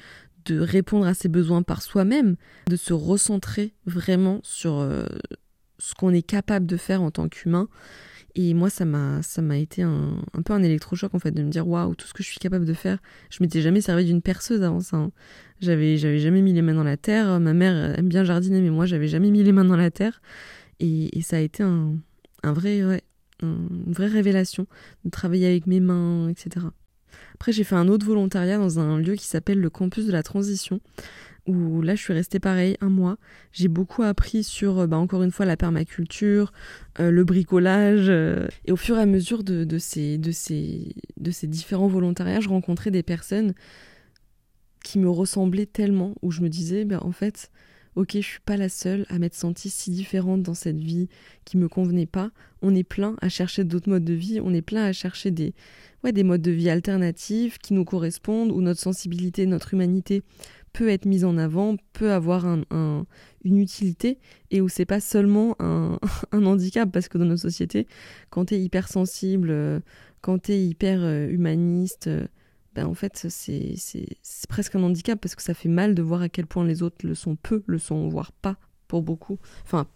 de 0.46 0.58
répondre 0.58 1.06
à 1.06 1.14
ses 1.14 1.28
besoins 1.28 1.62
par 1.62 1.82
soi-même, 1.82 2.36
de 2.68 2.76
se 2.76 2.92
recentrer 2.92 3.74
vraiment 3.86 4.40
sur 4.42 4.78
euh, 4.78 5.06
ce 5.78 5.94
qu'on 5.94 6.12
est 6.12 6.22
capable 6.22 6.66
de 6.66 6.76
faire 6.76 7.02
en 7.02 7.10
tant 7.10 7.28
qu'humain. 7.28 7.68
Et 8.34 8.54
moi, 8.54 8.70
ça 8.70 8.84
m'a, 8.84 9.20
ça 9.22 9.42
m'a 9.42 9.58
été 9.58 9.82
un, 9.82 10.22
peu 10.44 10.52
un 10.52 10.62
électrochoc 10.62 11.14
en 11.14 11.18
fait 11.18 11.32
de 11.32 11.42
me 11.42 11.50
dire 11.50 11.66
waouh, 11.66 11.94
tout 11.94 12.06
ce 12.06 12.14
que 12.14 12.22
je 12.22 12.28
suis 12.28 12.38
capable 12.38 12.66
de 12.66 12.74
faire. 12.74 12.98
Je 13.30 13.38
m'étais 13.40 13.62
jamais 13.62 13.80
servi 13.80 14.04
d'une 14.04 14.22
perceuse 14.22 14.62
avant 14.62 14.80
ça. 14.80 14.96
Hein. 14.96 15.10
J'avais, 15.60 15.96
j'avais 15.96 16.18
jamais 16.18 16.40
mis 16.40 16.52
les 16.52 16.62
mains 16.62 16.74
dans 16.74 16.84
la 16.84 16.96
terre. 16.96 17.40
Ma 17.40 17.52
mère 17.52 17.98
aime 17.98 18.08
bien 18.08 18.24
jardiner, 18.24 18.60
mais 18.60 18.70
moi, 18.70 18.86
j'avais 18.86 19.08
jamais 19.08 19.30
mis 19.30 19.42
les 19.42 19.50
mains 19.50 19.64
dans 19.64 19.76
la 19.76 19.90
terre. 19.90 20.20
Et, 20.78 21.20
ça 21.22 21.38
a 21.38 21.40
été 21.40 21.64
un, 21.64 21.96
un 22.44 22.52
vrai, 22.52 23.02
une 23.42 23.92
vraie 23.92 24.06
révélation 24.06 24.66
de 25.04 25.10
travailler 25.10 25.46
avec 25.46 25.66
mes 25.66 25.80
mains, 25.80 26.28
etc. 26.28 26.66
Après, 27.34 27.52
j'ai 27.52 27.64
fait 27.64 27.76
un 27.76 27.88
autre 27.88 28.04
volontariat 28.04 28.58
dans 28.58 28.78
un 28.78 28.98
lieu 28.98 29.14
qui 29.14 29.26
s'appelle 29.26 29.60
le 29.60 29.70
campus 29.70 30.06
de 30.06 30.12
la 30.12 30.22
transition, 30.22 30.80
où 31.46 31.80
là, 31.80 31.94
je 31.94 32.02
suis 32.02 32.12
restée 32.12 32.40
pareil 32.40 32.76
un 32.80 32.90
mois. 32.90 33.16
J'ai 33.52 33.68
beaucoup 33.68 34.02
appris 34.02 34.44
sur, 34.44 34.86
bah, 34.86 34.98
encore 34.98 35.22
une 35.22 35.30
fois, 35.30 35.46
la 35.46 35.56
permaculture, 35.56 36.52
euh, 37.00 37.10
le 37.10 37.24
bricolage. 37.24 38.08
Euh, 38.08 38.48
et 38.66 38.72
au 38.72 38.76
fur 38.76 38.98
et 38.98 39.00
à 39.00 39.06
mesure 39.06 39.44
de, 39.44 39.64
de, 39.64 39.78
ces, 39.78 40.18
de, 40.18 40.30
ces, 40.30 40.94
de 41.16 41.30
ces 41.30 41.46
différents 41.46 41.88
volontariats, 41.88 42.40
je 42.40 42.48
rencontrais 42.48 42.90
des 42.90 43.02
personnes 43.02 43.54
qui 44.84 44.98
me 44.98 45.08
ressemblaient 45.08 45.66
tellement, 45.66 46.14
où 46.22 46.30
je 46.30 46.42
me 46.42 46.48
disais, 46.48 46.84
bah, 46.84 46.98
en 47.02 47.12
fait, 47.12 47.50
ok, 47.98 48.12
je 48.12 48.20
suis 48.20 48.40
pas 48.40 48.56
la 48.56 48.68
seule 48.68 49.06
à 49.08 49.18
m'être 49.18 49.34
sentie 49.34 49.70
si 49.70 49.90
différente 49.90 50.42
dans 50.42 50.54
cette 50.54 50.78
vie 50.78 51.08
qui 51.44 51.56
me 51.56 51.68
convenait 51.68 52.06
pas. 52.06 52.30
On 52.62 52.72
est 52.74 52.84
plein 52.84 53.16
à 53.20 53.28
chercher 53.28 53.64
d'autres 53.64 53.90
modes 53.90 54.04
de 54.04 54.14
vie, 54.14 54.40
on 54.40 54.54
est 54.54 54.62
plein 54.62 54.84
à 54.84 54.92
chercher 54.92 55.32
des, 55.32 55.52
ouais, 56.04 56.12
des 56.12 56.22
modes 56.22 56.40
de 56.40 56.52
vie 56.52 56.70
alternatifs 56.70 57.58
qui 57.58 57.74
nous 57.74 57.84
correspondent, 57.84 58.52
où 58.52 58.60
notre 58.60 58.80
sensibilité, 58.80 59.46
notre 59.46 59.74
humanité 59.74 60.22
peut 60.72 60.88
être 60.88 61.06
mise 61.06 61.24
en 61.24 61.36
avant, 61.38 61.76
peut 61.92 62.12
avoir 62.12 62.46
un, 62.46 63.04
une 63.42 63.58
utilité, 63.58 64.18
et 64.52 64.60
où 64.60 64.68
c'est 64.68 64.86
pas 64.86 65.00
seulement 65.00 65.56
un, 65.58 65.98
un, 66.32 66.46
handicap, 66.46 66.88
parce 66.92 67.08
que 67.08 67.18
dans 67.18 67.24
notre 67.24 67.42
société, 67.42 67.88
quand 68.30 68.44
tu 68.44 68.54
es 68.54 68.60
hypersensible, 68.60 69.50
euh, 69.50 69.80
quand 70.20 70.42
tu 70.42 70.52
es 70.52 70.64
hyper 70.64 71.00
euh, 71.02 71.26
humaniste, 71.28 72.06
euh, 72.06 72.26
ben, 72.78 72.86
en 72.86 72.94
fait, 72.94 73.26
c'est 73.28 73.74
presque 74.48 74.76
un 74.76 74.82
handicap 74.84 75.20
parce 75.20 75.34
que 75.34 75.42
ça 75.42 75.52
fait 75.52 75.68
mal 75.68 75.96
de 75.96 76.02
voir 76.02 76.22
à 76.22 76.28
quel 76.28 76.46
point 76.46 76.64
les 76.64 76.84
autres 76.84 77.04
le 77.04 77.16
sont 77.16 77.34
peu, 77.34 77.64
le 77.66 77.78
sont 77.78 78.08
voire 78.08 78.30
pas 78.30 78.56
pour 78.86 79.02
beaucoup. 79.02 79.38
Enfin, 79.64 79.88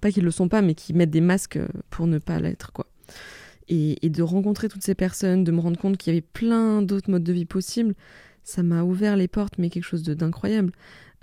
pas 0.00 0.12
qu'ils 0.12 0.22
le 0.22 0.30
sont 0.30 0.48
pas, 0.48 0.62
mais 0.62 0.74
qui 0.74 0.92
mettent 0.92 1.10
des 1.10 1.20
masques 1.20 1.58
pour 1.90 2.06
ne 2.06 2.18
pas 2.18 2.38
l'être, 2.38 2.72
quoi. 2.72 2.86
Et, 3.68 3.96
de 4.08 4.22
rencontrer 4.22 4.68
toutes 4.68 4.84
ces 4.84 4.94
personnes, 4.94 5.42
de 5.42 5.50
me 5.50 5.60
rendre 5.60 5.78
compte 5.78 5.96
qu'il 5.96 6.12
y 6.12 6.16
avait 6.16 6.26
plein 6.26 6.82
d'autres 6.82 7.10
modes 7.10 7.24
de 7.24 7.32
vie 7.32 7.46
possibles, 7.46 7.94
ça 8.44 8.62
m'a 8.62 8.84
ouvert 8.84 9.16
les 9.16 9.28
portes, 9.28 9.58
mais 9.58 9.68
quelque 9.68 9.84
chose 9.84 10.04
d'incroyable. 10.04 10.70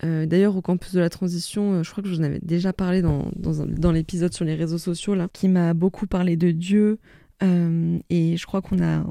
Euh, 0.04 0.26
d'ailleurs, 0.26 0.58
au 0.58 0.62
campus 0.62 0.94
de 0.94 1.00
la 1.00 1.10
transition, 1.10 1.74
euh, 1.74 1.84
je 1.84 1.92
crois 1.92 2.04
que 2.04 2.10
je 2.10 2.16
vous 2.16 2.22
en 2.22 2.24
avais 2.24 2.40
déjà 2.42 2.74
parlé 2.74 3.02
dans, 3.02 3.32
dans, 3.36 3.66
dans 3.66 3.92
l'épisode 3.92 4.34
sur 4.34 4.44
les 4.44 4.56
réseaux 4.56 4.78
sociaux, 4.78 5.16
là, 5.16 5.30
qui 5.32 5.48
m'a 5.48 5.74
beaucoup 5.74 6.06
parlé 6.06 6.36
de 6.36 6.52
Dieu, 6.52 7.00
euh, 7.44 8.00
et 8.10 8.36
je 8.36 8.46
crois 8.46 8.62
qu'on 8.62 8.84
a, 8.84 9.06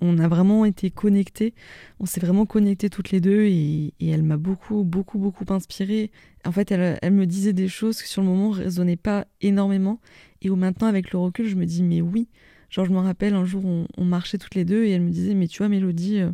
on, 0.00 0.18
a 0.18 0.28
vraiment 0.28 0.64
été 0.64 0.90
connectés. 0.90 1.54
On 1.98 2.06
s'est 2.06 2.20
vraiment 2.20 2.46
connectés 2.46 2.90
toutes 2.90 3.10
les 3.10 3.20
deux 3.20 3.42
et, 3.44 3.92
elle 4.00 4.22
m'a 4.22 4.36
beaucoup, 4.36 4.84
beaucoup, 4.84 5.18
beaucoup 5.18 5.44
inspirée. 5.52 6.10
En 6.44 6.52
fait, 6.52 6.70
elle, 6.70 7.12
me 7.12 7.26
disait 7.26 7.52
des 7.52 7.68
choses 7.68 8.00
qui 8.02 8.08
sur 8.08 8.22
le 8.22 8.28
moment 8.28 8.50
résonnaient 8.50 8.96
pas 8.96 9.26
énormément 9.40 10.00
et 10.42 10.50
où 10.50 10.56
maintenant, 10.56 10.86
avec 10.86 11.12
le 11.12 11.18
recul, 11.18 11.48
je 11.48 11.56
me 11.56 11.66
dis, 11.66 11.82
mais 11.82 12.00
oui. 12.00 12.28
Genre, 12.70 12.84
je 12.84 12.92
me 12.92 12.98
rappelle 12.98 13.34
un 13.34 13.44
jour, 13.44 13.64
on, 13.64 13.86
on 13.96 14.04
marchait 14.04 14.38
toutes 14.38 14.54
les 14.54 14.64
deux 14.64 14.84
et 14.84 14.90
elle 14.90 15.02
me 15.02 15.10
disait, 15.10 15.34
mais 15.34 15.48
tu 15.48 15.58
vois, 15.58 15.68
Mélodie, 15.68 16.20
euh, 16.20 16.30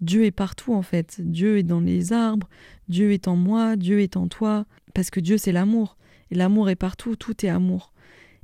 Dieu 0.00 0.24
est 0.24 0.30
partout 0.30 0.74
en 0.74 0.82
fait. 0.82 1.20
Dieu 1.20 1.58
est 1.58 1.62
dans 1.62 1.80
les 1.80 2.12
arbres, 2.12 2.48
Dieu 2.88 3.12
est 3.12 3.28
en 3.28 3.36
moi, 3.36 3.76
Dieu 3.76 4.00
est 4.00 4.16
en 4.16 4.28
toi. 4.28 4.66
Parce 4.94 5.10
que 5.10 5.20
Dieu, 5.20 5.38
c'est 5.38 5.52
l'amour. 5.52 5.96
Et 6.30 6.34
l'amour 6.34 6.70
est 6.70 6.76
partout, 6.76 7.16
tout 7.16 7.44
est 7.44 7.48
amour. 7.48 7.92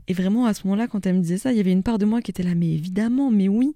Et 0.08 0.12
vraiment, 0.12 0.46
à 0.46 0.54
ce 0.54 0.66
moment-là, 0.66 0.86
quand 0.86 1.06
elle 1.06 1.16
me 1.16 1.20
disait 1.20 1.38
ça, 1.38 1.52
il 1.52 1.56
y 1.56 1.60
avait 1.60 1.72
une 1.72 1.82
part 1.82 1.98
de 1.98 2.04
moi 2.04 2.20
qui 2.22 2.30
était 2.30 2.42
là, 2.42 2.54
mais 2.54 2.70
évidemment, 2.72 3.30
mais 3.30 3.48
oui. 3.48 3.74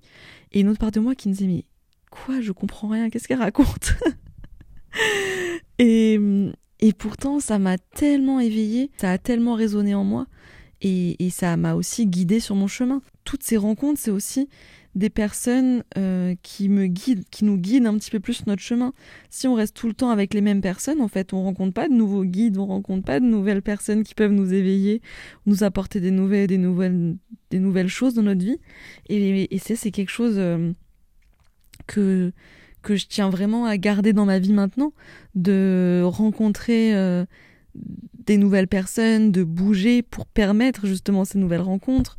Et 0.53 0.61
une 0.61 0.69
autre 0.69 0.79
part 0.79 0.93
de 0.93 1.01
moi 1.01 1.15
qui 1.15 1.29
me 1.29 1.35
disait, 1.35 1.47
mais 1.47 1.65
quoi, 2.11 2.41
je 2.41 2.53
comprends 2.53 2.89
rien, 2.89 3.11
qu'est-ce 3.11 3.27
qu'elle 3.29 3.41
raconte 3.41 3.95
et, 5.79 6.19
et 6.81 6.93
pourtant, 6.93 7.41
ça 7.41 7.59
m'a 7.59 7.79
tellement 7.79 8.41
éveillée, 8.41 8.91
ça 8.97 9.11
a 9.11 9.19
tellement 9.19 9.55
résonné 9.55 9.95
en 9.95 10.05
moi, 10.05 10.27
et, 10.83 11.25
et 11.25 11.31
ça 11.31 11.57
m'a 11.57 11.75
aussi 11.75 12.07
guidée 12.07 12.41
sur 12.41 12.55
mon 12.55 12.67
chemin. 12.67 13.03
Toutes 13.25 13.43
ces 13.43 13.57
rencontres, 13.57 14.01
c'est 14.01 14.11
aussi 14.11 14.49
des 14.95 15.11
personnes 15.11 15.85
euh, 15.97 16.35
qui 16.43 16.69
me 16.69 16.87
guident, 16.87 17.25
qui 17.31 17.45
nous 17.45 17.57
guident 17.57 17.87
un 17.87 17.97
petit 17.97 18.11
peu 18.11 18.21
plus 18.21 18.47
notre 18.47 18.63
chemin. 18.63 18.93
Si 19.29 19.47
on 19.47 19.55
reste 19.55 19.77
tout 19.77 19.87
le 19.87 19.95
temps 19.95 20.11
avec 20.11 20.35
les 20.35 20.41
mêmes 20.41 20.61
personnes, 20.61 21.01
en 21.01 21.09
fait, 21.09 21.33
on 21.33 21.43
rencontre 21.43 21.73
pas 21.73 21.89
de 21.89 21.95
nouveaux 21.95 22.25
guides, 22.25 22.59
on 22.59 22.67
rencontre 22.67 23.05
pas 23.05 23.21
de 23.21 23.25
nouvelles 23.25 23.63
personnes 23.63 24.03
qui 24.03 24.15
peuvent 24.15 24.33
nous 24.33 24.53
éveiller, 24.53 25.01
nous 25.47 25.63
apporter 25.63 26.01
des 26.01 26.11
nouvelles, 26.11 26.49
des 26.49 26.59
nouvelles, 26.59 27.17
des 27.51 27.61
nouvelles 27.61 27.89
choses 27.89 28.15
dans 28.15 28.23
notre 28.23 28.45
vie. 28.45 28.59
Et, 29.09 29.55
et 29.55 29.59
ça, 29.59 29.77
c'est 29.77 29.91
quelque 29.93 30.11
chose 30.11 30.35
euh, 30.37 30.73
que 31.87 32.33
que 32.83 32.97
je 32.97 33.07
tiens 33.07 33.29
vraiment 33.31 33.67
à 33.67 33.77
garder 33.77 34.13
dans 34.13 34.25
ma 34.25 34.39
vie 34.39 34.53
maintenant, 34.55 34.93
de 35.35 36.03
rencontrer 36.05 36.95
euh, 36.95 37.27
des 37.75 38.39
nouvelles 38.39 38.69
personnes, 38.69 39.33
de 39.33 39.45
bouger 39.45 40.03
pour 40.03 40.27
permettre 40.27 40.87
justement 40.87 41.25
ces 41.25 41.39
nouvelles 41.39 41.61
rencontres, 41.61 42.17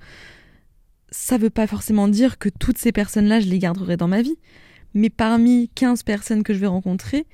ça 1.12 1.38
veut 1.38 1.50
pas 1.50 1.68
forcément 1.68 2.08
dire 2.08 2.38
que 2.38 2.50
toutes 2.50 2.78
ces 2.78 2.92
personnes-là, 2.92 3.40
je 3.40 3.48
les 3.48 3.60
garderai 3.60 3.98
dans 3.98 4.08
ma 4.08 4.22
vie. 4.22 4.38
Mais 4.94 5.10
parmi 5.10 5.70
15 5.76 6.04
personnes 6.04 6.44
que 6.44 6.54
je 6.54 6.60
vais 6.60 6.68
rencontrer, 6.68 7.26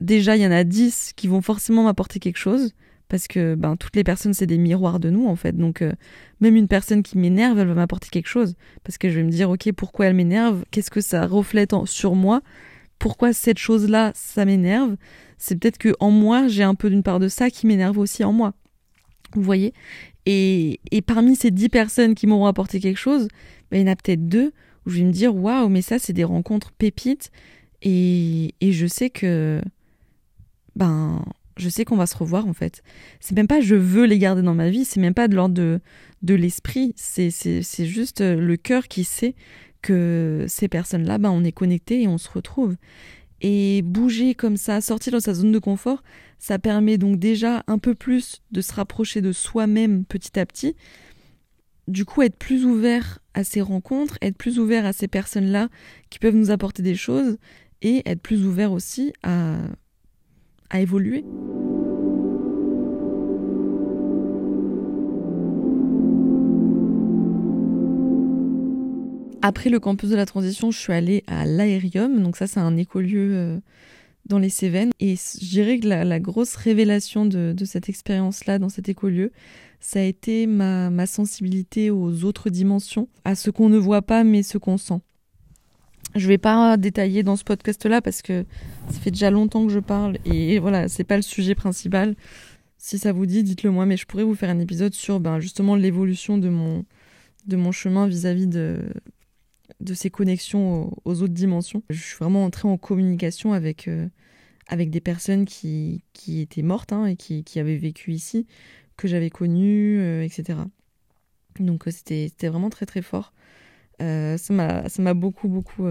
déjà, 0.00 0.36
il 0.36 0.42
y 0.42 0.46
en 0.46 0.50
a 0.50 0.64
10 0.64 1.12
qui 1.16 1.28
vont 1.28 1.42
forcément 1.42 1.84
m'apporter 1.84 2.18
quelque 2.18 2.38
chose. 2.38 2.72
Parce 3.08 3.26
que 3.26 3.54
ben, 3.54 3.76
toutes 3.76 3.96
les 3.96 4.04
personnes, 4.04 4.34
c'est 4.34 4.46
des 4.46 4.58
miroirs 4.58 5.00
de 5.00 5.08
nous, 5.08 5.26
en 5.26 5.36
fait. 5.36 5.56
Donc, 5.56 5.80
euh, 5.80 5.92
même 6.40 6.56
une 6.56 6.68
personne 6.68 7.02
qui 7.02 7.16
m'énerve, 7.16 7.58
elle 7.58 7.68
va 7.68 7.74
m'apporter 7.74 8.08
quelque 8.10 8.28
chose. 8.28 8.54
Parce 8.84 8.98
que 8.98 9.08
je 9.08 9.16
vais 9.16 9.22
me 9.22 9.30
dire, 9.30 9.48
OK, 9.48 9.72
pourquoi 9.72 10.06
elle 10.06 10.14
m'énerve? 10.14 10.64
Qu'est-ce 10.70 10.90
que 10.90 11.00
ça 11.00 11.26
reflète 11.26 11.74
sur 11.86 12.14
moi? 12.14 12.42
Pourquoi 12.98 13.32
cette 13.32 13.58
chose-là, 13.58 14.12
ça 14.14 14.44
m'énerve? 14.44 14.96
C'est 15.38 15.58
peut-être 15.58 15.78
que 15.78 15.94
en 16.00 16.10
moi, 16.10 16.48
j'ai 16.48 16.64
un 16.64 16.74
peu 16.74 16.90
d'une 16.90 17.02
part 17.02 17.18
de 17.18 17.28
ça 17.28 17.48
qui 17.48 17.66
m'énerve 17.66 17.96
aussi 17.96 18.24
en 18.24 18.32
moi. 18.32 18.52
Vous 19.34 19.42
voyez? 19.42 19.72
Et, 20.30 21.02
parmi 21.06 21.36
ces 21.36 21.50
dix 21.50 21.70
personnes 21.70 22.14
qui 22.14 22.26
m'auront 22.26 22.46
apporté 22.46 22.80
quelque 22.80 22.98
chose, 22.98 23.28
ben, 23.70 23.78
il 23.78 23.86
y 23.86 23.88
en 23.88 23.92
a 23.92 23.96
peut-être 23.96 24.28
deux 24.28 24.52
où 24.84 24.90
je 24.90 24.98
vais 24.98 25.04
me 25.04 25.12
dire 25.12 25.34
waouh, 25.34 25.70
mais 25.70 25.80
ça, 25.80 25.98
c'est 25.98 26.12
des 26.12 26.24
rencontres 26.24 26.70
pépites. 26.72 27.30
Et, 27.80 28.52
je 28.60 28.86
sais 28.86 29.10
que. 29.10 29.62
Ben. 30.76 31.24
Je 31.56 31.68
sais 31.68 31.84
qu'on 31.84 31.96
va 31.96 32.06
se 32.06 32.16
revoir 32.16 32.46
en 32.46 32.52
fait. 32.52 32.84
C'est 33.18 33.34
même 33.34 33.48
pas 33.48 33.60
je 33.60 33.74
veux 33.74 34.04
les 34.04 34.20
garder 34.20 34.42
dans 34.42 34.54
ma 34.54 34.70
vie, 34.70 34.84
c'est 34.84 35.00
même 35.00 35.12
pas 35.12 35.26
de 35.26 35.34
l'ordre 35.34 35.56
de, 35.56 35.80
de 36.22 36.34
l'esprit, 36.36 36.94
c'est 36.94 37.32
juste 37.84 38.20
le 38.20 38.56
cœur 38.56 38.86
qui 38.86 39.02
sait 39.02 39.34
que 39.82 40.44
ces 40.46 40.68
personnes-là, 40.68 41.18
ben, 41.18 41.30
on 41.30 41.42
est 41.42 41.50
connectés 41.50 42.02
et 42.02 42.06
on 42.06 42.16
se 42.16 42.30
retrouve. 42.30 42.76
Et 43.40 43.82
bouger 43.82 44.36
comme 44.36 44.56
ça, 44.56 44.80
sortir 44.80 45.14
de 45.14 45.18
sa 45.18 45.34
zone 45.34 45.50
de 45.50 45.58
confort, 45.58 46.04
ça 46.38 46.58
permet 46.58 46.98
donc 46.98 47.18
déjà 47.18 47.64
un 47.66 47.78
peu 47.78 47.94
plus 47.94 48.42
de 48.52 48.60
se 48.60 48.72
rapprocher 48.72 49.20
de 49.20 49.32
soi-même 49.32 50.04
petit 50.04 50.38
à 50.38 50.46
petit, 50.46 50.74
du 51.88 52.04
coup 52.04 52.22
être 52.22 52.36
plus 52.36 52.64
ouvert 52.64 53.18
à 53.34 53.44
ces 53.44 53.60
rencontres, 53.60 54.18
être 54.22 54.36
plus 54.36 54.58
ouvert 54.58 54.86
à 54.86 54.92
ces 54.92 55.08
personnes-là 55.08 55.68
qui 56.10 56.18
peuvent 56.18 56.36
nous 56.36 56.50
apporter 56.50 56.82
des 56.82 56.94
choses 56.94 57.38
et 57.82 58.02
être 58.06 58.20
plus 58.20 58.46
ouvert 58.46 58.72
aussi 58.72 59.12
à, 59.22 59.58
à 60.70 60.80
évoluer. 60.80 61.24
Après 69.40 69.70
le 69.70 69.78
campus 69.78 70.10
de 70.10 70.16
la 70.16 70.26
transition, 70.26 70.70
je 70.70 70.78
suis 70.78 70.92
allée 70.92 71.22
à 71.26 71.46
l'Aérium. 71.46 72.22
Donc 72.22 72.36
ça, 72.36 72.46
c'est 72.46 72.60
un 72.60 72.76
écolieu 72.76 73.30
euh, 73.34 73.58
dans 74.26 74.38
les 74.38 74.50
Cévennes. 74.50 74.90
Et 75.00 75.16
je 75.16 75.48
dirais 75.48 75.78
que 75.78 75.88
la, 75.88 76.20
grosse 76.20 76.54
révélation 76.54 77.26
de, 77.26 77.54
cette 77.64 77.88
expérience-là, 77.88 78.58
dans 78.58 78.68
cet 78.68 78.88
écolieu, 78.88 79.32
ça 79.80 80.00
a 80.00 80.02
été 80.02 80.46
ma, 80.46 81.06
sensibilité 81.06 81.90
aux 81.90 82.24
autres 82.24 82.50
dimensions, 82.50 83.08
à 83.24 83.34
ce 83.34 83.50
qu'on 83.50 83.68
ne 83.68 83.78
voit 83.78 84.02
pas, 84.02 84.24
mais 84.24 84.42
ce 84.42 84.58
qu'on 84.58 84.76
sent. 84.76 85.00
Je 86.14 86.26
vais 86.26 86.38
pas 86.38 86.76
détailler 86.76 87.22
dans 87.22 87.36
ce 87.36 87.44
podcast-là 87.44 88.00
parce 88.00 88.22
que 88.22 88.44
ça 88.90 88.98
fait 88.98 89.10
déjà 89.10 89.30
longtemps 89.30 89.66
que 89.66 89.72
je 89.72 89.78
parle 89.78 90.16
et 90.24 90.58
voilà, 90.58 90.88
c'est 90.88 91.04
pas 91.04 91.16
le 91.16 91.22
sujet 91.22 91.54
principal. 91.54 92.16
Si 92.78 92.98
ça 92.98 93.12
vous 93.12 93.26
dit, 93.26 93.42
dites-le 93.42 93.70
moi, 93.70 93.84
mais 93.84 93.98
je 93.98 94.06
pourrais 94.06 94.24
vous 94.24 94.34
faire 94.34 94.48
un 94.48 94.58
épisode 94.58 94.94
sur 94.94 95.20
ben, 95.20 95.38
justement 95.38 95.74
l'évolution 95.74 96.38
de 96.38 96.48
mon, 96.48 96.86
de 97.46 97.56
mon 97.56 97.72
chemin 97.72 98.06
vis-à-vis 98.06 98.46
de, 98.46 98.80
de 99.80 99.94
ces 99.94 100.10
connexions 100.10 100.92
aux, 101.04 101.22
autres 101.22 101.34
dimensions. 101.34 101.82
Je 101.90 102.00
suis 102.00 102.16
vraiment 102.16 102.44
entrée 102.44 102.68
en 102.68 102.76
communication 102.76 103.52
avec, 103.52 103.88
euh, 103.88 104.08
avec 104.66 104.90
des 104.90 105.00
personnes 105.00 105.44
qui, 105.44 106.02
qui 106.12 106.40
étaient 106.40 106.62
mortes 106.62 106.92
hein, 106.92 107.06
et 107.06 107.16
qui, 107.16 107.44
qui, 107.44 107.60
avaient 107.60 107.76
vécu 107.76 108.12
ici, 108.12 108.46
que 108.96 109.08
j'avais 109.08 109.30
connues, 109.30 110.00
euh, 110.00 110.24
etc. 110.24 110.58
Donc 111.60 111.86
euh, 111.88 111.90
c'était 111.90 112.48
vraiment 112.48 112.70
très 112.70 112.86
très 112.86 113.02
fort. 113.02 113.32
ça 114.00 114.52
m'a 114.52 115.14
beaucoup 115.14 115.48
beaucoup 115.48 115.84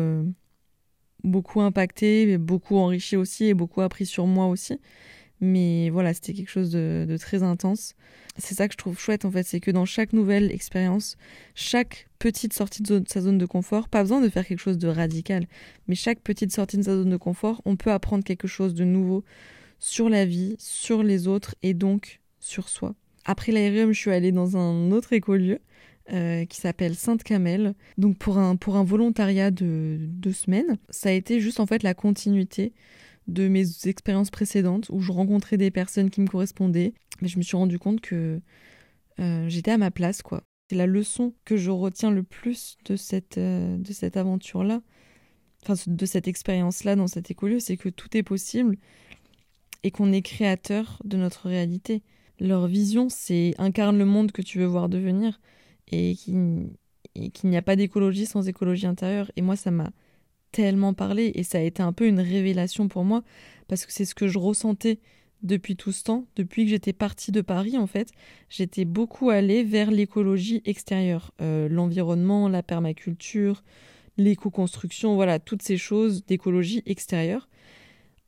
beaucoup 1.24 1.62
impacté, 1.62 2.38
beaucoup 2.38 2.78
enrichi 2.78 3.16
aussi 3.18 3.46
et 3.46 3.54
beaucoup 3.54 3.82
appris 3.82 4.06
sur 4.06 4.28
moi 4.28 4.48
aussi. 4.48 4.80
Mais 5.40 5.90
voilà, 5.90 6.14
c'était 6.14 6.34
quelque 6.34 6.50
chose 6.50 6.72
de, 6.72 7.18
très 7.20 7.44
intense. 7.44 7.94
C'est 8.38 8.56
ça 8.56 8.68
que 8.68 8.74
je 8.74 8.78
trouve 8.78 9.00
chouette 9.00 9.26
en 9.26 9.32
fait, 9.32 9.44
c'est 9.44 9.60
que 9.60 9.72
dans 9.72 9.86
chaque 9.86 10.14
nouvelle 10.14 10.52
expérience, 10.52 11.18
chaque 11.56 12.08
petite 12.20 12.54
sortie 12.54 12.84
de, 12.84 13.04
sa 13.08 13.22
zone 13.22 13.38
de 13.38 13.46
confort, 13.46 13.90
pas 13.90 14.02
besoin 14.02 14.22
de 14.22 14.30
faire 14.30 14.46
quelque 14.46 14.60
chose 14.60 14.78
de 14.78 14.88
radical, 14.88 15.46
mais 15.88 15.96
chaque 15.96 16.22
petite 16.22 16.52
sortie 16.52 16.78
de 16.78 16.84
sa 16.84 16.96
zone 16.96 17.10
de 17.10 17.18
confort, 17.18 17.62
on 17.66 17.76
peut 17.76 17.92
apprendre 17.92 18.24
quelque 18.24 18.48
chose 18.48 18.74
de 18.76 18.84
nouveau 18.84 19.24
sur 19.80 20.10
la 20.10 20.26
vie, 20.26 20.56
sur 20.60 21.04
les 21.04 21.28
autres 21.28 21.56
et 21.64 21.74
donc 21.74 22.20
sur 22.40 22.70
soi. 22.70 22.96
Après 23.26 23.52
l'aérium, 23.52 23.92
je 23.92 24.00
suis 24.00 24.12
allée 24.12 24.32
dans 24.32 24.56
un 24.56 24.92
autre 24.92 25.14
écolieu 25.14 25.60
euh, 26.14 26.46
qui 26.46 26.62
s'appelle 26.62 26.96
Sainte 26.96 27.22
Camelle. 27.24 27.74
Donc 27.98 28.18
pour 28.18 28.38
un, 28.38 28.56
pour 28.56 28.78
un 28.78 28.86
volontariat 28.86 29.52
de 29.52 29.98
deux 30.00 30.32
semaines, 30.32 30.78
ça 30.90 31.10
a 31.10 31.12
été 31.12 31.42
juste 31.42 31.60
en 31.60 31.66
fait 31.66 31.84
la 31.84 31.94
continuité 31.94 32.72
de 33.28 33.48
mes 33.48 33.88
expériences 33.88 34.32
précédentes 34.32 34.90
où 34.90 35.00
je 35.00 35.12
rencontrais 35.12 35.58
des 35.58 35.72
personnes 35.72 36.10
qui 36.10 36.22
me 36.22 36.28
correspondaient. 36.28 36.94
Mais 37.22 37.28
je 37.28 37.38
me 37.38 37.44
suis 37.44 37.58
rendu 37.58 37.80
compte 37.80 38.02
que 38.02 38.42
euh, 39.20 39.50
j'étais 39.50 39.72
à 39.72 39.78
ma 39.78 39.92
place, 39.92 40.22
quoi. 40.22 40.44
C'est 40.70 40.76
la 40.76 40.86
leçon 40.86 41.34
que 41.46 41.56
je 41.56 41.72
retiens 41.72 42.12
le 42.12 42.24
plus 42.24 42.78
de 42.86 42.96
cette, 42.96 43.38
euh, 43.38 43.78
de 43.78 43.94
cette 43.94 44.18
aventure-là, 44.18 44.82
enfin 45.64 45.76
de 45.88 46.06
cette 46.06 46.28
expérience-là 46.28 46.96
dans 46.96 47.08
cet 47.08 47.32
écolieu, 47.32 47.60
c'est 47.60 47.78
que 47.78 47.90
tout 47.90 48.16
est 48.18 48.24
possible 48.24 48.78
et 49.84 49.92
qu'on 49.92 50.12
est 50.12 50.22
créateur 50.22 51.02
de 51.06 51.18
notre 51.18 51.48
réalité. 51.48 52.04
Leur 52.40 52.68
vision, 52.68 53.08
c'est 53.10 53.56
incarne 53.58 53.98
le 53.98 54.06
monde 54.06 54.32
que 54.32 54.42
tu 54.42 54.60
veux 54.60 54.66
voir 54.66 54.90
devenir 54.90 55.40
et 55.90 56.16
qu'il 56.16 56.70
n'y 57.50 57.58
a 57.58 57.62
pas 57.62 57.76
d'écologie 57.76 58.26
sans 58.26 58.48
écologie 58.48 58.86
intérieure. 58.86 59.32
Et 59.38 59.42
moi, 59.42 59.56
ça 59.56 59.72
m'a 59.72 59.92
tellement 60.58 60.96
parlé 60.96 61.32
et 61.36 61.44
ça 61.44 61.60
a 61.60 61.62
été 61.62 61.84
un 61.84 61.94
peu 61.94 62.08
une 62.08 62.20
révélation 62.20 62.88
pour 62.88 63.04
moi 63.04 63.22
parce 63.68 63.86
que 63.86 63.94
c'est 63.94 64.06
ce 64.06 64.16
que 64.16 64.28
je 64.28 64.40
ressentais 64.40 65.00
depuis 65.44 65.76
tout 65.76 65.92
ce 65.92 66.04
temps, 66.04 66.26
depuis 66.36 66.64
que 66.64 66.72
j'étais 66.72 66.94
partie 66.94 67.32
de 67.32 67.42
Paris 67.42 67.78
en 67.78 67.86
fait, 67.86 68.10
j'étais 68.50 68.84
beaucoup 68.84 69.30
allée 69.30 69.64
vers 69.64 69.92
l'écologie 69.92 70.64
extérieure, 70.66 71.32
euh, 71.42 71.70
l'environnement, 71.70 72.50
la 72.50 72.64
permaculture, 72.64 73.64
l'éco-construction, 74.18 75.14
voilà, 75.14 75.38
toutes 75.38 75.62
ces 75.62 75.78
choses 75.78 76.26
d'écologie 76.26 76.82
extérieure, 76.88 77.48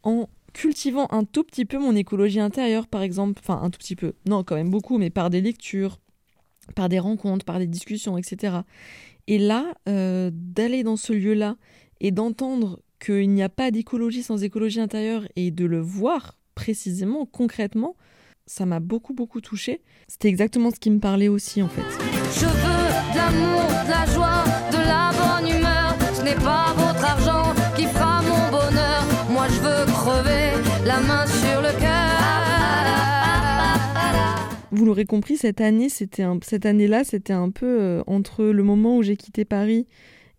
en 0.03 0.29
cultivant 0.53 1.07
un 1.09 1.23
tout 1.23 1.43
petit 1.43 1.65
peu 1.65 1.79
mon 1.79 1.95
écologie 1.95 2.39
intérieure 2.39 2.85
par 2.85 3.01
exemple, 3.01 3.41
enfin 3.43 3.59
un 3.63 3.71
tout 3.71 3.79
petit 3.79 3.95
peu, 3.95 4.13
non 4.27 4.43
quand 4.43 4.55
même 4.55 4.69
beaucoup, 4.69 4.99
mais 4.99 5.09
par 5.09 5.31
des 5.31 5.41
lectures, 5.41 5.97
par 6.75 6.89
des 6.89 6.99
rencontres, 6.99 7.43
par 7.43 7.57
des 7.57 7.65
discussions, 7.65 8.19
etc. 8.19 8.57
Et 9.25 9.39
là, 9.39 9.73
euh, 9.87 10.29
d'aller 10.31 10.83
dans 10.83 10.95
ce 10.95 11.11
lieu-là 11.13 11.55
et 12.01 12.11
d'entendre 12.11 12.79
qu'il 12.99 13.29
n'y 13.29 13.43
a 13.43 13.49
pas 13.49 13.71
d'écologie 13.71 14.23
sans 14.23 14.43
écologie 14.43 14.79
intérieure 14.79 15.27
et 15.35 15.51
de 15.51 15.65
le 15.65 15.79
voir 15.79 16.37
précisément, 16.55 17.25
concrètement, 17.25 17.95
ça 18.45 18.65
m'a 18.65 18.79
beaucoup 18.79 19.13
beaucoup 19.13 19.41
touché. 19.41 19.81
C'était 20.07 20.27
exactement 20.27 20.71
ce 20.71 20.79
qui 20.79 20.89
me 20.89 20.99
parlait 20.99 21.27
aussi 21.27 21.61
en 21.61 21.69
fait. 21.69 21.83
Je 22.33 22.45
veux 22.45 22.89
de 23.11 23.15
l'amour, 23.15 23.63
de 23.85 23.89
la 23.89 24.05
joie, 24.13 24.43
de 24.71 24.77
la 24.77 25.11
bonne 25.13 25.47
humeur. 25.47 25.95
Ce 26.13 26.23
n'est 26.23 26.35
pas 26.35 26.73
votre 26.75 27.03
argent 27.03 27.53
qui 27.75 27.83
fera 27.85 28.21
mon 28.23 28.49
bonheur. 28.51 29.03
Moi 29.29 29.47
je 29.47 29.59
veux 29.59 29.85
crever 29.93 30.51
la 30.85 30.99
main 30.99 31.25
sur 31.27 31.61
le 31.61 31.79
cœur. 31.79 32.09
Vous 34.71 34.85
l'aurez 34.85 35.05
compris, 35.05 35.37
cette 35.37 35.61
année, 35.61 35.89
c'était 35.89 36.25
cette 36.41 36.65
année-là, 36.65 37.03
c'était 37.03 37.33
un 37.33 37.49
peu 37.49 37.81
euh, 37.81 38.03
entre 38.07 38.45
le 38.45 38.63
moment 38.63 38.97
où 38.97 39.03
j'ai 39.03 39.17
quitté 39.17 39.43
Paris 39.43 39.87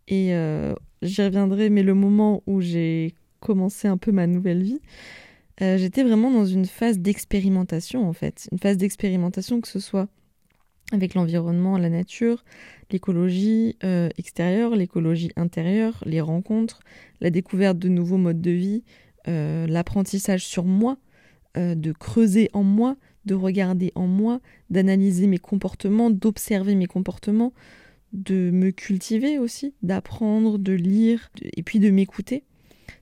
et 0.09 0.35
euh, 0.35 0.75
j'y 1.03 1.23
reviendrai, 1.23 1.71
mais 1.71 1.83
le 1.83 1.95
moment 1.95 2.43
où 2.47 2.61
j'ai 2.61 3.15
commencé 3.41 3.89
un 3.89 3.97
peu 3.97 4.13
ma 4.13 4.27
nouvelle 4.27 4.63
vie, 4.63 4.81
euh, 5.63 5.77
j'étais 5.77 6.03
vraiment 6.03 6.31
dans 6.31 6.47
une 6.47 6.67
phase 6.67 6.99
d'expérimentation 6.99 8.09
en 8.09 8.13
fait. 8.13 8.49
Une 8.53 8.59
phase 8.59 8.77
d'expérimentation 8.77 9.61
que 9.61 9.69
ce 9.69 9.81
soit 9.81 10.09
avec 10.93 11.15
l'environnement, 11.15 11.79
la 11.79 11.89
nature, 11.89 12.45
l'écologie 12.91 13.77
euh, 13.85 14.09
extérieure, 14.19 14.75
l'écologie 14.75 15.31
intérieure, 15.37 16.03
les 16.05 16.21
rencontres, 16.21 16.81
la 17.21 17.31
découverte 17.31 17.79
de 17.79 17.89
nouveaux 17.89 18.17
modes 18.17 18.41
de 18.41 18.51
vie, 18.51 18.83
euh, 19.29 19.67
l'apprentissage 19.67 20.45
sur 20.45 20.65
moi, 20.65 20.99
de 21.57 21.91
creuser 21.91 22.49
en 22.53 22.63
moi, 22.63 22.97
de 23.25 23.35
regarder 23.35 23.91
en 23.97 24.07
moi, 24.07 24.41
d'analyser 24.71 25.27
mes 25.27 25.39
comportements, 25.39 26.09
d'observer 26.09 26.77
mes 26.77 26.87
comportements, 26.87 27.53
de 28.13 28.51
me 28.51 28.71
cultiver 28.71 29.39
aussi, 29.39 29.75
d'apprendre, 29.83 30.59
de 30.59 30.73
lire 30.73 31.31
et 31.43 31.63
puis 31.63 31.79
de 31.79 31.91
m'écouter. 31.91 32.45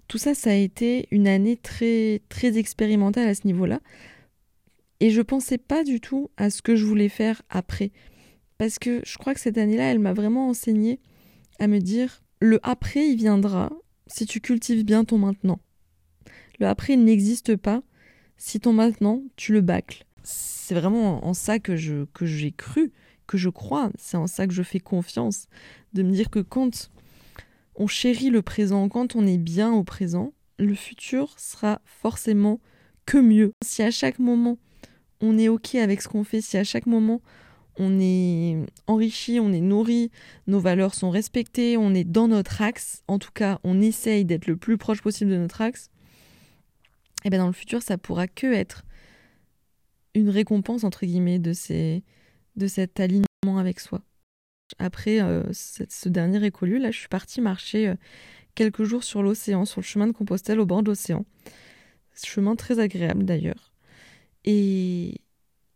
Tout 0.07 0.18
ça, 0.18 0.35
ça 0.35 0.51
a 0.51 0.55
été 0.55 1.07
une 1.11 1.29
année 1.29 1.57
très, 1.57 2.23
très 2.29 2.59
expérimentale 2.59 3.29
à 3.29 3.35
ce 3.35 3.47
niveau-là. 3.47 3.81
Et 5.01 5.11
je 5.11 5.23
pensais 5.23 5.59
pas 5.59 5.85
du 5.85 6.01
tout 6.01 6.31
à 6.37 6.51
ce 6.51 6.62
que 6.62 6.77
je 6.77 6.85
voulais 6.85 7.09
faire 7.09 7.42
après. 7.51 7.92
Parce 8.57 8.79
que 8.79 9.01
je 9.05 9.18
crois 9.18 9.35
que 9.35 9.40
cette 9.40 9.59
année-là, 9.59 9.90
elle 9.90 9.99
m'a 9.99 10.14
vraiment 10.14 10.49
enseigné 10.49 10.99
à 11.59 11.68
me 11.68 11.79
dire 11.79 12.23
le 12.40 12.59
après, 12.62 13.09
il 13.09 13.16
viendra 13.16 13.71
si 14.07 14.27
tu 14.27 14.40
cultives 14.40 14.85
bien 14.85 15.05
ton 15.05 15.18
maintenant. 15.18 15.61
Le 16.59 16.66
après, 16.66 16.94
il 16.94 17.05
n'existe 17.05 17.57
pas 17.57 17.83
si 18.37 18.61
ton 18.61 18.73
maintenant, 18.73 19.23
tu 19.37 19.53
le 19.53 19.61
bâcles. 19.61 20.05
C'est 20.23 20.75
vraiment 20.75 21.27
en 21.27 21.35
ça 21.35 21.59
que 21.59 21.77
je 21.77 22.05
que 22.12 22.27
j'ai 22.27 22.53
cru 22.53 22.92
que 23.29 23.38
je 23.38 23.49
crois, 23.51 23.91
c'est 23.97 24.17
en 24.17 24.27
ça 24.27 24.49
que 24.49 24.55
je 24.55 24.64
fais 24.64 24.81
confiance, 24.81 25.47
de 25.93 26.03
me 26.03 26.11
dire 26.11 26.31
que 26.31 26.41
quand 26.41 26.91
on 27.77 27.87
chérit 27.87 28.31
le 28.31 28.43
présent, 28.43 28.88
quand 28.88 29.14
on 29.14 29.25
est 29.27 29.38
bien 29.38 29.71
au 29.73 29.85
présent, 29.85 30.33
le 30.59 30.75
futur 30.75 31.38
sera 31.38 31.81
forcément 31.85 32.59
que 33.07 33.19
mieux. 33.19 33.53
Si 33.62 33.83
à 33.83 33.93
chaque 33.93 34.19
moment 34.19 34.59
on 35.21 35.38
est 35.38 35.49
ok 35.49 35.77
avec 35.77 36.03
ce 36.03 36.09
qu'on 36.09 36.25
fait, 36.25 36.41
si 36.41 36.57
à 36.57 36.64
chaque 36.64 36.87
moment 36.87 37.21
on 37.77 38.01
est 38.01 38.57
enrichi, 38.88 39.38
on 39.41 39.53
est 39.53 39.61
nourri, 39.61 40.11
nos 40.49 40.59
valeurs 40.59 40.95
sont 40.95 41.11
respectées, 41.11 41.77
on 41.77 41.95
est 41.95 42.05
dans 42.05 42.27
notre 42.27 42.61
axe, 42.62 43.05
en 43.07 43.21
tout 43.21 43.31
cas 43.33 43.61
on 43.62 43.81
essaye 43.81 44.25
d'être 44.25 44.47
le 44.47 44.57
plus 44.57 44.79
proche 44.79 45.01
possible 45.01 45.31
de 45.31 45.37
notre 45.37 45.61
axe, 45.61 45.91
et 47.24 47.26
eh 47.26 47.31
bien 47.31 47.39
dans 47.39 47.47
le 47.47 47.53
futur 47.53 47.83
ça 47.83 47.99
pourra 47.99 48.26
que 48.26 48.53
être 48.53 48.85
une 50.14 50.31
récompense 50.31 50.83
entre 50.83 51.07
guillemets 51.07 51.39
de 51.39 51.53
ces 51.53 52.03
de 52.59 52.67
cet 52.67 53.01
alignement 53.01 53.59
avec 53.59 53.81
soi. 53.81 54.03
Après 54.79 55.23
euh, 55.23 55.45
ce 55.53 56.09
dernier 56.09 56.45
écolieu, 56.45 56.79
là, 56.79 56.91
je 56.91 56.99
suis 56.99 57.09
partie 57.09 57.41
marcher 57.41 57.89
euh, 57.89 57.95
quelques 58.55 58.85
jours 58.85 59.05
sur 59.05 59.23
l'océan, 59.23 59.65
sur 59.65 59.81
le 59.81 59.87
chemin 59.87 60.07
de 60.07 60.13
Compostelle 60.13 60.61
au 60.61 60.67
bord 60.67 60.83
de 60.83 60.89
l'océan. 60.89 61.25
Chemin 62.15 62.57
très 62.57 62.81
agréable 62.81 63.25
d'ailleurs. 63.25 63.73
Et 64.45 65.21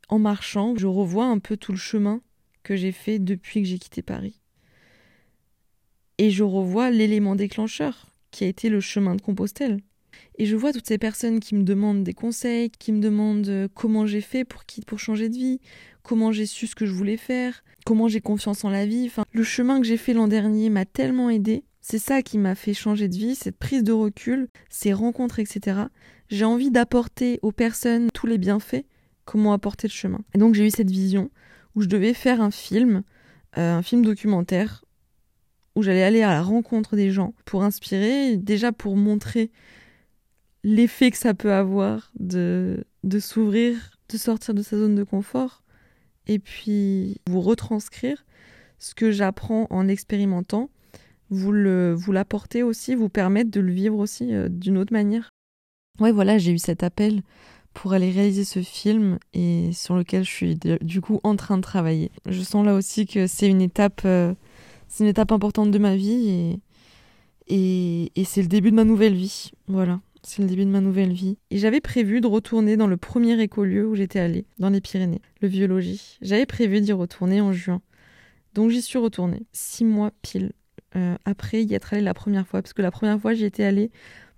en 0.08 0.18
marchant, 0.18 0.74
je 0.76 0.86
revois 0.86 1.26
un 1.26 1.38
peu 1.38 1.56
tout 1.56 1.72
le 1.72 1.78
chemin 1.78 2.20
que 2.64 2.76
j'ai 2.76 2.92
fait 2.92 3.18
depuis 3.18 3.62
que 3.62 3.68
j'ai 3.68 3.78
quitté 3.78 4.02
Paris. 4.02 4.40
Et 6.18 6.30
je 6.30 6.42
revois 6.42 6.90
l'élément 6.90 7.36
déclencheur 7.36 8.06
qui 8.30 8.44
a 8.44 8.48
été 8.48 8.68
le 8.68 8.80
chemin 8.80 9.14
de 9.14 9.22
Compostelle. 9.22 9.80
Et 10.38 10.46
je 10.46 10.56
vois 10.56 10.72
toutes 10.72 10.86
ces 10.86 10.98
personnes 10.98 11.40
qui 11.40 11.54
me 11.54 11.62
demandent 11.62 12.04
des 12.04 12.14
conseils, 12.14 12.70
qui 12.70 12.92
me 12.92 13.00
demandent 13.00 13.48
euh, 13.48 13.68
comment 13.74 14.06
j'ai 14.06 14.20
fait 14.20 14.44
pour, 14.44 14.62
pour 14.86 14.98
changer 14.98 15.28
de 15.28 15.34
vie, 15.34 15.60
comment 16.02 16.32
j'ai 16.32 16.46
su 16.46 16.66
ce 16.66 16.74
que 16.74 16.86
je 16.86 16.92
voulais 16.92 17.16
faire, 17.16 17.62
comment 17.84 18.08
j'ai 18.08 18.20
confiance 18.20 18.64
en 18.64 18.70
la 18.70 18.86
vie. 18.86 19.06
Enfin, 19.06 19.24
le 19.32 19.42
chemin 19.42 19.80
que 19.80 19.86
j'ai 19.86 19.96
fait 19.96 20.14
l'an 20.14 20.28
dernier 20.28 20.70
m'a 20.70 20.84
tellement 20.84 21.30
aidé. 21.30 21.64
C'est 21.80 21.98
ça 21.98 22.22
qui 22.22 22.38
m'a 22.38 22.54
fait 22.54 22.74
changer 22.74 23.08
de 23.08 23.16
vie, 23.16 23.34
cette 23.34 23.56
prise 23.56 23.82
de 23.82 23.92
recul, 23.92 24.48
ces 24.70 24.92
rencontres, 24.92 25.40
etc. 25.40 25.82
J'ai 26.28 26.44
envie 26.44 26.70
d'apporter 26.70 27.38
aux 27.42 27.52
personnes 27.52 28.08
tous 28.14 28.26
les 28.26 28.38
bienfaits 28.38 28.86
comment 29.24 29.52
apporter 29.52 29.88
le 29.88 29.92
chemin. 29.92 30.20
Et 30.34 30.38
donc 30.38 30.54
j'ai 30.54 30.66
eu 30.66 30.70
cette 30.70 30.90
vision 30.90 31.30
où 31.74 31.82
je 31.82 31.88
devais 31.88 32.14
faire 32.14 32.40
un 32.40 32.50
film, 32.50 33.02
euh, 33.58 33.74
un 33.74 33.82
film 33.82 34.04
documentaire, 34.04 34.84
où 35.74 35.82
j'allais 35.82 36.02
aller 36.02 36.22
à 36.22 36.30
la 36.30 36.42
rencontre 36.42 36.96
des 36.96 37.10
gens 37.10 37.34
pour 37.44 37.64
inspirer, 37.64 38.36
déjà 38.36 38.72
pour 38.72 38.96
montrer 38.96 39.50
l'effet 40.64 41.10
que 41.10 41.18
ça 41.18 41.34
peut 41.34 41.52
avoir 41.52 42.12
de, 42.18 42.84
de 43.04 43.18
s'ouvrir, 43.18 43.76
de 44.08 44.16
sortir 44.16 44.54
de 44.54 44.62
sa 44.62 44.76
zone 44.76 44.94
de 44.94 45.04
confort, 45.04 45.62
et 46.26 46.38
puis 46.38 47.20
vous 47.26 47.40
retranscrire 47.40 48.24
ce 48.78 48.94
que 48.94 49.10
j'apprends 49.10 49.66
en 49.70 49.88
expérimentant, 49.88 50.70
vous 51.30 51.52
le 51.52 51.94
vous 51.94 52.12
l'apporter 52.12 52.62
aussi, 52.62 52.94
vous 52.94 53.08
permettre 53.08 53.50
de 53.50 53.60
le 53.60 53.72
vivre 53.72 53.98
aussi 53.98 54.34
euh, 54.34 54.48
d'une 54.48 54.76
autre 54.76 54.92
manière. 54.92 55.30
Ouais, 55.98 56.12
voilà, 56.12 56.38
j'ai 56.38 56.52
eu 56.52 56.58
cet 56.58 56.82
appel 56.82 57.22
pour 57.74 57.92
aller 57.94 58.10
réaliser 58.10 58.44
ce 58.44 58.60
film 58.60 59.18
et 59.32 59.70
sur 59.72 59.96
lequel 59.96 60.24
je 60.24 60.30
suis 60.30 60.58
du 60.82 61.00
coup 61.00 61.20
en 61.22 61.36
train 61.36 61.56
de 61.56 61.62
travailler. 61.62 62.10
Je 62.26 62.42
sens 62.42 62.66
là 62.66 62.74
aussi 62.74 63.06
que 63.06 63.26
c'est 63.26 63.48
une 63.48 63.62
étape, 63.62 64.02
euh, 64.04 64.34
c'est 64.88 65.04
une 65.04 65.10
étape 65.10 65.32
importante 65.32 65.70
de 65.70 65.78
ma 65.78 65.96
vie 65.96 66.60
et, 67.48 68.12
et 68.14 68.24
c'est 68.24 68.42
le 68.42 68.48
début 68.48 68.70
de 68.70 68.76
ma 68.76 68.84
nouvelle 68.84 69.14
vie. 69.14 69.52
Voilà, 69.68 70.00
c'est 70.22 70.42
le 70.42 70.48
début 70.48 70.64
de 70.64 70.70
ma 70.70 70.80
nouvelle 70.80 71.12
vie. 71.12 71.38
Et 71.50 71.58
j'avais 71.58 71.80
prévu 71.80 72.20
de 72.20 72.26
retourner 72.26 72.76
dans 72.76 72.86
le 72.86 72.96
premier 72.96 73.40
écolieu 73.40 73.86
où 73.86 73.94
j'étais 73.94 74.20
allée, 74.20 74.46
dans 74.58 74.70
les 74.70 74.80
Pyrénées, 74.80 75.22
le 75.40 75.48
biologie. 75.48 76.18
J'avais 76.22 76.46
prévu 76.46 76.80
d'y 76.80 76.92
retourner 76.92 77.40
en 77.40 77.52
juin. 77.52 77.82
Donc 78.54 78.70
j'y 78.70 78.82
suis 78.82 78.98
retournée, 78.98 79.46
six 79.52 79.84
mois 79.84 80.12
pile 80.22 80.52
euh, 80.94 81.16
après 81.24 81.64
y 81.64 81.74
être 81.74 81.94
allée 81.94 82.02
la 82.02 82.14
première 82.14 82.46
fois, 82.46 82.60
parce 82.60 82.74
que 82.74 82.82
la 82.82 82.90
première 82.90 83.18
fois 83.18 83.32
j'y 83.32 83.46
étais 83.46 83.64
allée 83.64 83.90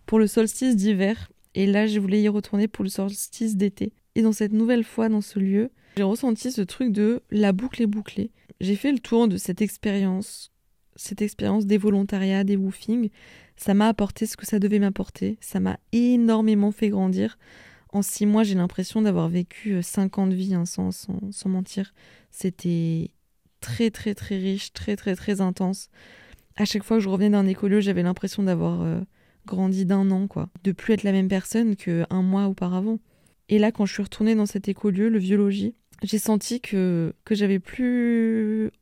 pour 0.07 0.20
le 0.20 0.28
solstice 0.28 0.76
d'hiver 0.76 1.28
et 1.55 1.66
là, 1.66 1.87
je 1.87 2.01
voulais 2.01 2.20
y 2.20 2.28
retourner 2.28 2.68
pour 2.68 2.85
le 2.85 2.91
solstice 2.91 3.57
d'été. 3.57 3.93
Et 4.14 4.22
dans 4.22 4.32
cette 4.32 4.53
nouvelle 4.53 4.85
fois, 4.85 5.09
dans 5.09 5.20
ce 5.20 5.39
lieu, 5.39 5.70
j'ai 5.97 6.03
ressenti 6.03 6.51
ce 6.51 6.62
truc 6.62 6.91
de 6.91 7.22
la 7.30 7.53
boucle 7.53 7.82
est 7.82 7.87
bouclée. 7.87 8.30
J'ai 8.61 8.76
fait 8.76 8.93
le 8.93 8.99
tour 8.99 9.28
de 9.28 9.37
cette 9.37 9.62
expérience, 9.62 10.53
cette 10.97 11.22
expérience 11.22 11.66
des 11.66 11.78
volontariats, 11.78 12.45
des 12.45 12.57
woofing. 12.57 13.11
Ça 13.57 13.75
m'a 13.75 13.89
apporté 13.89 14.27
ce 14.27 14.37
que 14.37 14.47
ça 14.47 14.59
devait 14.59 14.79
m'apporter. 14.79 15.39
Ça 15.41 15.61
m'a 15.61 15.79
énormément 15.93 16.73
fait 16.73 16.89
grandir. 16.89 17.39
En 17.95 18.03
six 18.03 18.27
mois, 18.27 18.43
j'ai 18.43 18.57
l'impression 18.57 19.03
d'avoir 19.03 19.29
vécu 19.29 19.75
euh, 19.75 19.83
cinq 19.83 20.19
ans 20.19 20.27
de 20.27 20.35
vie, 20.35 20.55
hein, 20.55 20.65
sans, 20.65 20.91
sans, 20.91 21.49
mentir. 21.49 21.95
C'était 22.33 23.13
très, 23.61 23.91
très, 23.91 24.15
très 24.15 24.37
riche, 24.37 24.73
très, 24.73 24.97
très, 24.97 25.15
très 25.15 25.41
intense. 25.41 25.91
À 26.57 26.65
chaque 26.65 26.83
fois 26.83 26.97
que 26.97 27.03
je 27.03 27.09
revenais 27.09 27.31
d'un 27.31 27.47
écolieu, 27.47 27.81
j'avais 27.81 28.03
l'impression 28.03 28.43
d'avoir 28.43 28.83
euh, 28.83 29.01
grandi 29.47 29.87
d'un 29.87 30.11
an, 30.11 30.27
quoi. 30.27 30.49
De 30.65 30.73
plus 30.73 30.95
être 30.95 31.05
la 31.05 31.13
même 31.13 31.29
personne 31.29 31.77
qu'un 31.77 32.23
mois 32.23 32.47
auparavant. 32.49 32.99
Et 33.49 33.59
là, 33.61 33.71
quand 33.71 33.87
je 33.87 33.93
suis 33.93 34.03
retournée 34.03 34.35
dans 34.35 34.47
cet 34.47 34.69
écolieu, 34.69 35.09
le 35.09 35.21
biologie, 35.21 35.75
j'ai 36.03 36.19
senti 36.19 36.61
que, 36.61 37.15
que 37.25 37.37
j'avais 37.37 37.61
plus 37.61 38.73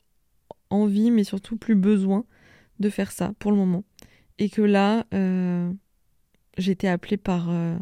envie, 0.71 1.11
mais 1.11 1.25
surtout 1.25 1.59
plus 1.59 1.75
besoin 1.75 2.25
de 2.81 2.89
faire 2.89 3.13
ça 3.13 3.33
pour 3.39 3.51
le 3.51 3.59
moment. 3.59 3.85
Et 4.39 4.49
que 4.49 4.63
là, 4.63 5.05
euh, 5.15 5.73
j'étais 6.59 6.89
appelée 6.89 7.17
par 7.17 7.51
euh, 7.51 7.77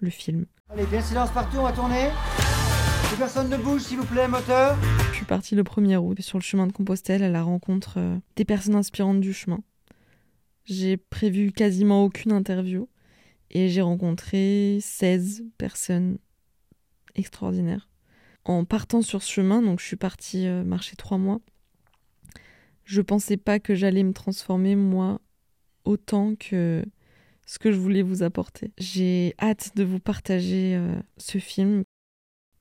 le 0.00 0.10
film. 0.10 0.46
Allez, 0.70 0.86
bien 0.86 1.00
silence 1.00 1.30
partout, 1.30 1.58
on 1.58 1.62
va 1.62 1.72
tourner. 1.72 2.10
Que 3.10 3.16
personne 3.16 3.48
ne 3.48 3.56
bouge, 3.56 3.82
s'il 3.82 3.98
vous 3.98 4.04
plaît, 4.04 4.28
moteur. 4.28 4.76
Je 5.10 5.16
suis 5.16 5.24
partie 5.24 5.54
le 5.54 5.62
1er 5.62 5.96
août 5.96 6.20
sur 6.20 6.38
le 6.38 6.42
chemin 6.42 6.66
de 6.66 6.72
Compostelle 6.72 7.22
à 7.22 7.30
la 7.30 7.42
rencontre 7.42 7.94
euh, 7.96 8.18
des 8.36 8.44
personnes 8.44 8.74
inspirantes 8.74 9.20
du 9.20 9.32
chemin. 9.32 9.60
J'ai 10.64 10.98
prévu 10.98 11.50
quasiment 11.52 12.04
aucune 12.04 12.32
interview 12.32 12.88
et 13.50 13.70
j'ai 13.70 13.80
rencontré 13.80 14.78
16 14.82 15.44
personnes 15.56 16.18
extraordinaires. 17.14 17.88
En 18.44 18.64
partant 18.64 19.02
sur 19.02 19.22
ce 19.22 19.32
chemin, 19.32 19.62
donc 19.62 19.80
je 19.80 19.86
suis 19.86 19.96
partie 19.96 20.46
euh, 20.46 20.64
marcher 20.64 20.96
trois 20.96 21.18
mois, 21.18 21.40
je 22.84 23.00
pensais 23.00 23.36
pas 23.36 23.58
que 23.58 23.74
j'allais 23.74 24.02
me 24.02 24.12
transformer 24.12 24.76
moi 24.76 25.20
autant 25.88 26.34
que 26.38 26.84
ce 27.46 27.58
que 27.58 27.72
je 27.72 27.78
voulais 27.78 28.02
vous 28.02 28.22
apporter. 28.22 28.72
J'ai 28.76 29.34
hâte 29.40 29.72
de 29.74 29.82
vous 29.82 29.98
partager 29.98 30.76
euh, 30.76 30.94
ce 31.16 31.38
film. 31.38 31.82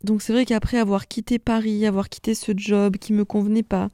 Donc 0.04 0.22
c'est 0.22 0.32
vrai 0.32 0.46
qu'après 0.46 0.78
avoir 0.78 1.08
quitté 1.08 1.40
Paris, 1.40 1.86
avoir 1.86 2.08
quitté 2.08 2.34
ce 2.34 2.54
job 2.56 2.96
qui 2.98 3.12
me 3.12 3.26
convenait 3.26 3.64
pas, 3.64 3.90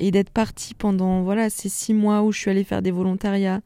et 0.00 0.10
d'être 0.10 0.30
partie 0.30 0.74
pendant 0.74 1.22
voilà 1.22 1.48
ces 1.48 1.68
six 1.68 1.94
mois 1.94 2.22
où 2.22 2.32
je 2.32 2.38
suis 2.38 2.50
allée 2.50 2.64
faire 2.64 2.82
des 2.82 2.90
volontariats, 2.90 3.62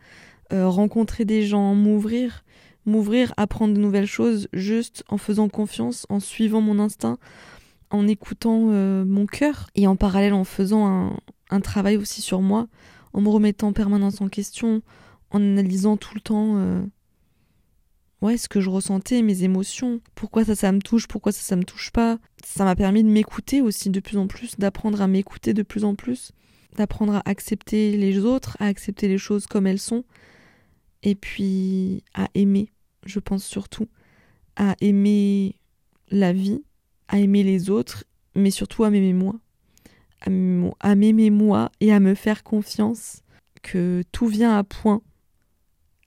euh, 0.53 0.69
rencontrer 0.69 1.25
des 1.25 1.43
gens, 1.43 1.75
m'ouvrir, 1.75 2.45
m'ouvrir, 2.87 3.35
apprendre 3.37 3.75
de 3.75 3.81
nouvelles 3.81 4.07
choses, 4.07 4.49
juste 4.53 5.03
en 5.09 5.19
faisant 5.19 5.49
confiance, 5.49 6.07
en 6.11 6.21
suivant 6.21 6.61
mon 6.61 6.79
instinct, 6.79 7.19
en 7.91 8.07
écoutant 8.07 8.69
euh, 8.71 9.05
mon 9.05 9.27
cœur 9.27 9.69
et 9.75 9.87
en 9.87 9.97
parallèle 9.97 10.35
en 10.35 10.45
faisant 10.45 10.87
un, 10.87 11.17
un, 11.51 11.61
travail 11.61 11.97
aussi 11.97 12.23
sur 12.23 12.41
moi, 12.41 12.69
en 13.15 13.21
me 13.21 13.29
remettant 13.31 13.69
en 13.69 13.73
permanence 13.73 14.21
en 14.21 14.29
question, 14.29 14.83
en 15.31 15.41
analysant 15.41 15.97
tout 15.97 16.15
le 16.15 16.21
temps 16.21 16.57
euh, 16.57 16.83
ouais, 18.23 18.37
ce 18.37 18.49
que 18.49 18.61
je 18.61 18.71
ressentais, 18.71 19.23
mes 19.23 19.45
émotions, 19.45 20.01
pourquoi 20.15 20.45
ça, 20.45 20.55
ça 20.55 20.73
me 20.73 20.81
touche, 20.81 21.07
pourquoi 21.07 21.33
ça, 21.33 21.41
ça 21.41 21.57
me 21.57 21.65
touche 21.65 21.91
pas. 21.91 22.19
Ça 22.45 22.65
m'a 22.65 22.77
permis 22.77 23.05
de 23.05 23.09
m'écouter 23.09 23.61
aussi 23.61 23.91
de 23.91 24.01
plus 24.01 24.17
en 24.17 24.27
plus, 24.27 24.57
d'apprendre 24.59 25.01
à 25.01 25.07
m'écouter 25.07 25.55
de 25.55 25.63
plus 25.63 25.85
en 25.85 25.95
plus, 25.95 26.33
d'apprendre 26.77 27.17
à 27.17 27.23
accepter 27.25 27.97
les 27.97 28.19
autres, 28.19 28.57
à 28.61 28.67
accepter 28.67 29.09
les 29.09 29.19
choses 29.19 29.47
comme 29.47 29.67
elles 29.67 29.81
sont, 29.81 30.05
et 31.03 31.15
puis 31.15 32.03
à 32.15 32.29
aimer, 32.35 32.73
je 33.07 33.21
pense 33.21 33.45
surtout, 33.45 33.89
à 34.57 34.75
aimer 34.81 35.55
la 36.11 36.33
vie, 36.33 36.65
à 37.09 37.19
aimer 37.19 37.43
les 37.43 37.71
autres, 37.71 38.05
mais 38.35 38.51
surtout 38.51 38.85
à 38.85 38.91
m'aimer 38.91 39.13
moi. 39.13 39.37
À 40.21 40.97
m'aimer 40.97 41.31
moi 41.31 41.71
et 41.81 41.93
à 41.93 42.01
me 42.01 42.15
faire 42.15 42.43
confiance 42.43 43.23
que 43.63 44.03
tout 44.11 44.27
vient 44.27 44.59
à 44.59 44.65
point 44.65 45.01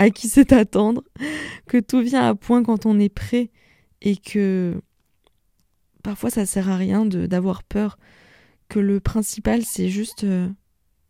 à 0.02 0.10
qui 0.10 0.28
c'est 0.28 0.52
attendre, 0.52 1.04
que 1.68 1.78
tout 1.78 2.02
vient 2.02 2.28
à 2.28 2.34
point 2.34 2.64
quand 2.64 2.88
on 2.88 2.98
est 2.98 3.14
prêt 3.14 3.52
et 4.02 4.18
que 4.18 4.82
parfois 6.02 6.32
ça 6.32 6.48
sert 6.48 6.70
à 6.70 6.76
rien 6.76 7.06
d'avoir 7.06 7.64
peur, 7.64 8.00
que 8.68 8.80
le 8.80 9.00
principal 9.00 9.62
c'est 9.62 9.90
juste 9.90 10.24
euh, 10.24 10.50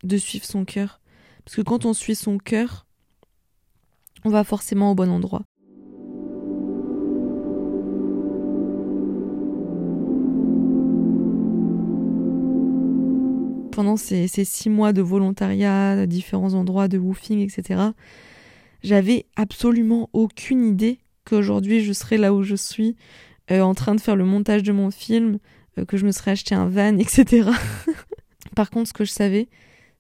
de 0.04 0.18
suivre 0.18 0.44
son 0.44 0.66
cœur. 0.66 1.00
Parce 1.46 1.56
que 1.56 1.62
quand 1.62 1.86
on 1.86 1.94
suit 1.94 2.16
son 2.16 2.38
cœur, 2.38 2.86
on 4.26 4.30
va 4.30 4.44
forcément 4.44 4.92
au 4.92 4.96
bon 4.96 5.10
endroit. 5.10 5.44
Pendant 13.72 13.96
ces, 13.96 14.28
ces 14.28 14.44
six 14.44 14.70
mois 14.70 14.92
de 14.92 15.02
volontariat, 15.02 16.06
différents 16.08 16.56
endroits 16.56 16.90
de 16.90 16.98
woofing, 16.98 17.40
etc., 17.40 17.94
j'avais 18.84 19.26
absolument 19.36 20.10
aucune 20.14 20.66
idée 20.66 21.00
qu'aujourd'hui 21.26 21.84
je 21.84 21.94
serais 21.94 22.18
là 22.18 22.34
où 22.34 22.44
je 22.44 22.56
suis, 22.56 22.96
euh, 23.52 23.62
en 23.62 23.74
train 23.74 23.96
de 23.96 24.02
faire 24.02 24.16
le 24.16 24.26
montage 24.26 24.64
de 24.64 24.72
mon 24.72 24.92
film, 24.92 25.40
euh, 25.78 25.86
que 25.86 25.98
je 25.98 26.06
me 26.06 26.12
serais 26.12 26.32
acheté 26.32 26.56
un 26.56 26.68
van, 26.68 26.98
etc. 26.98 27.50
Par 28.56 28.70
contre, 28.70 28.90
ce 28.90 28.94
que 28.94 29.06
je 29.06 29.12
savais, 29.12 29.48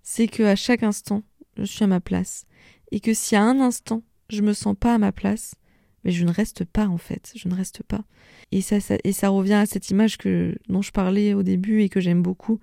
c'est 0.04 0.28
que 0.28 0.44
à 0.44 0.56
chaque 0.56 0.84
instant, 0.84 1.24
je 1.58 1.64
suis 1.64 1.84
à 1.84 1.88
ma 1.88 2.00
place. 2.00 2.46
Et 2.92 3.00
que 3.00 3.14
si 3.14 3.36
à 3.36 3.44
un 3.44 3.60
instant, 3.60 4.04
je 4.30 4.42
me 4.42 4.54
sens 4.54 4.76
pas 4.80 4.94
à 4.94 4.98
ma 4.98 5.12
place, 5.12 5.56
mais 6.04 6.12
je 6.12 6.26
ne 6.26 6.32
reste 6.32 6.66
pas 6.66 6.88
en 6.88 6.98
fait, 6.98 7.34
je 7.36 7.48
ne 7.48 7.56
reste 7.56 7.84
pas. 7.84 8.04
Et 8.52 8.62
ça, 8.62 8.78
et 9.04 9.14
ça 9.14 9.30
revient 9.30 9.54
à 9.54 9.66
cette 9.66 9.90
image 9.90 10.18
que, 10.18 10.58
dont 10.68 10.82
je 10.82 10.92
parlais 10.92 11.34
au 11.34 11.44
début 11.44 11.82
et 11.82 11.90
que 11.90 12.00
j'aime 12.00 12.22
beaucoup, 12.22 12.60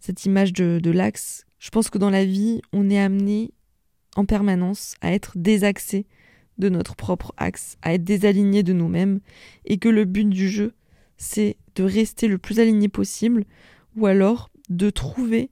cette 0.00 0.24
image 0.24 0.52
de, 0.52 0.78
de 0.82 0.90
l'axe. 0.90 1.46
Je 1.58 1.70
pense 1.70 1.90
que 1.90 1.98
dans 1.98 2.10
la 2.10 2.24
vie, 2.24 2.60
on 2.72 2.90
est 2.90 2.98
amené 2.98 3.52
en 4.16 4.24
permanence 4.24 4.94
à 5.00 5.12
être 5.12 5.32
désaxé 5.36 6.06
de 6.58 6.68
notre 6.68 6.96
propre 6.96 7.32
axe, 7.36 7.76
à 7.82 7.94
être 7.94 8.04
désaligné 8.04 8.62
de 8.62 8.72
nous-mêmes, 8.72 9.20
et 9.66 9.78
que 9.78 9.88
le 9.88 10.04
but 10.04 10.28
du 10.28 10.48
jeu, 10.48 10.72
c'est 11.18 11.56
de 11.74 11.84
rester 11.84 12.28
le 12.28 12.38
plus 12.38 12.60
aligné 12.60 12.88
possible, 12.88 13.44
ou 13.96 14.06
alors 14.06 14.50
de 14.68 14.90
trouver, 14.90 15.50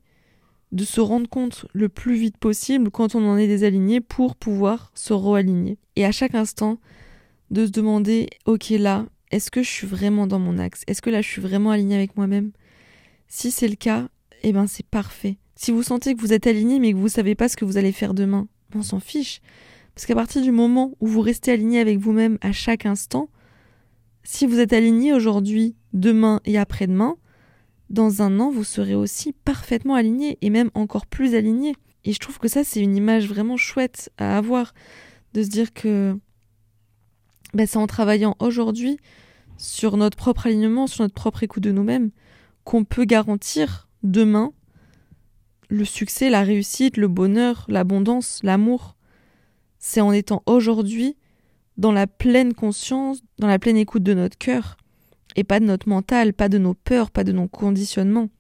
de 0.72 0.84
se 0.84 1.00
rendre 1.00 1.28
compte 1.28 1.66
le 1.72 1.88
plus 1.88 2.16
vite 2.16 2.38
possible 2.38 2.90
quand 2.90 3.14
on 3.14 3.28
en 3.28 3.36
est 3.36 3.46
désaligné 3.46 4.00
pour 4.00 4.34
pouvoir 4.34 4.90
se 4.94 5.12
réaligner. 5.12 5.78
Et 5.96 6.04
à 6.04 6.12
chaque 6.12 6.34
instant, 6.34 6.78
de 7.50 7.66
se 7.66 7.70
demander, 7.70 8.28
ok 8.46 8.70
là, 8.70 9.06
est-ce 9.30 9.50
que 9.50 9.62
je 9.62 9.68
suis 9.70 9.86
vraiment 9.86 10.26
dans 10.26 10.38
mon 10.38 10.58
axe? 10.58 10.82
Est-ce 10.86 11.02
que 11.02 11.10
là 11.10 11.22
je 11.22 11.28
suis 11.28 11.42
vraiment 11.42 11.70
aligné 11.70 11.94
avec 11.94 12.16
moi-même? 12.16 12.52
Si 13.28 13.50
c'est 13.50 13.68
le 13.68 13.76
cas, 13.76 14.08
eh 14.42 14.52
ben 14.52 14.66
c'est 14.66 14.86
parfait. 14.86 15.36
Si 15.54 15.70
vous 15.70 15.82
sentez 15.82 16.14
que 16.14 16.20
vous 16.20 16.32
êtes 16.32 16.46
aligné 16.46 16.80
mais 16.80 16.92
que 16.92 16.98
vous 16.98 17.08
savez 17.08 17.34
pas 17.34 17.48
ce 17.48 17.56
que 17.56 17.64
vous 17.64 17.76
allez 17.76 17.92
faire 17.92 18.14
demain, 18.14 18.48
on 18.74 18.82
s'en 18.82 19.00
fiche. 19.00 19.40
Parce 19.94 20.06
qu'à 20.06 20.14
partir 20.14 20.42
du 20.42 20.50
moment 20.50 20.92
où 21.00 21.06
vous 21.06 21.20
restez 21.20 21.52
aligné 21.52 21.80
avec 21.80 21.98
vous-même 21.98 22.38
à 22.40 22.52
chaque 22.52 22.86
instant, 22.86 23.28
si 24.24 24.46
vous 24.46 24.58
êtes 24.58 24.72
aligné 24.72 25.12
aujourd'hui, 25.12 25.76
demain 25.92 26.40
et 26.44 26.58
après-demain, 26.58 27.16
dans 27.90 28.22
un 28.22 28.40
an, 28.40 28.50
vous 28.50 28.64
serez 28.64 28.94
aussi 28.94 29.32
parfaitement 29.44 29.94
aligné 29.94 30.38
et 30.40 30.50
même 30.50 30.70
encore 30.74 31.06
plus 31.06 31.34
aligné. 31.34 31.76
Et 32.04 32.12
je 32.12 32.18
trouve 32.18 32.38
que 32.38 32.48
ça, 32.48 32.64
c'est 32.64 32.80
une 32.80 32.96
image 32.96 33.28
vraiment 33.28 33.56
chouette 33.56 34.10
à 34.18 34.36
avoir, 34.36 34.74
de 35.34 35.42
se 35.42 35.48
dire 35.48 35.72
que 35.72 36.18
bah, 37.52 37.66
c'est 37.66 37.76
en 37.76 37.86
travaillant 37.86 38.36
aujourd'hui 38.40 38.98
sur 39.56 39.96
notre 39.96 40.16
propre 40.16 40.46
alignement, 40.46 40.86
sur 40.86 41.02
notre 41.02 41.14
propre 41.14 41.42
écoute 41.42 41.62
de 41.62 41.70
nous-mêmes, 41.70 42.10
qu'on 42.64 42.84
peut 42.84 43.04
garantir 43.04 43.88
demain 44.02 44.52
le 45.74 45.84
succès, 45.84 46.30
la 46.30 46.42
réussite, 46.42 46.96
le 46.96 47.08
bonheur, 47.08 47.66
l'abondance, 47.68 48.40
l'amour. 48.42 48.96
C'est 49.78 50.00
en 50.00 50.12
étant 50.12 50.42
aujourd'hui 50.46 51.16
dans 51.76 51.92
la 51.92 52.06
pleine 52.06 52.54
conscience, 52.54 53.20
dans 53.38 53.48
la 53.48 53.58
pleine 53.58 53.76
écoute 53.76 54.02
de 54.02 54.14
notre 54.14 54.38
cœur, 54.38 54.76
et 55.36 55.44
pas 55.44 55.60
de 55.60 55.64
notre 55.64 55.88
mental, 55.88 56.32
pas 56.32 56.48
de 56.48 56.58
nos 56.58 56.74
peurs, 56.74 57.10
pas 57.10 57.24
de 57.24 57.32
nos 57.32 57.48
conditionnements. 57.48 58.30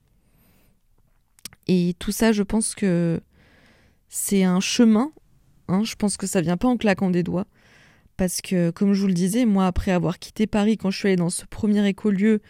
Et 1.66 1.94
tout 1.98 2.12
ça, 2.12 2.32
je 2.32 2.42
pense 2.42 2.74
que 2.74 3.20
c'est 4.08 4.44
un 4.44 4.60
chemin. 4.60 5.12
Hein, 5.68 5.82
je 5.82 5.96
pense 5.96 6.16
que 6.16 6.26
ça 6.26 6.40
vient 6.40 6.56
pas 6.56 6.68
en 6.68 6.76
claquant 6.76 7.10
des 7.10 7.22
doigts. 7.22 7.46
Parce 8.16 8.40
que, 8.40 8.70
comme 8.70 8.92
je 8.92 9.00
vous 9.00 9.08
le 9.08 9.14
disais, 9.14 9.44
moi, 9.44 9.66
après 9.66 9.90
avoir 9.90 10.18
quitté 10.18 10.46
Paris, 10.46 10.76
quand 10.76 10.90
je 10.90 10.98
suis 10.98 11.08
allée 11.08 11.16
dans 11.16 11.30
ce 11.30 11.46
premier 11.46 11.86
écolieu 11.88 12.40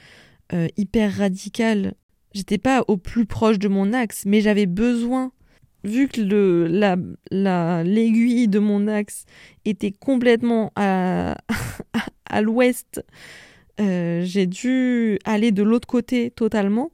euh, 0.52 0.68
hyper 0.76 1.16
radical, 1.16 1.94
j'étais 2.34 2.58
pas 2.58 2.84
au 2.88 2.96
plus 2.96 3.26
proche 3.26 3.58
de 3.58 3.68
mon 3.68 3.92
axe, 3.92 4.24
mais 4.26 4.40
j'avais 4.40 4.66
besoin, 4.66 5.32
vu 5.84 6.08
que 6.08 6.20
le, 6.20 6.66
la, 6.66 6.96
la, 7.30 7.82
l'aiguille 7.84 8.48
de 8.48 8.58
mon 8.58 8.88
axe 8.88 9.24
était 9.64 9.92
complètement 9.92 10.72
à, 10.76 11.36
à 12.26 12.42
l'ouest, 12.42 13.04
euh, 13.80 14.22
j'ai 14.24 14.46
dû 14.46 15.18
aller 15.24 15.52
de 15.52 15.62
l'autre 15.62 15.88
côté 15.88 16.30
totalement 16.30 16.90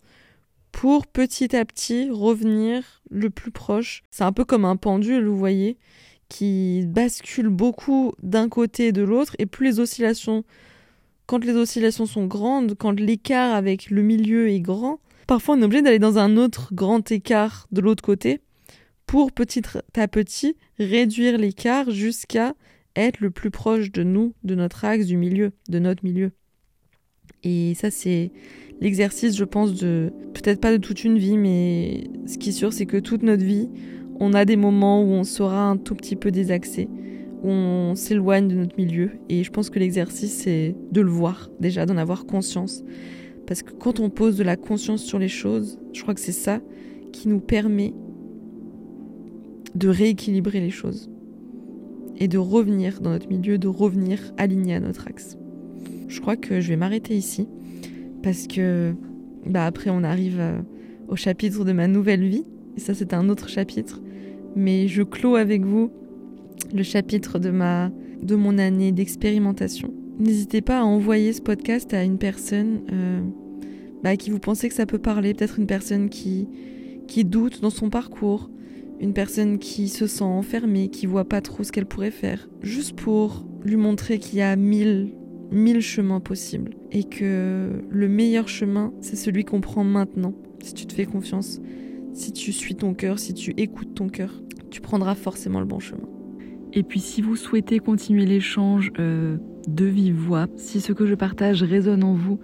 pour 0.73 1.07
petit 1.07 1.57
à 1.57 1.65
petit 1.65 2.09
revenir 2.11 3.03
le 3.11 3.29
plus 3.29 3.51
proche. 3.51 4.03
C'est 4.11 4.25
un 4.25 4.33
peu 4.33 4.45
comme 4.45 4.65
un 4.65 4.77
pendule, 4.77 5.27
vous 5.27 5.39
voyez 5.39 5.77
qui 6.31 6.85
bascule 6.87 7.49
beaucoup 7.49 8.15
d'un 8.23 8.49
côté 8.49 8.87
et 8.87 8.93
de 8.93 9.03
l'autre, 9.03 9.37
et 9.39 9.47
plus 9.47 9.67
les 9.67 9.81
oscillations, 9.81 10.45
quand 11.27 11.45
les 11.45 11.55
oscillations 11.55 12.07
sont 12.07 12.25
grandes, 12.25 12.77
quand 12.79 12.99
l'écart 12.99 13.55
avec 13.55 13.91
le 13.91 14.03
milieu 14.03 14.49
est 14.49 14.61
grand, 14.61 15.01
parfois 15.31 15.55
on 15.55 15.63
est 15.63 15.65
obligé 15.65 15.83
d'aller 15.83 16.01
dans 16.01 16.19
un 16.19 16.37
autre 16.37 16.75
grand 16.75 17.09
écart 17.13 17.69
de 17.71 17.81
l'autre 17.81 18.03
côté 18.03 18.41
pour 19.07 19.31
petit 19.31 19.63
à 19.95 20.09
petit 20.09 20.57
réduire 20.77 21.39
l'écart 21.39 21.89
jusqu'à 21.93 22.55
être 22.97 23.21
le 23.21 23.31
plus 23.31 23.53
proche 23.53 23.93
de 23.93 24.03
nous, 24.03 24.35
de 24.43 24.57
notre 24.57 24.85
axe, 24.85 25.07
du 25.07 25.17
milieu, 25.17 25.53
de 25.69 25.79
notre 25.79 26.05
milieu. 26.05 26.33
Et 27.45 27.75
ça, 27.75 27.93
c'est 27.93 28.33
l'exercice, 28.81 29.37
je 29.37 29.45
pense, 29.45 29.75
de 29.75 30.13
peut-être 30.35 30.61
pas 30.61 30.73
de 30.73 30.79
toute 30.79 31.05
une 31.05 31.17
vie, 31.17 31.39
mais 31.39 32.09
ce 32.27 32.37
qui 32.37 32.49
est 32.49 32.53
sûr, 32.53 32.73
c'est 32.73 32.87
que 32.87 32.97
toute 32.97 33.23
notre 33.23 33.45
vie, 33.45 33.71
on 34.19 34.35
a 34.35 34.45
des 34.45 34.57
moments 34.57 35.01
où 35.01 35.13
on 35.13 35.23
sera 35.23 35.63
un 35.63 35.77
tout 35.77 35.95
petit 35.95 36.17
peu 36.17 36.33
désaxé, 36.33 36.89
où 37.45 37.51
on 37.51 37.95
s'éloigne 37.95 38.49
de 38.49 38.57
notre 38.57 38.77
milieu. 38.77 39.13
Et 39.29 39.45
je 39.45 39.51
pense 39.53 39.71
que 39.71 39.79
l'exercice, 39.79 40.33
c'est 40.33 40.75
de 40.91 41.01
le 41.01 41.11
voir 41.11 41.51
déjà, 41.61 41.87
d'en 41.87 41.99
avoir 41.99 42.27
conscience. 42.27 42.83
Parce 43.51 43.65
que 43.65 43.73
quand 43.73 43.99
on 43.99 44.11
pose 44.11 44.37
de 44.37 44.45
la 44.45 44.57
conscience 44.57 45.03
sur 45.03 45.19
les 45.19 45.27
choses, 45.27 45.81
je 45.93 46.03
crois 46.03 46.15
que 46.15 46.21
c'est 46.21 46.31
ça 46.31 46.61
qui 47.13 47.27
nous 47.27 47.41
permet 47.41 47.93
de 49.75 49.89
rééquilibrer 49.89 50.61
les 50.61 50.71
choses. 50.71 51.11
Et 52.17 52.29
de 52.29 52.39
revenir 52.39 53.01
dans 53.01 53.11
notre 53.11 53.29
milieu, 53.29 53.59
de 53.59 53.67
revenir 53.67 54.33
aligné 54.37 54.77
à 54.77 54.81
notre 54.81 55.09
axe. 55.09 55.37
Je 56.07 56.21
crois 56.21 56.37
que 56.37 56.61
je 56.61 56.69
vais 56.69 56.77
m'arrêter 56.77 57.17
ici. 57.17 57.49
Parce 58.23 58.47
que 58.47 58.95
bah 59.47 59.67
après 59.67 59.91
on 59.91 60.05
arrive 60.05 60.39
euh, 60.39 60.61
au 61.09 61.17
chapitre 61.17 61.65
de 61.65 61.73
ma 61.73 61.89
nouvelle 61.89 62.25
vie. 62.25 62.45
Et 62.77 62.81
ça 62.81 62.95
c'est 62.95 63.13
un 63.13 63.29
autre 63.29 63.49
chapitre 63.49 64.01
mais 64.57 64.89
je 64.89 65.03
clôt 65.03 65.37
avec 65.37 65.65
vous 65.65 65.91
le 66.75 66.83
chapitre 66.83 67.39
de, 67.39 67.51
ma, 67.51 67.91
de 68.23 68.35
mon 68.35 68.59
année 68.59 68.93
d'expérimentation. 68.93 69.93
N'hésitez 70.19 70.61
pas 70.61 70.81
à 70.81 70.83
envoyer 70.83 71.33
ce 71.33 71.41
podcast 71.41 71.95
à 71.95 72.05
une 72.05 72.19
personne 72.19 72.83
euh, 72.93 73.23
bah, 74.03 74.17
qui 74.17 74.31
vous 74.31 74.39
pensez 74.39 74.69
que 74.69 74.75
ça 74.75 74.87
peut 74.87 74.99
parler, 74.99 75.35
peut-être 75.35 75.59
une 75.59 75.67
personne 75.67 76.09
qui, 76.09 76.49
qui 77.07 77.25
doute 77.25 77.61
dans 77.61 77.71
son 77.71 77.91
parcours, 77.91 78.51
une 79.01 79.13
personne 79.13 79.59
qui 79.59 79.89
se 79.89 80.07
sent 80.07 80.25
enfermée, 80.25 80.89
qui 80.89 81.07
voit 81.07 81.29
pas 81.29 81.41
trop 81.41 81.63
ce 81.63 81.73
qu'elle 81.73 81.87
pourrait 81.87 82.11
faire, 82.11 82.49
juste 82.61 82.95
pour 82.95 83.47
lui 83.65 83.77
montrer 83.77 84.19
qu'il 84.19 84.39
y 84.39 84.43
a 84.43 84.55
mille, 84.57 85.15
mille 85.51 85.81
chemins 85.81 86.21
possibles. 86.21 86.75
Et 86.93 87.05
que 87.05 87.83
le 87.89 88.09
meilleur 88.09 88.49
chemin, 88.49 88.93
c'est 89.01 89.17
celui 89.17 89.45
qu'on 89.45 89.61
prend 89.61 89.85
maintenant, 89.85 90.35
si 90.63 90.75
tu 90.75 90.87
te 90.87 90.93
fais 90.93 91.07
confiance. 91.07 91.61
Si 92.13 92.33
tu 92.33 92.53
suis 92.53 92.75
ton 92.75 92.93
cœur, 92.93 93.19
si 93.19 93.35
tu 93.35 93.55
écoutes 93.57 93.95
ton 93.95 94.09
cœur, 94.09 94.43
tu 94.71 94.81
prendras 94.81 95.15
forcément 95.15 95.61
le 95.61 95.67
bon 95.67 95.79
chemin. 95.79 96.09
Et 96.73 96.83
puis 96.83 97.01
si 97.01 97.23
vous 97.23 97.37
souhaitez 97.37 97.79
continuer 97.79 98.27
l'échange 98.27 98.93
euh, 98.99 99.39
de 99.67 99.85
vive 99.85 100.17
voix, 100.17 100.47
si 100.57 100.81
ce 100.81 100.93
que 100.93 101.07
je 101.07 101.15
partage 101.15 101.63
résonne 101.63 102.05
en 102.05 102.15
vous 102.15 102.39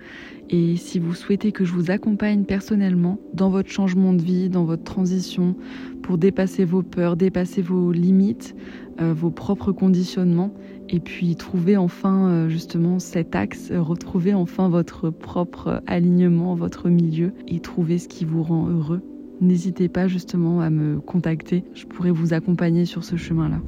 et 0.51 0.76
si 0.76 0.99
vous 0.99 1.14
souhaitez 1.14 1.53
que 1.53 1.64
je 1.64 1.72
vous 1.72 1.90
accompagne 1.90 2.44
personnellement 2.44 3.18
dans 3.34 3.51
votre 3.51 3.68
changement 3.68 4.12
de 4.12 4.22
vie, 4.22 4.49
dans 4.49 4.64
votre 4.64 4.84
transition, 4.84 5.57
pour 6.03 6.18
dépasser 6.18 6.64
vos 6.64 6.82
peurs, 6.82 7.16
dépasser 7.16 7.62
vos 7.62 7.90
limites, 7.92 8.55
euh, 9.01 9.12
vos 9.12 9.30
propres 9.30 9.72
conditionnements, 9.72 10.55
et 10.88 11.01
puis 11.01 11.34
trouver 11.34 11.76
enfin 11.76 12.28
euh, 12.28 12.49
justement 12.49 12.99
cet 12.99 13.34
axe, 13.34 13.72
retrouver 13.72 14.34
enfin 14.34 14.68
votre 14.68 15.11
propre 15.11 15.82
alignement, 15.86 16.55
votre 16.55 16.88
milieu, 16.88 17.32
et 17.49 17.61
trouver 17.61 17.99
ce 17.99 18.09
qui 18.09 18.24
vous 18.24 18.42
rend 18.42 18.68
heureux 18.68 19.03
n'hésitez 19.40 19.88
pas 19.88 20.09
justement 20.09 20.61
à 20.61 20.70
me 20.70 21.01
contacter. 21.01 21.64
Je 21.74 21.86
pourrais 21.86 22.11
vous 22.11 22.32
accompagner 22.32 22.84
sur 22.84 23.05
ce 23.05 23.16
chemin-là. 23.16 23.61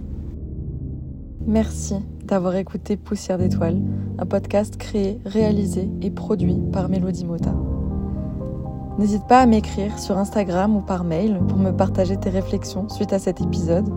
Merci 1.47 1.97
d'avoir 2.29 2.57
écouté 2.57 2.97
Poussière 2.97 3.39
d'étoiles, 3.39 3.81
un 4.19 4.27
podcast 4.27 4.77
créé, 4.77 5.19
réalisé 5.25 5.91
et 6.03 6.11
produit 6.11 6.59
par 6.73 6.89
Mélodie 6.89 7.25
Mota. 7.25 7.55
N'hésite 8.99 9.27
pas 9.27 9.41
à 9.41 9.47
m'écrire 9.47 9.99
sur 9.99 10.19
Instagram 10.19 10.77
ou 10.77 10.81
par 10.81 11.05
mail 11.05 11.41
pour 11.49 11.57
me 11.57 11.71
partager 11.71 12.17
tes 12.17 12.31
réflexions 12.31 12.89
suite 12.89 13.13
à 13.13 13.19
cet 13.19 13.41
épisode 13.41 13.89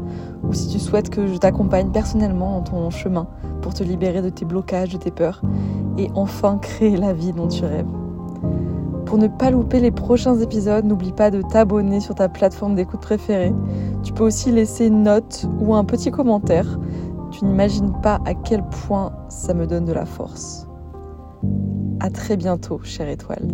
ou 0.43 0.53
si 0.53 0.69
tu 0.69 0.79
souhaites 0.79 1.09
que 1.09 1.27
je 1.27 1.35
t'accompagne 1.37 1.91
personnellement 1.91 2.55
dans 2.55 2.61
ton 2.61 2.89
chemin 2.89 3.27
pour 3.61 3.73
te 3.73 3.83
libérer 3.83 4.21
de 4.21 4.29
tes 4.29 4.45
blocages, 4.45 4.89
de 4.89 4.97
tes 4.97 5.11
peurs 5.11 5.41
et 5.97 6.09
enfin 6.15 6.57
créer 6.57 6.95
la 6.95 7.13
vie 7.13 7.33
dont 7.33 7.47
tu 7.47 7.65
rêves. 7.65 7.87
Pour 9.05 9.17
ne 9.17 9.27
pas 9.27 9.51
louper 9.51 9.81
les 9.81 9.91
prochains 9.91 10.39
épisodes, 10.39 10.85
n'oublie 10.85 11.11
pas 11.11 11.31
de 11.31 11.41
t'abonner 11.41 11.99
sur 11.99 12.15
ta 12.15 12.29
plateforme 12.29 12.75
d'écoute 12.75 13.01
préférée. 13.01 13.53
Tu 14.03 14.13
peux 14.13 14.23
aussi 14.23 14.51
laisser 14.53 14.87
une 14.87 15.03
note 15.03 15.47
ou 15.59 15.75
un 15.75 15.83
petit 15.83 16.11
commentaire. 16.11 16.79
Tu 17.31 17.45
n'imagines 17.45 17.93
pas 18.01 18.19
à 18.25 18.33
quel 18.33 18.63
point 18.63 19.11
ça 19.29 19.53
me 19.53 19.65
donne 19.65 19.85
de 19.85 19.93
la 19.93 20.05
force. 20.05 20.67
À 21.99 22.09
très 22.09 22.35
bientôt, 22.35 22.79
chère 22.83 23.07
étoile. 23.07 23.47